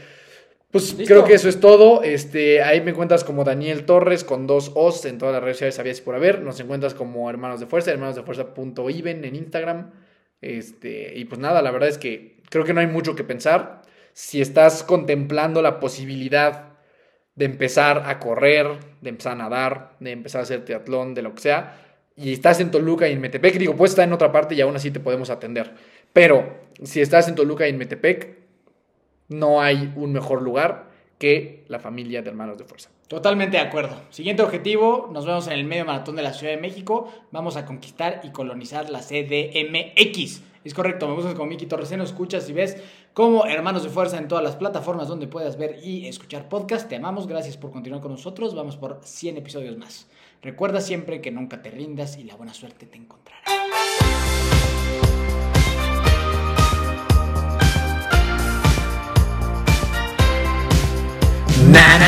pues 0.73 0.95
Listo. 0.95 1.05
creo 1.05 1.23
que 1.23 1.35
eso 1.35 1.47
es 1.47 1.59
todo. 1.59 2.01
Este, 2.01 2.63
ahí 2.63 2.81
me 2.81 2.91
encuentras 2.91 3.23
como 3.23 3.43
Daniel 3.43 3.85
Torres 3.85 4.23
con 4.23 4.47
dos 4.47 4.71
O's 4.73 5.05
en 5.05 5.19
todas 5.19 5.33
las 5.33 5.43
redes 5.43 5.57
sociales, 5.57 5.75
sabías 5.75 6.01
por 6.01 6.15
haber. 6.15 6.41
Nos 6.41 6.59
encuentras 6.59 6.95
como 6.95 7.29
Hermanos 7.29 7.59
de 7.59 7.67
Fuerza, 7.67 7.91
hermanosdefuerza.even 7.91 9.23
en 9.23 9.35
Instagram. 9.35 9.91
Este, 10.41 11.13
y 11.15 11.25
pues 11.25 11.39
nada, 11.39 11.61
la 11.61 11.69
verdad 11.69 11.89
es 11.89 11.99
que 11.99 12.41
creo 12.49 12.65
que 12.65 12.73
no 12.73 12.79
hay 12.79 12.87
mucho 12.87 13.15
que 13.15 13.23
pensar. 13.23 13.83
Si 14.13 14.41
estás 14.41 14.81
contemplando 14.81 15.61
la 15.61 15.79
posibilidad 15.79 16.69
de 17.35 17.45
empezar 17.45 18.03
a 18.07 18.17
correr, 18.17 18.67
de 19.01 19.09
empezar 19.09 19.33
a 19.33 19.35
nadar, 19.35 19.91
de 19.99 20.09
empezar 20.09 20.39
a 20.39 20.43
hacer 20.43 20.65
triatlón, 20.65 21.13
de 21.13 21.21
lo 21.21 21.35
que 21.35 21.41
sea, 21.41 21.77
y 22.15 22.33
estás 22.33 22.59
en 22.59 22.71
Toluca 22.71 23.07
y 23.07 23.13
en 23.13 23.21
Metepec, 23.21 23.59
digo, 23.59 23.75
puedes 23.75 23.91
estar 23.91 24.07
en 24.07 24.13
otra 24.13 24.31
parte 24.31 24.55
y 24.55 24.61
aún 24.61 24.75
así 24.75 24.89
te 24.89 24.99
podemos 24.99 25.29
atender. 25.29 25.71
Pero 26.13 26.51
si 26.83 26.99
estás 26.99 27.27
en 27.27 27.35
Toluca 27.35 27.67
y 27.67 27.69
en 27.69 27.77
Metepec, 27.77 28.42
no 29.33 29.61
hay 29.61 29.91
un 29.95 30.13
mejor 30.13 30.41
lugar 30.41 30.91
que 31.17 31.63
la 31.67 31.79
familia 31.79 32.21
de 32.21 32.29
hermanos 32.29 32.57
de 32.57 32.65
fuerza. 32.65 32.89
Totalmente 33.07 33.57
de 33.57 33.63
acuerdo. 33.63 33.95
Siguiente 34.09 34.43
objetivo, 34.43 35.09
nos 35.11 35.25
vemos 35.25 35.47
en 35.47 35.53
el 35.53 35.65
medio 35.65 35.85
maratón 35.85 36.15
de 36.15 36.21
la 36.21 36.33
Ciudad 36.33 36.53
de 36.53 36.61
México. 36.61 37.11
Vamos 37.31 37.57
a 37.57 37.65
conquistar 37.65 38.21
y 38.23 38.31
colonizar 38.31 38.89
la 38.89 38.99
CDMX. 38.99 40.41
Es 40.63 40.73
correcto, 40.73 41.07
me 41.07 41.15
buscas 41.15 41.33
como 41.33 41.47
Miki 41.47 41.65
Torres, 41.65 41.91
nos 41.97 42.09
escuchas 42.09 42.49
y 42.49 42.53
ves 42.53 42.81
como 43.13 43.45
Hermanos 43.45 43.83
de 43.83 43.89
Fuerza 43.89 44.17
en 44.17 44.27
todas 44.27 44.43
las 44.43 44.55
plataformas 44.55 45.07
donde 45.07 45.27
puedas 45.27 45.57
ver 45.57 45.79
y 45.83 46.07
escuchar 46.07 46.47
podcast. 46.47 46.87
Te 46.87 46.95
amamos, 46.95 47.27
gracias 47.27 47.57
por 47.57 47.71
continuar 47.71 48.01
con 48.01 48.11
nosotros. 48.11 48.55
Vamos 48.55 48.77
por 48.77 49.01
100 49.03 49.37
episodios 49.37 49.77
más. 49.77 50.07
Recuerda 50.41 50.81
siempre 50.81 51.21
que 51.21 51.31
nunca 51.31 51.61
te 51.61 51.69
rindas 51.69 52.17
y 52.17 52.23
la 52.23 52.35
buena 52.35 52.53
suerte 52.53 52.85
te 52.85 52.97
encontrará. 52.97 53.43